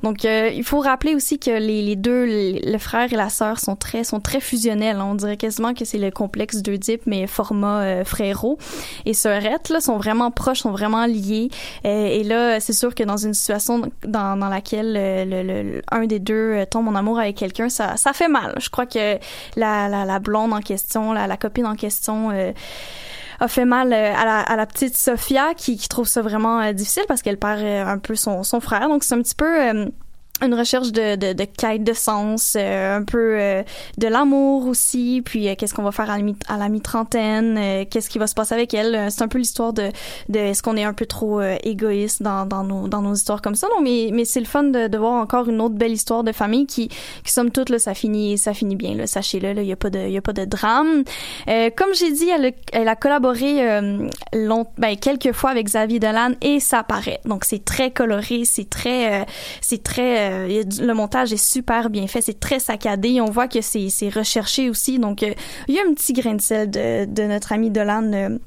Donc 0.02 0.24
euh, 0.24 0.50
il 0.52 0.64
faut 0.64 0.80
rappeler 0.80 1.14
aussi 1.14 1.38
que 1.38 1.50
les, 1.50 1.82
les 1.82 1.94
deux 1.94 2.26
le 2.26 2.78
frère 2.78 3.12
et 3.12 3.16
la 3.16 3.28
sœur 3.28 3.60
sont 3.60 3.76
très 3.76 4.02
sont 4.02 4.20
très 4.20 4.40
fusionnels. 4.40 4.98
On 5.00 5.14
dirait 5.14 5.36
quasiment 5.36 5.74
que 5.74 5.84
c'est 5.84 5.98
le 5.98 6.10
complexe 6.10 6.62
d'Oedipe 6.62 7.02
mais 7.06 7.28
format 7.28 7.82
euh, 7.82 8.04
frérot 8.04 8.58
et 9.06 9.14
sœurette 9.14 9.68
là 9.68 9.80
sont 9.80 9.98
vraiment 9.98 10.32
proches 10.32 10.60
sont 10.60 10.72
vraiment 10.72 11.06
liés. 11.06 11.48
Euh, 11.84 12.06
et 12.06 12.24
là 12.24 12.58
c'est 12.58 12.72
sûr 12.72 12.94
que 12.94 13.04
dans 13.04 13.16
une 13.16 13.34
situation 13.34 13.82
dans, 14.04 14.36
dans 14.36 14.48
laquelle 14.48 14.94
euh, 14.96 15.24
le, 15.24 15.42
le- 15.44 15.62
le- 15.62 15.82
un 15.92 16.06
des 16.06 16.18
deux 16.18 16.64
tombe 16.70 16.88
en 16.88 16.96
amour 16.96 17.20
avec 17.20 17.36
quelqu'un 17.36 17.68
ça 17.68 17.96
ça 17.96 18.12
fait 18.12 18.28
mal. 18.28 18.54
Je 18.60 18.68
crois 18.68 18.86
que 18.86 19.18
la 19.56 19.88
la, 19.88 20.04
la 20.04 20.18
blonde 20.18 20.52
en 20.52 20.60
question 20.60 21.12
la, 21.12 21.28
la 21.28 21.36
copine 21.36 21.66
en 21.66 21.76
question 21.76 22.30
a 23.40 23.48
fait 23.48 23.64
mal 23.64 23.92
euh, 23.92 24.14
à 24.14 24.24
la, 24.24 24.40
à 24.40 24.56
la 24.56 24.66
petite 24.66 24.96
Sophia 24.96 25.54
qui, 25.54 25.76
qui 25.76 25.88
trouve 25.88 26.06
ça 26.06 26.22
vraiment 26.22 26.60
euh, 26.60 26.72
difficile 26.72 27.04
parce 27.06 27.22
qu'elle 27.22 27.38
perd 27.38 27.60
euh, 27.60 27.86
un 27.86 27.98
peu 27.98 28.14
son, 28.14 28.42
son 28.42 28.60
frère. 28.60 28.88
Donc 28.88 29.04
c'est 29.04 29.14
un 29.14 29.22
petit 29.22 29.34
peu 29.34 29.90
une 30.42 30.54
recherche 30.54 30.92
de, 30.92 31.16
de, 31.16 31.32
de 31.32 31.44
quête 31.44 31.84
de 31.84 31.92
sens, 31.92 32.56
euh, 32.56 32.98
un 32.98 33.02
peu 33.02 33.38
euh, 33.40 33.62
de 33.96 34.06
l'amour 34.06 34.66
aussi, 34.66 35.22
puis 35.24 35.48
euh, 35.48 35.54
qu'est-ce 35.56 35.74
qu'on 35.74 35.82
va 35.82 35.92
faire 35.92 36.10
à 36.10 36.16
la, 36.16 36.22
mi- 36.22 36.36
à 36.48 36.56
la 36.56 36.68
mi-trentaine, 36.68 37.56
euh, 37.58 37.84
qu'est-ce 37.90 38.08
qui 38.08 38.18
va 38.18 38.26
se 38.26 38.34
passer 38.34 38.54
avec 38.54 38.72
elle. 38.74 38.94
Euh, 38.94 39.06
C'est 39.10 39.22
un 39.22 39.28
peu 39.28 39.38
l'histoire 39.38 39.72
de, 39.72 39.90
de 40.28 40.38
est-ce 40.38 40.62
qu'on 40.62 40.76
est 40.76 40.84
un 40.84 40.92
peu 40.94 41.06
trop 41.06 41.40
euh, 41.40 41.56
égoïste 41.62 42.22
dans, 42.22 42.46
dans, 42.46 42.64
nos, 42.64 42.88
dans 42.88 43.02
nos 43.02 43.14
histoires 43.14 43.42
comme 43.42 43.54
ça. 43.54 43.66
Non, 43.76 43.82
mais, 43.82 44.10
mais 44.12 44.24
c'est 44.24 44.40
le 44.40 44.46
fun 44.46 44.64
de, 44.64 44.86
de 44.88 44.98
voir 44.98 45.14
encore 45.14 45.48
une 45.48 45.60
autre 45.60 45.74
belle 45.74 45.92
histoire 45.92 46.22
de 46.24 46.32
famille 46.32 46.66
qui, 46.66 46.88
qui 46.88 47.32
somme 47.32 47.50
toute, 47.50 47.70
là, 47.70 47.78
ça 47.78 47.94
finit, 47.94 48.38
ça 48.38 48.54
finit 48.54 48.76
bien, 48.76 48.94
là, 48.94 49.06
sachez-le, 49.06 49.60
il 49.60 49.66
y 49.66 49.72
a 49.72 49.76
pas 49.76 49.90
de, 49.90 50.08
y 50.08 50.16
a 50.16 50.22
pas 50.22 50.32
de 50.32 50.44
drame. 50.44 51.04
Comme 51.46 51.94
j'ai 51.94 52.12
dit, 52.12 52.28
elle 52.28 52.52
elle 52.72 52.88
a 52.88 52.96
collaboré 52.96 53.80
long, 54.32 54.66
ben, 54.78 54.96
quelques 54.96 55.32
fois 55.32 55.50
avec 55.50 55.66
Xavier 55.66 55.98
Dolan 55.98 56.32
et 56.42 56.60
ça 56.60 56.82
paraît. 56.82 57.20
Donc 57.24 57.44
c'est 57.44 57.64
très 57.64 57.90
coloré, 57.90 58.44
c'est 58.44 58.68
très, 58.68 59.26
c'est 59.60 59.82
très, 59.82 60.27
euh, 60.28 60.62
le 60.80 60.92
montage 60.92 61.32
est 61.32 61.42
super 61.42 61.90
bien 61.90 62.06
fait, 62.06 62.20
c'est 62.20 62.40
très 62.40 62.58
saccadé. 62.58 63.20
On 63.20 63.30
voit 63.30 63.48
que 63.48 63.60
c'est, 63.60 63.88
recherché 64.08 64.70
aussi. 64.70 64.98
Donc 64.98 65.22
euh, 65.22 65.32
il 65.68 65.74
y 65.74 65.78
a 65.78 65.82
un 65.82 65.94
petit 65.94 66.12
grain 66.12 66.34
de 66.34 66.40
sel 66.40 66.70
de, 66.70 67.04
de 67.04 67.22
notre 67.22 67.52
ami 67.52 67.70
Dolan. 67.70 68.12
euh, 68.12 68.38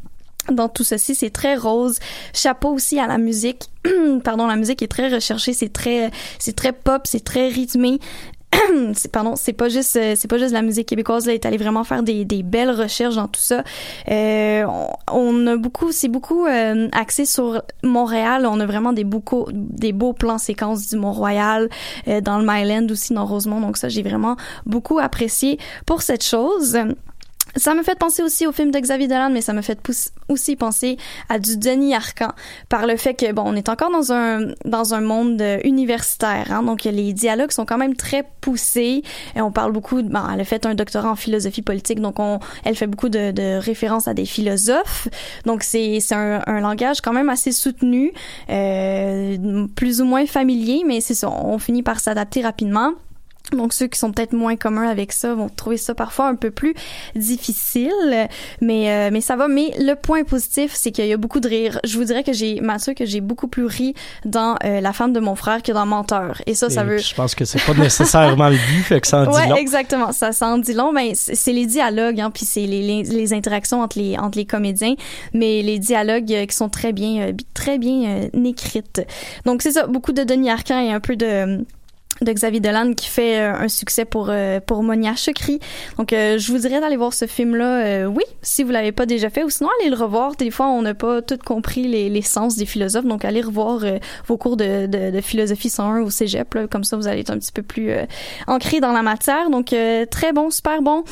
dans 0.49 0.69
tout 0.69 0.83
ceci, 0.83 1.13
c'est 1.13 1.29
très 1.29 1.55
rose. 1.55 1.99
Chapeau 2.33 2.69
aussi 2.69 2.99
à 2.99 3.07
la 3.07 3.17
musique. 3.17 3.69
Pardon, 4.23 4.47
la 4.47 4.55
musique 4.55 4.81
est 4.81 4.87
très 4.87 5.07
recherchée, 5.07 5.53
c'est 5.53 5.71
très, 5.71 6.09
c'est 6.39 6.55
très 6.55 6.73
pop, 6.73 7.03
c'est 7.05 7.23
très 7.23 7.47
rythmé. 7.47 7.99
pardon, 9.11 9.35
c'est 9.35 9.53
pas 9.53 9.69
juste 9.69 9.95
euh, 9.95 10.13
c'est 10.15 10.27
pas 10.27 10.37
juste 10.37 10.53
la 10.53 10.61
musique 10.61 10.87
québécoise 10.87 11.25
là, 11.25 11.33
est 11.33 11.45
allé 11.45 11.57
vraiment 11.57 11.83
faire 11.83 12.03
des, 12.03 12.25
belles 12.43 12.71
recherches 12.71 13.15
dans 13.15 13.27
tout 13.27 13.41
ça. 13.41 13.63
Euh, 14.09 14.65
on, 14.65 14.87
on 15.11 15.47
a 15.47 15.55
beaucoup 15.55 15.91
c'est 15.91 16.07
beaucoup 16.07 16.45
euh, 16.45 16.87
axé 16.91 17.25
sur 17.25 17.61
Montréal, 17.83 18.45
on 18.45 18.59
a 18.59 18.65
vraiment 18.65 18.93
des 18.93 19.03
beaucoup 19.03 19.47
des 19.51 19.93
beaux 19.93 20.13
plans 20.13 20.37
séquences 20.37 20.89
du 20.89 20.97
Mont-Royal 20.97 21.69
euh, 22.07 22.21
dans 22.21 22.39
le 22.39 22.45
Myland 22.45 22.87
aussi 22.89 23.13
dans 23.13 23.25
Rosemont 23.25 23.61
donc 23.61 23.77
ça 23.77 23.89
j'ai 23.89 24.03
vraiment 24.03 24.35
beaucoup 24.65 24.99
apprécié 24.99 25.59
pour 25.85 26.01
cette 26.01 26.23
chose. 26.23 26.77
Ça 27.55 27.75
me 27.75 27.83
fait 27.83 27.97
penser 27.97 28.23
aussi 28.23 28.47
au 28.47 28.51
film 28.51 28.71
de 28.71 28.79
Xavier 28.79 29.07
Dolan, 29.07 29.29
mais 29.29 29.41
ça 29.41 29.53
me 29.53 29.61
fait 29.61 29.79
aussi 30.29 30.55
penser 30.55 30.97
à 31.29 31.39
du 31.39 31.57
Denis 31.57 31.93
Arcan 31.93 32.31
par 32.69 32.87
le 32.87 32.95
fait 32.97 33.13
que 33.13 33.31
bon, 33.33 33.43
on 33.45 33.55
est 33.55 33.69
encore 33.69 33.91
dans 33.91 34.13
un 34.13 34.53
dans 34.65 34.93
un 34.93 35.01
monde 35.01 35.41
euh, 35.41 35.59
universitaire, 35.63 36.47
hein, 36.51 36.63
donc 36.63 36.83
les 36.83 37.13
dialogues 37.13 37.51
sont 37.51 37.65
quand 37.65 37.77
même 37.77 37.95
très 37.95 38.23
poussés. 38.41 39.03
Et 39.35 39.41
on 39.41 39.51
parle 39.51 39.71
beaucoup. 39.71 40.01
Bon, 40.01 40.21
elle 40.33 40.39
a 40.39 40.43
fait 40.45 40.65
un 40.65 40.75
doctorat 40.75 41.11
en 41.11 41.15
philosophie 41.15 41.61
politique, 41.61 41.99
donc 41.99 42.19
on, 42.19 42.39
elle 42.63 42.75
fait 42.75 42.87
beaucoup 42.87 43.09
de, 43.09 43.31
de 43.31 43.57
références 43.57 44.07
à 44.07 44.13
des 44.13 44.25
philosophes. 44.25 45.07
Donc 45.45 45.63
c'est 45.63 45.99
c'est 45.99 46.15
un, 46.15 46.41
un 46.47 46.61
langage 46.61 47.01
quand 47.01 47.13
même 47.13 47.29
assez 47.29 47.51
soutenu, 47.51 48.13
euh, 48.49 49.67
plus 49.75 50.01
ou 50.01 50.05
moins 50.05 50.25
familier, 50.25 50.83
mais 50.85 51.01
c'est 51.01 51.15
ça. 51.15 51.29
On 51.29 51.57
finit 51.59 51.83
par 51.83 51.99
s'adapter 51.99 52.41
rapidement. 52.41 52.93
Donc 53.51 53.73
ceux 53.73 53.87
qui 53.87 53.99
sont 53.99 54.11
peut-être 54.11 54.33
moins 54.33 54.55
communs 54.55 54.87
avec 54.87 55.11
ça 55.11 55.33
vont 55.33 55.49
trouver 55.49 55.77
ça 55.77 55.93
parfois 55.95 56.27
un 56.27 56.35
peu 56.35 56.51
plus 56.51 56.73
difficile, 57.15 58.27
mais 58.61 58.89
euh, 58.91 59.09
mais 59.11 59.21
ça 59.21 59.35
va. 59.35 59.47
Mais 59.47 59.73
le 59.79 59.95
point 59.95 60.23
positif, 60.23 60.71
c'est 60.73 60.91
qu'il 60.91 61.05
y 61.05 61.13
a 61.13 61.17
beaucoup 61.17 61.39
de 61.39 61.47
rire. 61.47 61.79
Je 61.83 61.97
vous 61.97 62.03
dirais 62.03 62.23
que 62.23 62.33
j'ai 62.33 62.61
Mathieu 62.61 62.93
que 62.93 63.05
j'ai 63.05 63.21
beaucoup 63.21 63.47
plus 63.47 63.65
ri 63.65 63.93
dans 64.25 64.55
euh, 64.63 64.81
La 64.81 64.93
femme 64.93 65.13
de 65.13 65.19
mon 65.19 65.35
frère 65.35 65.63
que 65.63 65.71
dans 65.71 65.85
Menteur. 65.85 66.41
Et 66.45 66.53
ça, 66.55 66.69
ça 66.69 66.81
Et 66.81 66.85
veut. 66.85 66.97
Je 66.97 67.13
pense 67.13 67.35
que 67.35 67.45
c'est 67.45 67.63
pas 67.65 67.73
nécessairement 67.73 68.49
le 68.49 68.55
but, 68.55 68.83
fait 68.83 69.01
que 69.01 69.07
ça 69.07 69.21
en 69.21 69.31
dit 69.31 69.37
Ouais, 69.37 69.47
long. 69.47 69.55
exactement. 69.55 70.11
Ça, 70.11 70.31
ça 70.31 70.47
en 70.47 70.57
dit 70.57 70.73
long. 70.73 70.93
Ben, 70.93 71.11
c'est 71.13 71.53
les 71.53 71.65
dialogues, 71.65 72.19
hein, 72.19 72.31
puis 72.31 72.45
c'est 72.45 72.65
les, 72.65 72.81
les, 72.81 73.03
les 73.03 73.33
interactions 73.33 73.81
entre 73.81 73.99
les 73.99 74.17
entre 74.17 74.37
les 74.37 74.45
comédiens, 74.45 74.95
mais 75.33 75.61
les 75.61 75.79
dialogues 75.79 76.31
euh, 76.33 76.45
qui 76.45 76.55
sont 76.55 76.69
très 76.69 76.93
bien, 76.93 77.21
euh, 77.21 77.33
très 77.53 77.77
bien 77.77 78.27
euh, 78.33 78.43
écrites. 78.45 79.01
Donc 79.45 79.61
c'est 79.61 79.71
ça, 79.71 79.87
beaucoup 79.87 80.11
de 80.11 80.23
Denis 80.23 80.49
Arcand 80.49 80.79
et 80.79 80.91
un 80.91 80.99
peu 80.99 81.15
de 81.15 81.65
de 82.21 82.31
Xavier 82.31 82.59
Dolan 82.59 82.93
qui 82.93 83.07
fait 83.07 83.39
euh, 83.39 83.53
un 83.53 83.67
succès 83.67 84.05
pour 84.05 84.27
euh, 84.29 84.59
pour 84.59 84.83
Monia 84.83 85.15
Chokri. 85.15 85.59
Donc 85.97 86.13
euh, 86.13 86.37
je 86.37 86.51
vous 86.51 86.59
dirais 86.59 86.79
d'aller 86.79 86.97
voir 86.97 87.13
ce 87.13 87.25
film 87.25 87.55
là 87.55 88.07
oui, 88.07 88.23
si 88.41 88.63
vous 88.63 88.71
l'avez 88.71 88.91
pas 88.91 89.05
déjà 89.05 89.29
fait 89.29 89.43
ou 89.43 89.49
sinon 89.49 89.69
allez 89.79 89.89
le 89.89 89.95
revoir. 89.95 90.35
Des 90.35 90.51
fois 90.51 90.67
on 90.67 90.81
n'a 90.81 90.93
pas 90.93 91.21
tout 91.21 91.37
compris 91.43 91.87
les, 91.87 92.09
les 92.09 92.21
sens 92.21 92.55
des 92.55 92.65
philosophes 92.65 93.05
donc 93.05 93.25
allez 93.25 93.41
revoir 93.41 93.83
euh, 93.83 93.97
vos 94.27 94.37
cours 94.37 94.57
de, 94.57 94.85
de, 94.85 95.11
de 95.11 95.21
philosophie 95.21 95.69
101 95.69 96.01
au 96.01 96.09
cégep 96.09 96.53
là, 96.53 96.67
comme 96.67 96.83
ça 96.83 96.95
vous 96.97 97.07
allez 97.07 97.21
être 97.21 97.31
un 97.31 97.37
petit 97.37 97.51
peu 97.51 97.63
plus 97.63 97.91
ancré 98.47 98.79
dans 98.79 98.91
la 98.91 99.01
matière. 99.01 99.49
Donc 99.49 99.75
très 100.09 100.33
bon, 100.33 100.49
super 100.49 100.81
bon 100.81 101.03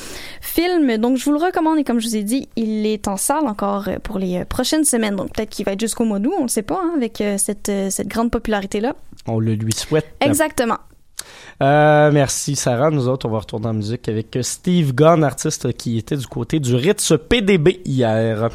film. 0.41 0.97
Donc 0.97 1.17
je 1.17 1.25
vous 1.25 1.31
le 1.31 1.37
recommande 1.37 1.79
et 1.79 1.83
comme 1.83 1.99
je 1.99 2.07
vous 2.07 2.15
ai 2.15 2.23
dit, 2.23 2.47
il 2.55 2.85
est 2.85 3.07
en 3.07 3.17
salle 3.17 3.47
encore 3.47 3.89
pour 4.03 4.19
les 4.19 4.45
prochaines 4.45 4.85
semaines. 4.85 5.15
Donc 5.15 5.33
peut-être 5.33 5.49
qu'il 5.49 5.65
va 5.65 5.73
être 5.73 5.79
jusqu'au 5.79 6.05
mois 6.05 6.19
d'août, 6.19 6.33
on 6.39 6.43
ne 6.43 6.47
sait 6.47 6.61
pas 6.61 6.79
hein, 6.83 6.93
avec 6.95 7.23
cette 7.37 7.71
cette 7.89 8.07
grande 8.07 8.31
popularité 8.31 8.79
là. 8.79 8.95
On 9.27 9.39
le 9.39 9.53
lui 9.53 9.73
souhaite. 9.73 10.05
Exactement. 10.21 10.77
Euh, 11.61 12.11
merci 12.11 12.55
Sarah. 12.55 12.89
Nous 12.89 13.07
autres, 13.07 13.27
on 13.27 13.31
va 13.31 13.39
retourner 13.39 13.67
en 13.67 13.73
musique 13.73 14.07
avec 14.07 14.37
Steve 14.41 14.93
Gunn, 14.93 15.23
artiste 15.23 15.73
qui 15.73 15.97
était 15.97 16.17
du 16.17 16.27
côté 16.27 16.59
du 16.59 16.75
Ritz 16.75 17.13
PDB 17.29 17.81
hier. 17.85 18.49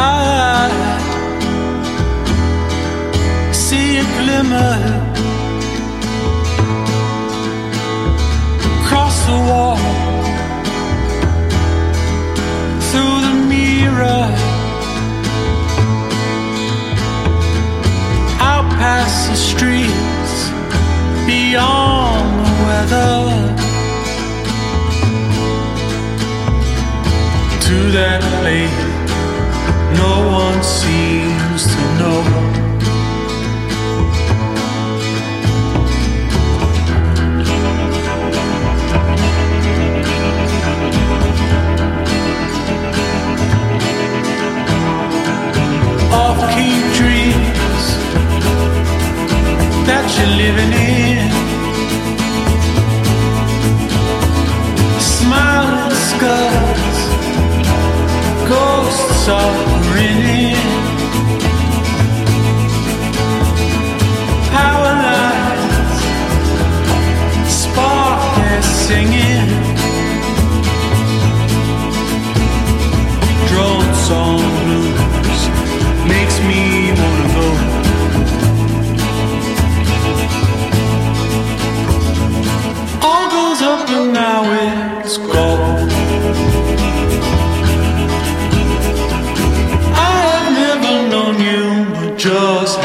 I 0.00 0.77
glimmer 4.28 4.76
across 8.78 9.16
the 9.30 9.38
wall. 9.48 9.78
Through 12.88 13.16
the 13.26 13.34
mirror. 13.52 14.26
Out 18.50 18.68
past 18.80 19.18
the 19.30 19.38
streets. 19.50 20.34
Beyond 21.30 22.28
the 22.42 22.52
weather. 22.66 23.18
To 27.66 27.76
that 27.98 28.20
place 28.40 28.88
no 30.02 30.12
one 30.42 30.62
seems 30.62 31.07
you're 50.18 50.36
living 50.44 50.72
in. 50.72 51.30
Smiling 55.00 55.96
skulls, 56.10 56.98
ghosts 58.48 59.28
are 59.28 59.54
grinning. 59.90 60.56
Power 64.50 64.92
lines, 65.06 66.00
spark 67.62 68.22
is 68.58 68.66
singing. 68.86 69.50
Drone 73.48 73.94
song 74.08 74.42
blues 74.64 75.42
makes 76.08 76.36
me 76.48 76.77
and 83.90 84.12
now 84.12 84.42
it's 85.00 85.16
gone. 85.16 85.88
I 89.94 90.14
have 90.30 90.48
never 90.52 91.08
known 91.10 91.36
you, 91.40 92.16
just 92.16 92.78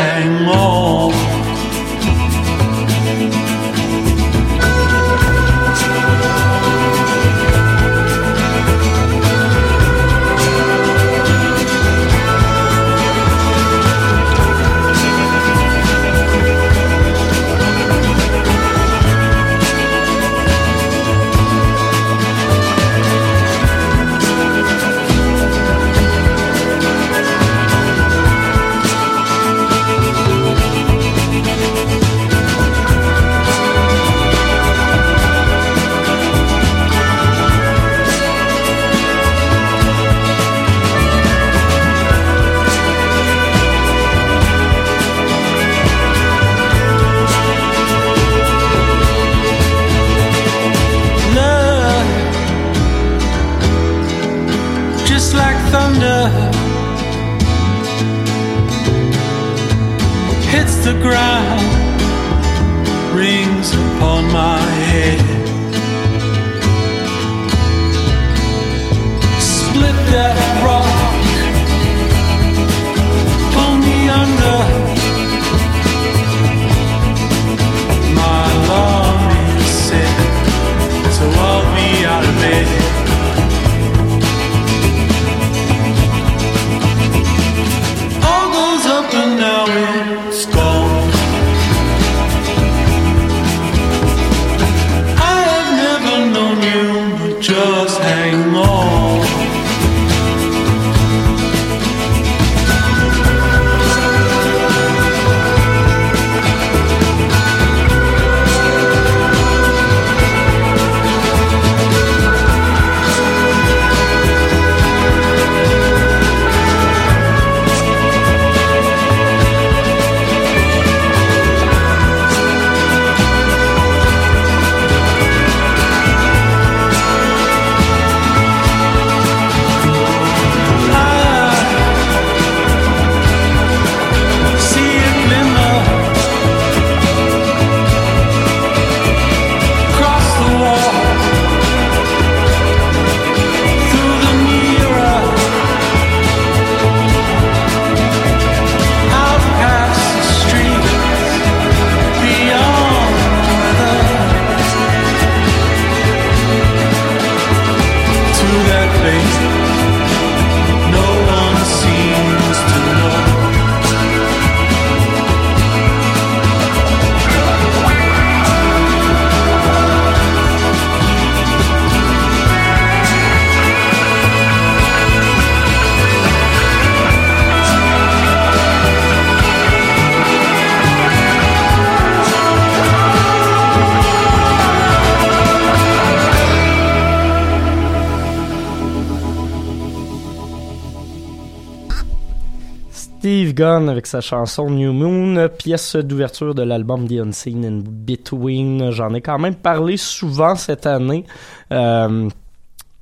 Avec 193.64 194.08
sa 194.08 194.20
chanson 194.20 194.70
New 194.70 194.92
Moon, 194.92 195.48
pièce 195.58 195.96
d'ouverture 195.96 196.54
de 196.54 196.64
l'album 196.64 197.08
The 197.08 197.14
Unseen 197.26 197.64
in 197.64 197.82
Between. 197.82 198.92
J'en 198.92 199.14
ai 199.14 199.22
quand 199.22 199.40
même 199.40 199.56
parlé 199.56 199.96
souvent 199.96 200.56
cette 200.56 200.86
année. 200.86 201.24
Euh, 201.72 202.28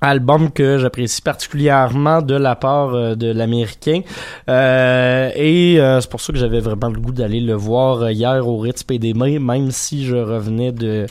album 0.01 0.51
que 0.51 0.77
j'apprécie 0.77 1.23
particulièrement 1.23 2.21
de 2.21 2.35
la 2.35 2.55
part 2.55 2.93
euh, 2.93 3.15
de 3.15 3.31
l'américain 3.31 4.01
Euh, 4.49 5.31
et 5.35 5.79
c'est 5.99 6.09
pour 6.09 6.21
ça 6.21 6.31
que 6.31 6.37
j'avais 6.37 6.59
vraiment 6.59 6.89
le 6.89 6.99
goût 6.99 7.11
d'aller 7.11 7.39
le 7.39 7.55
voir 7.55 8.11
hier 8.11 8.47
au 8.47 8.59
Ritz 8.59 8.83
PDM 8.83 9.39
même 9.39 9.71
si 9.71 10.05
je 10.05 10.15
revenais 10.15 10.71
de 10.71 11.07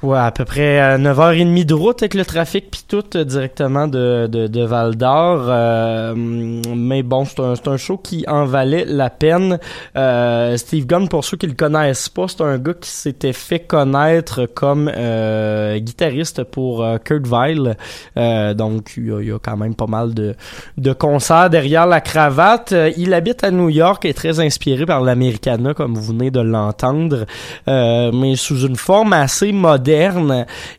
quoi 0.00 0.22
à 0.22 0.30
peu 0.30 0.44
près 0.44 0.78
à 0.78 0.96
9h30 0.98 1.66
de 1.66 1.74
route 1.74 2.02
avec 2.02 2.14
le 2.14 2.24
trafic 2.24 2.70
puis 2.70 2.84
tout 2.88 3.04
euh, 3.16 3.24
directement 3.24 3.86
de, 3.86 4.26
de, 4.28 4.46
de 4.46 4.64
Val 4.64 4.96
d'Or 4.96 5.44
Euh, 5.48 6.14
mais 6.16 7.02
bon 7.02 7.24
c'est 7.26 7.40
un, 7.40 7.54
un 7.66 7.76
show 7.76 7.98
qui 7.98 8.24
en 8.26 8.44
valait 8.46 8.84
la 8.86 9.10
peine. 9.10 9.58
Euh, 9.96 10.56
Steve 10.56 10.86
Gunn 10.86 11.08
pour 11.08 11.24
ceux 11.24 11.36
qui 11.36 11.46
le 11.46 11.52
connaissent 11.54 12.08
pas 12.08 12.26
c'est 12.28 12.40
un 12.42 12.58
gars 12.58 12.72
qui 12.80 12.88
s'était 12.90 13.34
fait 13.34 13.60
connaître 13.60 14.46
comme 14.46 14.90
euh, 14.94 15.78
guitariste 15.78 16.44
pour 16.44 16.82
euh, 16.82 16.96
Kurt 16.98 17.26
Vile 17.26 17.76
Euh, 18.16 18.54
donc 18.54 18.92
il 18.96 19.06
y, 19.08 19.12
a, 19.12 19.20
y 19.22 19.32
a 19.32 19.38
quand 19.38 19.56
même 19.58 19.74
pas 19.74 19.86
mal 19.86 20.14
de, 20.14 20.34
de 20.78 20.92
concerts 20.92 21.50
derrière 21.50 21.86
la 21.86 22.00
cravate. 22.00 22.72
Euh, 22.72 22.90
il 22.96 23.12
habite 23.12 23.44
à 23.44 23.50
New 23.50 23.68
York 23.68 24.04
et 24.04 24.10
est 24.10 24.14
très 24.14 24.40
inspiré 24.40 24.86
par 24.86 25.00
l'Americana 25.02 25.74
comme 25.74 25.94
vous 25.94 26.12
venez 26.12 26.30
de 26.30 26.40
l'entendre. 26.40 27.26
Euh, 27.68 28.10
mais 28.12 28.36
sous 28.36 28.60
une 28.66 28.76
forme 28.76 29.12
assez 29.12 29.52
moderne 29.52 29.89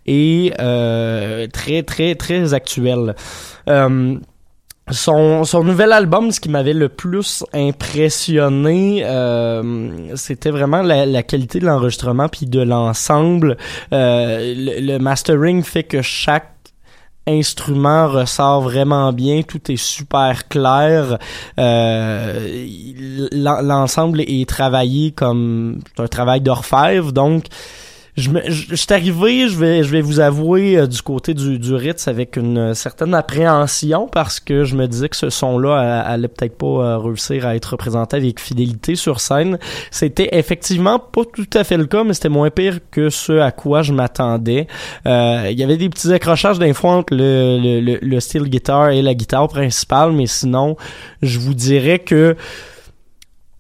et 0.06 0.54
euh, 0.60 1.48
très 1.48 1.84
très 1.84 2.16
très 2.16 2.54
actuelle. 2.54 3.16
Euh, 3.70 4.16
son, 4.90 5.46
son 5.46 5.64
nouvel 5.64 5.94
album, 5.94 6.32
ce 6.32 6.40
qui 6.40 6.50
m'avait 6.50 6.74
le 6.74 6.90
plus 6.90 7.46
impressionné, 7.54 9.04
euh, 9.06 10.16
c'était 10.16 10.50
vraiment 10.50 10.82
la, 10.82 11.24
qualité 11.24 11.60
de 11.60 11.66
l'enregistrement 11.66 12.28
puis 12.28 12.46
de 12.46 12.62
l'ensemble. 12.62 13.58
Le, 13.92 14.98
mastering 14.98 15.64
fait 15.64 15.84
que 15.84 16.02
chaque 16.02 16.50
instrument 17.28 18.08
ressort 18.08 18.62
vraiment 18.62 19.14
bien, 19.14 19.44
tout 19.44 19.72
est 19.72 19.82
super 19.82 20.50
clair. 20.50 21.20
L'ensemble 23.32 24.22
est 24.22 24.50
travaillé 24.50 25.12
comme 25.12 25.80
un 26.00 26.08
travail 26.08 26.42
d'orfèvre, 26.42 27.14
donc 27.14 27.46
je, 28.18 28.30
me, 28.30 28.42
je, 28.46 28.66
je 28.70 28.76
suis 28.76 28.94
arrivé, 28.94 29.48
je 29.48 29.58
vais, 29.58 29.84
je 29.84 29.90
vais 29.90 30.02
vous 30.02 30.20
avouer, 30.20 30.78
euh, 30.78 30.88
du 30.88 31.02
côté 31.02 31.34
du, 31.34 31.60
du 31.60 31.74
Ritz 31.74 32.08
avec 32.08 32.36
une 32.36 32.58
euh, 32.58 32.74
certaine 32.74 33.14
appréhension 33.14 34.08
parce 34.08 34.40
que 34.40 34.64
je 34.64 34.76
me 34.76 34.88
disais 34.88 35.10
que 35.10 35.16
ce 35.16 35.30
son-là 35.30 35.70
euh, 35.70 36.14
allait 36.14 36.28
peut-être 36.28 36.58
pas 36.58 36.98
réussir 36.98 37.48
à 37.48 37.56
être 37.56 37.66
représenté 37.68 38.18
avec 38.18 38.40
fidélité 38.40 38.96
sur 38.96 39.20
scène. 39.20 39.60
C'était 39.92 40.30
effectivement 40.34 41.00
pas 41.00 41.22
tout 41.26 41.50
à 41.54 41.64
fait 41.64 41.78
le 41.78 41.86
cas, 41.86 42.04
mais 42.04 42.14
c'était 42.14 42.30
moins 42.30 42.50
pire 42.50 42.80
que 42.92 43.10
ce 43.10 43.40
à 43.40 43.52
quoi 43.52 43.82
je 43.82 43.94
m'attendais. 43.94 44.68
Il 45.06 45.58
y 45.58 45.64
avait 45.64 45.78
des 45.78 45.90
petits 45.90 46.12
accrochages 46.12 46.60
d'infos 46.60 46.90
entre 46.90 47.14
le, 47.16 47.60
le, 47.62 47.80
le, 47.80 48.00
le 48.02 48.20
style 48.20 48.44
guitare 48.44 48.90
et 48.90 49.02
la 49.02 49.14
guitare 49.14 49.48
principale, 49.48 50.12
mais 50.12 50.28
sinon, 50.28 50.76
je 51.22 51.40
vous 51.40 51.54
dirais 51.54 52.00
que 52.00 52.36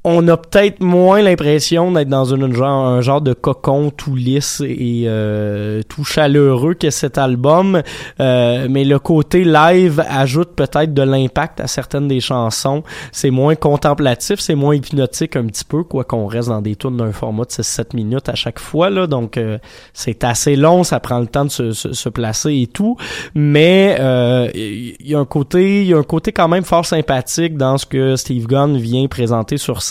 on 0.03 0.27
a 0.27 0.37
peut-être 0.37 0.81
moins 0.81 1.21
l'impression 1.21 1.91
d'être 1.91 2.09
dans 2.09 2.33
un 2.33 3.01
genre 3.01 3.21
de 3.21 3.33
cocon 3.33 3.91
tout 3.91 4.15
lisse 4.15 4.61
et 4.65 5.03
euh, 5.05 5.81
tout 5.87 6.03
chaleureux 6.03 6.73
que 6.73 6.89
cet 6.89 7.17
album, 7.17 7.81
Euh, 8.19 8.67
mais 8.69 8.83
le 8.83 8.99
côté 8.99 9.43
live 9.43 10.03
ajoute 10.07 10.51
peut-être 10.55 10.93
de 10.93 11.01
l'impact 11.01 11.59
à 11.59 11.67
certaines 11.67 12.07
des 12.07 12.19
chansons. 12.19 12.83
C'est 13.11 13.31
moins 13.31 13.55
contemplatif, 13.55 14.39
c'est 14.39 14.55
moins 14.55 14.75
hypnotique 14.75 15.35
un 15.35 15.45
petit 15.45 15.63
peu, 15.65 15.83
quoi 15.83 16.03
qu'on 16.03 16.27
reste 16.27 16.49
dans 16.49 16.61
des 16.61 16.75
tunes 16.75 16.97
d'un 16.97 17.11
format 17.11 17.43
de 17.43 17.49
6-7 17.49 17.95
minutes 17.95 18.29
à 18.29 18.35
chaque 18.35 18.59
fois, 18.59 18.89
là, 18.89 19.07
donc 19.07 19.37
euh, 19.37 19.57
c'est 19.93 20.23
assez 20.23 20.55
long, 20.55 20.83
ça 20.83 20.99
prend 20.99 21.19
le 21.19 21.27
temps 21.27 21.45
de 21.45 21.49
se, 21.49 21.71
se, 21.71 21.93
se 21.93 22.09
placer 22.09 22.61
et 22.61 22.67
tout, 22.67 22.97
mais 23.33 23.97
euh, 23.99 24.49
il 24.53 24.95
y 25.09 25.15
a 25.15 25.19
un 25.19 25.25
côté, 25.25 25.81
il 25.81 25.87
y 25.87 25.93
a 25.93 25.97
un 25.97 26.03
côté 26.03 26.31
quand 26.31 26.47
même 26.47 26.63
fort 26.63 26.85
sympathique 26.85 27.57
dans 27.57 27.77
ce 27.77 27.85
que 27.85 28.15
Steve 28.15 28.47
Gunn 28.47 28.77
vient 28.77 29.07
présenter 29.07 29.57
sur 29.57 29.81
scène. 29.81 29.90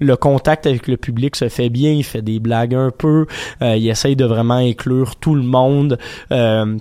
Le 0.00 0.16
contact 0.16 0.66
avec 0.66 0.86
le 0.86 0.96
public 0.96 1.36
se 1.36 1.48
fait 1.48 1.68
bien, 1.68 1.92
il 1.92 2.04
fait 2.04 2.22
des 2.22 2.40
blagues 2.40 2.74
un 2.74 2.90
peu, 2.90 3.26
euh, 3.62 3.76
il 3.76 3.88
essaye 3.88 4.16
de 4.16 4.24
vraiment 4.24 4.54
inclure 4.54 5.16
tout 5.16 5.34
le 5.34 5.42
monde. 5.42 5.98
Euh, 6.32 6.76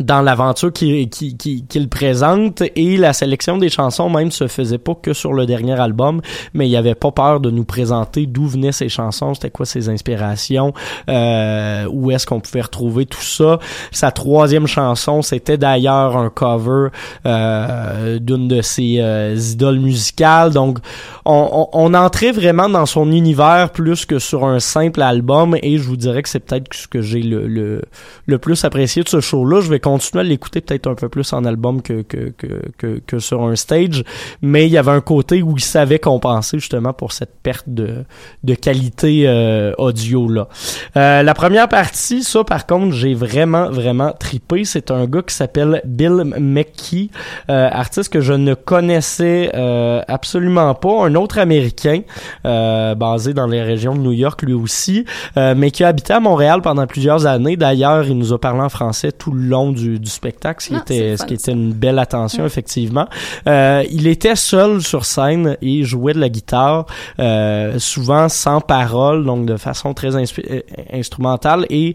dans 0.00 0.20
l'aventure 0.20 0.72
qu'il 0.72 1.08
qui, 1.08 1.36
qui, 1.36 1.64
qu'il 1.66 1.88
présente. 1.88 2.62
Et 2.74 2.96
la 2.96 3.12
sélection 3.12 3.56
des 3.56 3.68
chansons 3.68 4.10
même 4.10 4.30
se 4.30 4.46
faisait 4.46 4.78
pas 4.78 4.94
que 4.94 5.12
sur 5.12 5.32
le 5.32 5.46
dernier 5.46 5.78
album 5.78 6.20
mais 6.54 6.68
il 6.68 6.76
avait 6.76 6.94
pas 6.94 7.12
peur 7.12 7.40
de 7.40 7.50
nous 7.50 7.64
présenter 7.64 8.26
d'où 8.26 8.46
venaient 8.46 8.72
ces 8.72 8.88
chansons 8.88 9.34
c'était 9.34 9.50
quoi 9.50 9.66
ses 9.66 9.88
inspirations 9.88 10.72
euh, 11.08 11.86
où 11.90 12.10
est-ce 12.10 12.26
qu'on 12.26 12.40
pouvait 12.40 12.62
retrouver 12.62 13.06
tout 13.06 13.22
ça. 13.22 13.58
Sa 13.90 14.10
troisième 14.10 14.66
chanson 14.66 15.22
c'était 15.22 15.58
d'ailleurs 15.58 16.16
un 16.16 16.30
cover 16.30 16.88
euh, 17.24 18.18
d'une 18.18 18.48
de 18.48 18.62
ses 18.62 18.96
euh, 19.00 19.34
idoles 19.34 19.78
musicales. 19.78 20.52
Donc 20.52 20.78
on, 21.24 21.68
on, 21.72 21.86
on 21.86 21.94
entrait 21.94 22.32
vraiment 22.32 22.68
dans 22.68 22.86
son 22.86 23.10
univers 23.12 23.70
plus 23.70 24.04
que 24.04 24.18
sur 24.18 24.44
un 24.44 24.60
simple 24.60 25.02
album 25.02 25.56
et 25.62 25.78
je 25.78 25.82
vous 25.82 25.96
dirais 25.96 26.22
que 26.22 26.28
c'est 26.28 26.40
peut-être 26.40 26.72
ce 26.74 26.86
que 26.86 27.00
j'ai 27.00 27.22
le, 27.22 27.46
le, 27.46 27.82
le 28.26 28.38
plus 28.38 28.64
apprécié 28.64 29.02
de 29.02 29.08
ce 29.08 29.20
show 29.20 29.44
là 29.44 29.60
je 29.60 29.70
vais 29.70 29.80
continuer 29.86 30.22
à 30.22 30.24
l'écouter 30.24 30.60
peut-être 30.60 30.88
un 30.88 30.94
peu 30.96 31.08
plus 31.08 31.32
en 31.32 31.44
album 31.44 31.80
que, 31.80 32.02
que, 32.02 32.32
que, 32.76 33.00
que, 33.06 33.18
sur 33.20 33.44
un 33.44 33.54
stage, 33.54 34.02
mais 34.42 34.66
il 34.66 34.72
y 34.72 34.78
avait 34.78 34.90
un 34.90 35.00
côté 35.00 35.42
où 35.42 35.54
il 35.56 35.62
savait 35.62 36.00
compenser 36.00 36.58
justement 36.58 36.92
pour 36.92 37.12
cette 37.12 37.34
perte 37.42 37.68
de, 37.68 38.04
de 38.42 38.54
qualité 38.54 39.28
euh, 39.28 39.72
audio 39.78 40.28
là. 40.28 40.48
Euh, 40.96 41.22
la 41.22 41.34
première 41.34 41.68
partie, 41.68 42.24
ça 42.24 42.42
par 42.42 42.66
contre, 42.66 42.94
j'ai 42.96 43.14
vraiment, 43.14 43.70
vraiment 43.70 44.12
tripé. 44.12 44.64
C'est 44.64 44.90
un 44.90 45.06
gars 45.06 45.22
qui 45.22 45.34
s'appelle 45.34 45.80
Bill 45.84 46.24
McKee, 46.38 47.10
euh, 47.48 47.68
artiste 47.70 48.12
que 48.12 48.20
je 48.20 48.32
ne 48.32 48.54
connaissais 48.54 49.50
euh, 49.54 50.02
absolument 50.08 50.74
pas, 50.74 51.06
un 51.06 51.14
autre 51.14 51.38
américain 51.38 52.00
euh, 52.44 52.96
basé 52.96 53.34
dans 53.34 53.46
les 53.46 53.62
régions 53.62 53.94
de 53.94 54.00
New 54.00 54.12
York 54.12 54.42
lui 54.42 54.54
aussi, 54.54 55.04
mais 55.36 55.70
qui 55.70 55.84
a 55.84 55.88
habité 55.88 56.12
à 56.12 56.20
Montréal 56.20 56.60
pendant 56.60 56.86
plusieurs 56.86 57.26
années. 57.26 57.56
D'ailleurs, 57.56 58.04
il 58.06 58.18
nous 58.18 58.32
a 58.32 58.40
parlé 58.40 58.60
en 58.60 58.68
français 58.68 59.12
tout 59.12 59.32
le 59.32 59.42
long 59.42 59.75
du, 59.76 59.98
du 59.98 60.10
spectacle, 60.10 60.62
ce 60.62 60.68
qui 60.68 60.76
était, 60.76 61.16
ce 61.16 61.24
qui 61.24 61.34
était 61.34 61.52
une 61.52 61.72
belle 61.72 61.98
attention, 61.98 62.44
effectivement. 62.44 63.06
Euh, 63.46 63.84
il 63.90 64.06
était 64.06 64.36
seul 64.36 64.82
sur 64.82 65.04
scène 65.04 65.56
et 65.62 65.84
jouait 65.84 66.14
de 66.14 66.20
la 66.20 66.28
guitare, 66.28 66.86
euh, 67.18 67.78
souvent 67.78 68.28
sans 68.28 68.60
parole, 68.60 69.24
donc 69.24 69.46
de 69.46 69.56
façon 69.56 69.94
très 69.94 70.16
euh, 70.16 70.60
instrumentale 70.92 71.66
et 71.70 71.94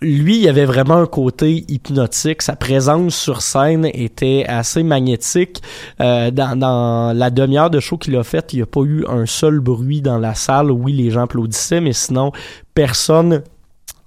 lui, 0.00 0.38
il 0.38 0.48
avait 0.48 0.64
vraiment 0.64 0.96
un 0.96 1.06
côté 1.06 1.64
hypnotique. 1.68 2.42
Sa 2.42 2.54
présence 2.54 3.16
sur 3.16 3.42
scène 3.42 3.84
était 3.86 4.44
assez 4.46 4.82
magnétique. 4.82 5.60
Euh, 6.00 6.30
dans, 6.30 6.56
dans 6.56 7.12
la 7.16 7.30
demi-heure 7.30 7.70
de 7.70 7.80
show 7.80 7.96
qu'il 7.98 8.14
a 8.16 8.22
fait, 8.22 8.52
il 8.52 8.56
n'y 8.56 8.62
a 8.62 8.66
pas 8.66 8.82
eu 8.82 9.04
un 9.08 9.26
seul 9.26 9.58
bruit 9.58 10.00
dans 10.00 10.18
la 10.18 10.34
salle. 10.34 10.70
Oui, 10.70 10.92
les 10.92 11.10
gens 11.10 11.22
applaudissaient, 11.22 11.80
mais 11.80 11.92
sinon, 11.92 12.32
personne 12.74 13.42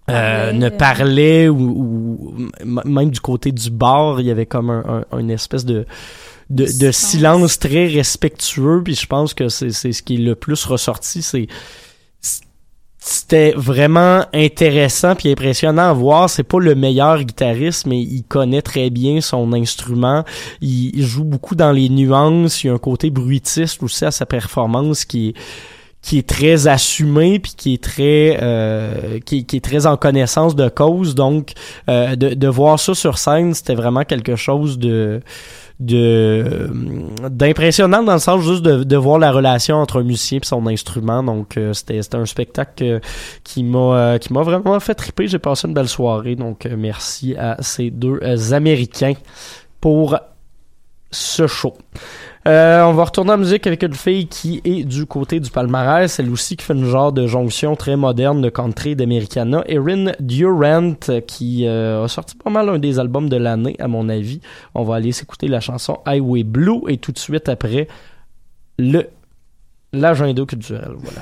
euh, 0.09 0.51
ne 0.51 0.69
parlait 0.69 1.47
ou, 1.47 1.59
ou 1.61 2.47
même 2.65 3.11
du 3.11 3.19
côté 3.19 3.51
du 3.51 3.69
bar, 3.69 4.19
il 4.19 4.27
y 4.27 4.31
avait 4.31 4.45
comme 4.47 4.69
un, 4.69 5.05
un- 5.11 5.19
une 5.19 5.31
espèce 5.31 5.65
de 5.65 5.85
de, 6.49 6.65
de 6.79 6.91
silence 6.91 7.59
très 7.59 7.87
respectueux. 7.87 8.81
Puis 8.83 8.95
je 8.95 9.05
pense 9.05 9.33
que 9.33 9.47
c'est 9.47 9.71
c'est 9.71 9.93
ce 9.93 10.01
qui 10.03 10.15
est 10.15 10.17
le 10.17 10.35
plus 10.35 10.65
ressorti, 10.65 11.21
c'est 11.21 11.47
c'était 13.03 13.53
vraiment 13.55 14.25
intéressant 14.31 15.15
puis 15.15 15.31
impressionnant 15.31 15.89
à 15.89 15.93
voir. 15.93 16.29
C'est 16.29 16.43
pas 16.43 16.59
le 16.59 16.75
meilleur 16.75 17.23
guitariste, 17.23 17.87
mais 17.87 17.99
il 17.99 18.23
connaît 18.23 18.61
très 18.61 18.91
bien 18.91 19.21
son 19.21 19.53
instrument. 19.53 20.23
Il, 20.61 20.95
il 20.95 21.03
joue 21.03 21.23
beaucoup 21.23 21.55
dans 21.55 21.71
les 21.71 21.89
nuances. 21.89 22.63
Il 22.63 22.67
y 22.67 22.69
a 22.69 22.73
un 22.73 22.77
côté 22.77 23.09
bruitiste 23.09 23.81
aussi 23.81 24.05
à 24.05 24.11
sa 24.11 24.27
performance 24.27 25.03
qui 25.05 25.29
est 25.29 25.33
qui 26.01 26.17
est 26.17 26.27
très 26.27 26.67
assumé 26.67 27.39
puis 27.39 27.53
qui 27.55 27.73
est 27.75 27.83
très 27.83 28.39
euh, 28.41 29.19
qui, 29.25 29.45
est 29.51 29.63
très 29.63 29.85
en 29.85 29.97
connaissance 29.97 30.55
de 30.55 30.69
cause. 30.69 31.15
Donc 31.15 31.51
euh, 31.89 32.15
de, 32.15 32.33
de 32.33 32.47
voir 32.47 32.79
ça 32.79 32.93
sur 32.95 33.17
scène 33.17 33.53
c'était 33.53 33.75
vraiment 33.75 34.03
quelque 34.03 34.35
chose 34.35 34.79
de 34.79 35.21
de 35.81 36.69
d'impressionnant 37.29 38.03
dans 38.03 38.13
le 38.13 38.19
sens 38.19 38.43
juste 38.43 38.61
de, 38.61 38.83
de 38.83 38.97
voir 38.97 39.17
la 39.17 39.31
relation 39.31 39.77
entre 39.77 39.99
un 39.99 40.03
musicien 40.03 40.39
et 40.41 40.45
son 40.45 40.67
instrument. 40.67 41.23
Donc 41.23 41.57
euh, 41.57 41.73
c'était 41.73 42.01
c'était 42.01 42.17
un 42.17 42.25
spectacle 42.25 42.83
euh, 42.83 42.99
qui 43.43 43.63
m'a 43.63 43.95
euh, 43.95 44.17
qui 44.19 44.31
m'a 44.31 44.43
vraiment 44.43 44.79
fait 44.79 44.93
triper. 44.93 45.27
J'ai 45.27 45.39
passé 45.39 45.67
une 45.67 45.73
belle 45.73 45.87
soirée. 45.87 46.35
Donc 46.35 46.65
euh, 46.65 46.75
merci 46.77 47.35
à 47.35 47.57
ces 47.61 47.89
deux 47.89 48.19
euh, 48.21 48.51
américains 48.53 49.13
pour 49.81 50.17
ce 51.09 51.47
show 51.47 51.73
euh, 52.47 52.81
on 52.83 52.93
va 52.93 53.03
retourner 53.03 53.33
en 53.33 53.37
musique 53.37 53.67
avec 53.67 53.83
une 53.83 53.93
fille 53.93 54.27
qui 54.27 54.61
est 54.65 54.83
du 54.83 55.05
côté 55.05 55.39
du 55.39 55.51
palmarès, 55.51 56.19
elle 56.19 56.31
aussi 56.31 56.57
qui 56.57 56.65
fait 56.65 56.73
une 56.73 56.85
genre 56.85 57.11
de 57.11 57.27
jonction 57.27 57.75
très 57.75 57.95
moderne 57.95 58.41
de 58.41 58.49
country 58.49 58.95
d'Americana. 58.95 59.63
Erin 59.67 60.13
Durant 60.19 60.95
euh, 61.09 61.21
qui 61.21 61.67
euh, 61.67 62.03
a 62.03 62.07
sorti 62.07 62.35
pas 62.35 62.49
mal 62.49 62.69
un 62.69 62.79
des 62.79 62.97
albums 62.97 63.29
de 63.29 63.37
l'année 63.37 63.75
à 63.77 63.87
mon 63.87 64.09
avis. 64.09 64.41
On 64.73 64.83
va 64.83 64.95
aller 64.95 65.11
s'écouter 65.11 65.47
la 65.47 65.59
chanson 65.59 65.99
Highway 66.05 66.43
Blue 66.43 66.81
et 66.87 66.97
tout 66.97 67.11
de 67.11 67.19
suite 67.19 67.47
après 67.47 67.87
le 68.79 69.03
l'agenda 69.93 70.43
culturel. 70.45 70.93
Voilà. 70.97 71.21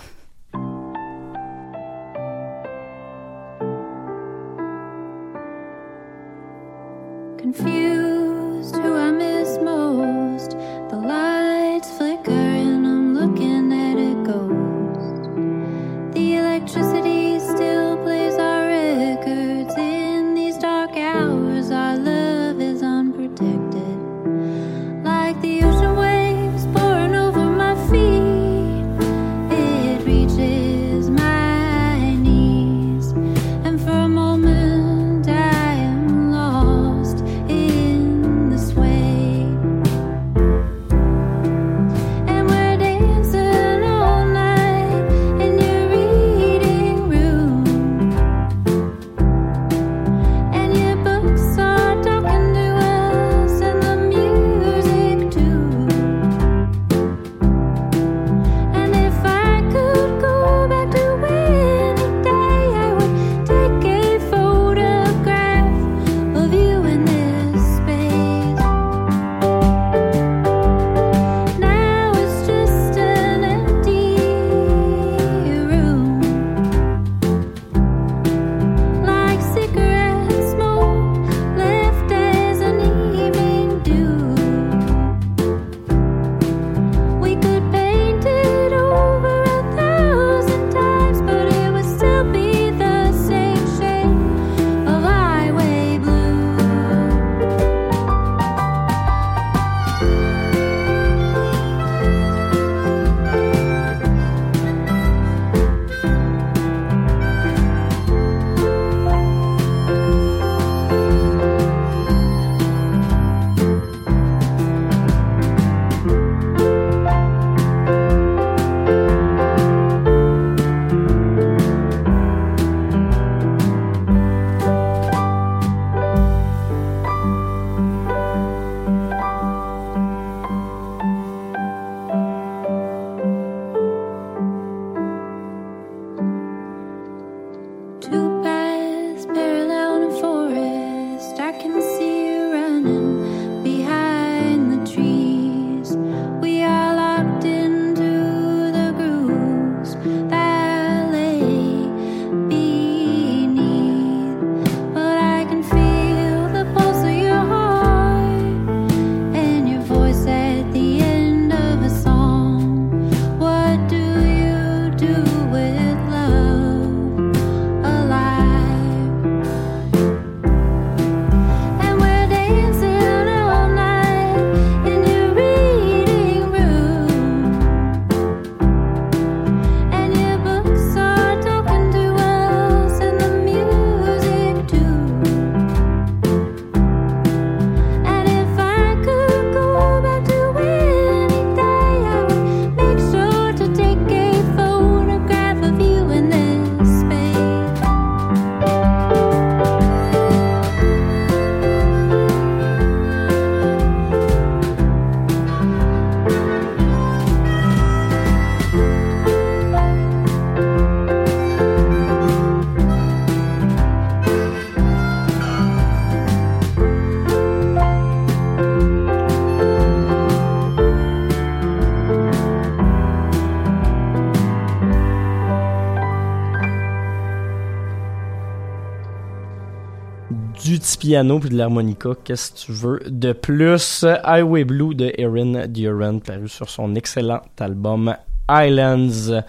piano 231.00 231.40
puis 231.40 231.50
de 231.50 231.58
l'harmonica, 231.58 232.10
qu'est-ce 232.24 232.52
que 232.52 232.58
tu 232.58 232.72
veux 232.72 233.00
de 233.08 233.34
plus? 233.34 234.06
Highway 234.24 234.66
Blue 234.66 234.94
de 234.94 235.12
Erin 235.18 235.68
Duran, 235.68 236.20
paru 236.20 236.48
sur 236.48 236.70
son 236.70 236.94
excellent 236.96 237.42
album 237.60 238.16
Islands. 238.50 239.42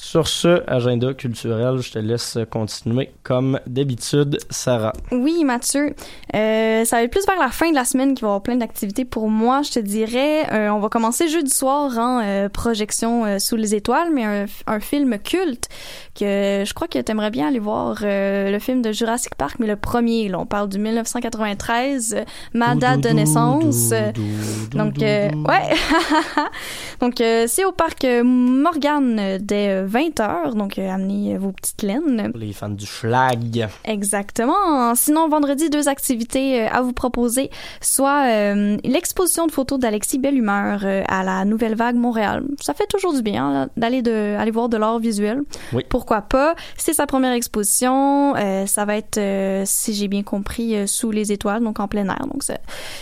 Sur 0.00 0.28
ce 0.28 0.62
agenda 0.68 1.12
culturel, 1.12 1.78
je 1.80 1.90
te 1.90 1.98
laisse 1.98 2.38
continuer 2.50 3.10
comme 3.24 3.58
d'habitude, 3.66 4.38
Sarah. 4.48 4.92
Oui, 5.10 5.42
Mathieu. 5.42 5.92
Euh, 6.36 6.84
ça 6.84 6.96
va 6.96 7.02
être 7.02 7.10
plus 7.10 7.26
vers 7.26 7.38
la 7.38 7.50
fin 7.50 7.70
de 7.70 7.74
la 7.74 7.84
semaine 7.84 8.14
qu'il 8.14 8.22
va 8.22 8.28
y 8.28 8.30
avoir 8.30 8.42
plein 8.42 8.56
d'activités 8.56 9.04
pour 9.04 9.28
moi, 9.28 9.62
je 9.62 9.72
te 9.72 9.80
dirais. 9.80 10.46
Euh, 10.52 10.68
on 10.68 10.78
va 10.78 10.88
commencer 10.88 11.26
jeudi 11.26 11.50
soir 11.50 11.98
en 11.98 12.48
projection 12.48 13.40
sous 13.40 13.56
les 13.56 13.74
étoiles, 13.74 14.10
mais 14.14 14.46
un, 14.66 14.80
film 14.80 15.18
culte 15.18 15.68
que 16.14 16.62
je 16.64 16.74
crois 16.74 16.86
que 16.86 17.00
tu 17.00 17.10
aimerais 17.10 17.30
bien 17.30 17.48
aller 17.48 17.58
voir 17.58 17.98
le 18.02 18.58
film 18.60 18.82
de 18.82 18.92
Jurassic 18.92 19.34
Park, 19.34 19.56
mais 19.58 19.66
le 19.66 19.76
premier. 19.76 20.28
Là, 20.28 20.38
on 20.38 20.46
parle 20.46 20.68
du 20.68 20.78
1993, 20.78 22.24
ma 22.54 22.76
date 22.76 23.00
de 23.00 23.08
naissance. 23.08 23.90
Donc, 24.70 24.94
ouais. 24.98 25.74
Donc, 27.00 27.14
c'est 27.18 27.64
au 27.64 27.72
parc 27.72 28.06
Morgan 28.24 29.38
des 29.40 29.87
20h, 29.88 30.54
donc 30.54 30.78
euh, 30.78 30.90
amenez 30.90 31.36
vos 31.38 31.52
petites 31.52 31.82
laines. 31.82 32.32
Les 32.34 32.52
fans 32.52 32.68
du 32.68 32.86
schlag. 32.86 33.68
Exactement. 33.84 34.94
Sinon, 34.94 35.28
vendredi, 35.28 35.70
deux 35.70 35.88
activités 35.88 36.62
euh, 36.62 36.68
à 36.70 36.82
vous 36.82 36.92
proposer. 36.92 37.50
Soit 37.80 38.26
euh, 38.26 38.76
l'exposition 38.84 39.46
de 39.46 39.52
photos 39.52 39.78
d'Alexis 39.78 40.18
Bellumeur 40.18 40.80
euh, 40.84 41.02
à 41.08 41.24
la 41.24 41.44
Nouvelle 41.44 41.74
Vague 41.74 41.96
Montréal. 41.96 42.44
Ça 42.60 42.74
fait 42.74 42.86
toujours 42.86 43.14
du 43.14 43.22
bien 43.22 43.52
là, 43.52 43.68
d'aller 43.76 44.02
de 44.02 44.36
aller 44.38 44.50
voir 44.50 44.68
de 44.68 44.76
l'art 44.76 44.98
visuel. 44.98 45.42
Oui. 45.72 45.84
Pourquoi 45.88 46.22
pas? 46.22 46.54
C'est 46.76 46.92
sa 46.92 47.06
première 47.06 47.32
exposition. 47.32 48.34
Euh, 48.36 48.66
ça 48.66 48.84
va 48.84 48.96
être, 48.96 49.18
euh, 49.18 49.62
si 49.64 49.94
j'ai 49.94 50.08
bien 50.08 50.22
compris, 50.22 50.76
euh, 50.76 50.86
sous 50.86 51.10
les 51.10 51.32
étoiles, 51.32 51.62
donc 51.62 51.80
en 51.80 51.88
plein 51.88 52.06
air. 52.06 52.26
Donc, 52.32 52.42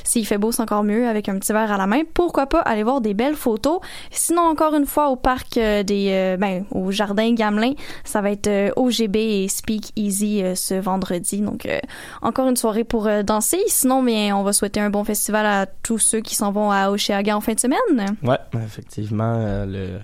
s'il 0.04 0.26
fait 0.26 0.38
beau, 0.38 0.52
c'est 0.52 0.62
encore 0.62 0.84
mieux 0.84 1.08
avec 1.08 1.28
un 1.28 1.38
petit 1.38 1.52
verre 1.52 1.72
à 1.72 1.76
la 1.76 1.86
main. 1.86 2.02
Pourquoi 2.14 2.46
pas 2.46 2.60
aller 2.60 2.82
voir 2.82 3.00
des 3.00 3.14
belles 3.14 3.34
photos? 3.34 3.80
Sinon, 4.10 4.42
encore 4.42 4.74
une 4.74 4.86
fois, 4.86 5.08
au 5.08 5.16
parc 5.16 5.56
euh, 5.56 5.82
des, 5.82 6.08
euh, 6.10 6.36
ben, 6.36 6.64
au 6.76 6.90
jardin 6.90 7.32
Gamelin, 7.32 7.72
ça 8.04 8.20
va 8.20 8.30
être 8.30 8.46
euh, 8.46 8.70
OGB 8.76 9.16
et 9.16 9.48
Speak 9.48 9.92
Easy 9.96 10.42
euh, 10.42 10.54
ce 10.54 10.74
vendredi. 10.74 11.40
Donc, 11.40 11.66
euh, 11.66 11.78
encore 12.22 12.48
une 12.48 12.56
soirée 12.56 12.84
pour 12.84 13.08
danser. 13.24 13.58
Sinon, 13.66 14.02
mais 14.02 14.32
on 14.32 14.42
va 14.42 14.52
souhaiter 14.52 14.80
un 14.80 14.90
bon 14.90 15.04
festival 15.04 15.46
à 15.46 15.66
tous 15.66 15.98
ceux 15.98 16.20
qui 16.20 16.34
s'en 16.34 16.52
vont 16.52 16.70
à 16.70 16.90
Oceaga 16.90 17.36
en 17.36 17.40
fin 17.40 17.54
de 17.54 17.60
semaine. 17.60 18.16
Ouais, 18.22 18.38
effectivement, 18.64 19.64
le, 19.66 19.98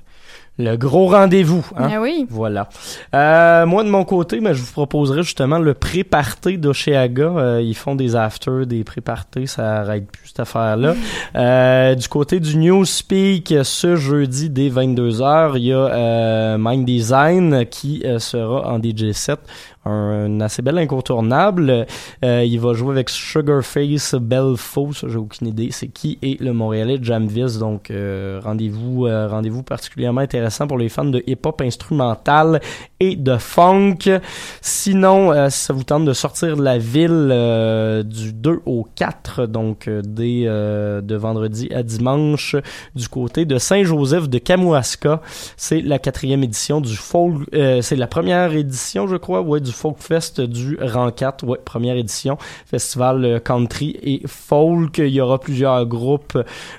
le 0.63 0.77
gros 0.77 1.09
rendez-vous. 1.09 1.65
Hein? 1.77 1.91
Ah 1.95 2.01
oui. 2.01 2.27
Voilà. 2.31 2.69
Euh, 3.15 3.67
moi, 3.67 3.85
de 3.85 3.89
mon 3.89 4.05
côté, 4.05 4.41
mais 4.41 4.55
je 4.55 4.63
vous 4.63 4.73
proposerai 4.73 5.23
justement 5.23 5.59
le 5.59 5.75
pré-party 5.75 6.59
d'Oceaga. 6.59 7.25
Euh, 7.25 7.63
ils 7.63 7.75
font 7.75 7.95
des 7.95 8.17
afters, 8.17 8.67
des 8.67 8.85
pré-parties, 8.85 9.47
ça 9.47 9.81
arrête 9.81 10.11
plus 10.11 10.29
cette 10.29 10.41
affaire-là. 10.41 10.95
Euh, 11.35 11.95
du 11.95 12.09
côté 12.09 12.41
du 12.41 12.57
Newspeak, 12.57 13.55
ce 13.63 13.97
jeudi 13.97 14.51
dès 14.51 14.69
22h, 14.69 15.53
il 15.57 15.65
y 15.65 15.73
a 15.73 16.57
Mind 16.59 16.85
Design 16.85 17.65
qui 17.67 18.05
sera 18.19 18.71
en 18.71 18.79
DJ 18.79 19.13
set. 19.13 19.41
Un, 19.85 20.41
assez 20.41 20.63
bel 20.63 20.79
incontournable. 20.79 21.87
Euh, 22.25 22.45
il 22.45 22.61
va 22.61 22.73
jouer 22.73 22.93
avec 22.93 23.11
Sugarface 23.11 24.15
Belfo, 24.15 24.93
ça 24.93 25.09
j'ai 25.09 25.17
aucune 25.17 25.49
idée 25.49 25.71
c'est 25.73 25.89
qui, 25.89 26.19
et 26.23 26.37
le 26.39 26.53
Montréalais 26.53 26.99
Jamvis. 27.03 27.59
Donc 27.59 27.91
euh, 27.91 28.41
rendez-vous 28.43 29.07
euh, 29.07 29.27
rendez-vous 29.29 29.63
particulièrement 29.63 30.21
intéressant 30.21 30.67
pour 30.67 30.79
les 30.79 30.89
fans 30.89 31.05
de 31.05 31.23
hip-hop 31.27 31.61
instrumental 31.63 32.61
et 33.03 33.17
de 33.17 33.37
funk. 33.37 34.21
Sinon, 34.61 35.33
euh, 35.33 35.51
si 35.51 35.59
ça 35.59 35.73
vous 35.73 35.83
tente 35.83 36.05
de 36.05 36.13
sortir 36.13 36.57
de 36.57 36.63
la 36.63 36.79
ville 36.79 37.31
euh, 37.33 38.05
du 38.05 38.33
2 38.33 38.61
au 38.65 38.87
4, 38.95 39.47
donc 39.47 39.89
euh, 39.89 40.03
dès 40.05 40.45
de 40.45 41.17
vendredi 41.17 41.69
à 41.75 41.83
dimanche, 41.83 42.55
du 42.95 43.09
côté 43.09 43.45
de 43.45 43.59
Saint-Joseph 43.59 44.29
de 44.29 44.39
Kamouraska, 44.39 45.21
c'est 45.57 45.81
la 45.81 45.99
quatrième 45.99 46.45
édition 46.45 46.81
du 46.81 46.95
folk, 46.95 47.49
c'est 47.53 47.97
la 47.97 48.07
première 48.07 48.53
édition, 48.53 49.07
je 49.07 49.17
crois, 49.17 49.43
ouais, 49.43 49.61
Folk 49.73 49.99
Fest 49.99 50.41
du 50.41 50.79
Rang 50.81 51.11
4, 51.11 51.45
ouais, 51.45 51.59
première 51.65 51.97
édition, 51.97 52.39
festival 52.67 53.25
euh, 53.25 53.39
country 53.41 53.99
et 54.03 54.23
folk. 54.27 54.99
Il 54.99 55.09
y 55.09 55.21
aura 55.21 55.39
plusieurs 55.41 55.85
groupes, 55.87 56.39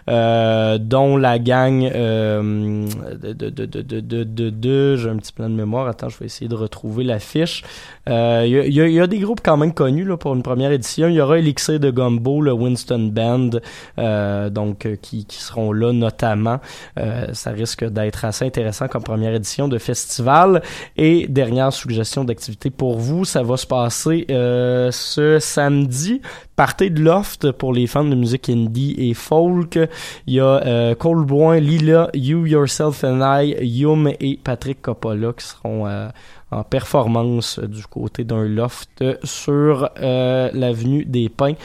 euh, 0.09 0.77
dont 0.77 1.17
la 1.17 1.39
gang 1.39 1.83
euh, 1.83 2.87
de, 3.21 3.33
de, 3.33 3.49
de, 3.49 3.81
de, 3.81 4.23
de, 4.23 4.49
de, 4.49 4.95
j'ai 4.95 5.09
un 5.09 5.17
petit 5.17 5.33
plan 5.33 5.49
de 5.49 5.55
mémoire, 5.55 5.87
attends, 5.87 6.09
je 6.09 6.17
vais 6.19 6.25
essayer 6.25 6.47
de 6.47 6.55
retrouver 6.55 7.03
la 7.03 7.19
fiche. 7.19 7.63
Euh, 8.09 8.43
Il 8.45 8.51
y, 8.51 8.59
a, 8.59 8.65
il 8.65 8.73
y 8.73 8.93
il 8.93 8.97
y 8.97 8.99
a 8.99 9.07
des 9.07 9.19
groupes 9.19 9.41
quand 9.43 9.57
même 9.57 9.73
connus 9.73 10.03
là, 10.05 10.17
pour 10.17 10.35
une 10.35 10.43
première 10.43 10.71
édition. 10.71 11.07
Il 11.07 11.15
y 11.15 11.21
aura 11.21 11.39
Elixir 11.39 11.79
de 11.79 11.89
Gumbo, 11.89 12.41
le 12.41 12.53
Winston 12.53 13.09
Band, 13.11 13.49
euh, 13.97 14.49
donc 14.51 14.85
euh, 14.85 14.95
qui, 15.01 15.25
qui 15.25 15.37
seront 15.37 15.71
là 15.71 15.91
notamment. 15.91 16.59
Euh, 16.99 17.33
ça 17.33 17.49
risque 17.49 17.83
d'être 17.83 18.23
assez 18.23 18.45
intéressant 18.45 18.87
comme 18.87 19.01
première 19.01 19.33
édition 19.33 19.67
de 19.67 19.79
festival. 19.79 20.61
Et 20.95 21.27
dernière 21.27 21.73
suggestion 21.73 22.23
d'activité 22.23 22.69
pour 22.69 22.82
vous, 22.91 23.25
ça 23.25 23.41
va 23.43 23.57
se 23.57 23.65
passer 23.65 24.25
euh, 24.29 24.91
ce 24.91 25.39
samedi. 25.39 26.21
Partez 26.55 26.89
de 26.89 27.01
Loft 27.01 27.51
pour 27.51 27.73
les 27.73 27.87
fans 27.87 28.03
de 28.03 28.15
musique 28.15 28.49
indie 28.49 28.95
et 28.97 29.13
folk. 29.13 29.79
Il 30.27 30.33
y 30.33 30.39
a 30.39 30.61
euh, 30.65 30.95
Coldboy, 30.95 31.61
Lila, 31.61 32.09
You, 32.13 32.45
Yourself 32.45 33.03
and 33.03 33.21
I, 33.21 33.55
Yum 33.61 34.11
et 34.19 34.39
Patrick 34.43 34.81
Coppola 34.81 35.33
qui 35.33 35.45
seront 35.45 35.87
euh, 35.87 36.09
en 36.51 36.63
performance 36.63 37.59
du 37.59 37.83
côté 37.87 38.23
d'un 38.23 38.45
loft 38.45 39.03
sur 39.23 39.89
l'avenue 39.95 41.05
des 41.05 41.29
Pins. 41.29 41.55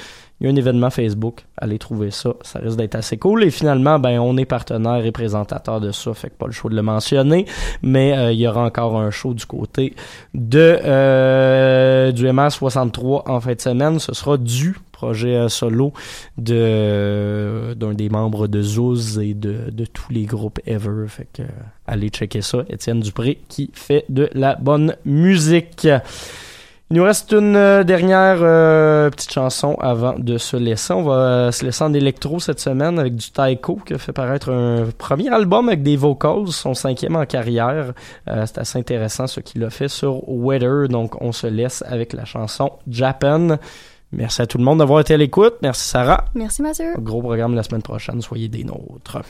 Il 0.41 0.47
y 0.47 0.51
a 0.51 0.53
un 0.53 0.57
événement 0.57 0.91
Facebook, 0.91 1.45
allez 1.57 1.79
trouver 1.79 2.11
ça, 2.11 2.35
ça 2.43 2.61
risque 2.61 2.77
d'être 2.77 2.95
assez 2.95 3.17
cool. 3.17 3.43
Et 3.45 3.51
finalement, 3.51 3.99
ben 3.99 4.19
on 4.21 4.37
est 4.37 4.45
partenaire 4.45 5.05
et 5.05 5.11
présentateur 5.11 5.81
de 5.81 5.91
ça, 5.91 6.15
fait 6.15 6.31
que 6.31 6.35
pas 6.35 6.47
le 6.47 6.53
choix 6.53 6.71
de 6.71 6.77
le 6.77 6.83
mentionner. 6.83 7.47
Mais 7.83 8.17
euh, 8.17 8.33
il 8.33 8.39
y 8.39 8.47
aura 8.47 8.65
encore 8.65 8.99
un 8.99 9.11
show 9.11 9.35
du 9.35 9.47
côté 9.47 9.95
de 10.35 10.79
euh, 10.85 12.13
du 12.13 12.25
MR63 12.27 13.29
en 13.29 13.41
fin 13.41 13.55
de 13.55 13.61
semaine. 13.61 13.99
Ce 13.99 14.15
sera 14.15 14.37
du 14.37 14.77
projet 14.99 15.37
euh, 15.37 15.49
solo 15.49 15.93
de 16.37 17.75
d'un 17.75 17.95
des 17.95 18.09
membres 18.09 18.49
de 18.49 18.61
Zouz 18.63 19.19
et 19.21 19.33
de, 19.35 19.71
de 19.71 19.85
tous 19.85 20.13
les 20.13 20.25
groupes 20.25 20.59
ever. 20.67 21.07
Fait 21.07 21.29
que 21.33 21.43
euh, 21.43 21.47
allez 21.87 22.09
checker 22.09 22.43
ça. 22.43 22.65
Étienne 22.69 23.01
Dupré 23.01 23.41
qui 23.49 23.71
fait 23.73 24.05
de 24.09 24.29
la 24.35 24.57
bonne 24.57 24.97
musique. 25.05 25.87
Il 26.91 26.97
nous 26.97 27.05
reste 27.05 27.33
une 27.33 27.55
euh, 27.55 27.85
dernière 27.85 28.39
euh, 28.41 29.11
petite 29.11 29.31
chanson 29.31 29.75
avant 29.75 30.19
de 30.19 30.39
se 30.39 30.57
laisser. 30.57 30.95
On 30.95 31.03
va 31.03 31.13
euh, 31.13 31.53
se 31.53 31.63
laisser 31.63 31.85
en 31.85 31.93
électro 31.93 32.41
cette 32.41 32.61
semaine 32.61 32.99
avec 32.99 33.15
du 33.15 33.31
Taiko 33.31 33.77
qui 33.85 33.93
a 33.93 33.99
fait 33.99 34.15
paraître 34.15 34.51
un 34.51 34.87
premier 34.97 35.29
album 35.29 35.69
avec 35.69 35.83
des 35.83 35.97
vocals, 35.97 36.49
son 36.49 36.73
cinquième 36.73 37.17
en 37.17 37.27
carrière. 37.27 37.93
Euh, 38.29 38.47
C'est 38.47 38.57
assez 38.57 38.79
intéressant 38.79 39.27
ce 39.27 39.41
qu'il 39.41 39.63
a 39.65 39.71
fait 39.71 39.89
sur 39.89 40.27
Weather. 40.27 40.89
Donc 40.89 41.21
on 41.21 41.33
se 41.33 41.47
laisse 41.47 41.85
avec 41.87 42.15
la 42.15 42.25
chanson 42.25 42.73
Japan. 42.89 43.59
Merci 44.11 44.41
à 44.41 44.47
tout 44.47 44.57
le 44.57 44.65
monde 44.65 44.79
d'avoir 44.79 45.01
été 45.01 45.13
à 45.13 45.19
l'écoute. 45.19 45.57
Merci 45.61 45.87
Sarah. 45.91 46.25
Merci 46.35 46.63
Mathieu. 46.63 46.95
Gros 46.99 47.21
programme 47.21 47.55
la 47.55 47.65
semaine 47.65 47.83
prochaine. 47.83 48.23
Soyez 48.23 48.49
des 48.49 48.65
nôtres. 48.65 49.21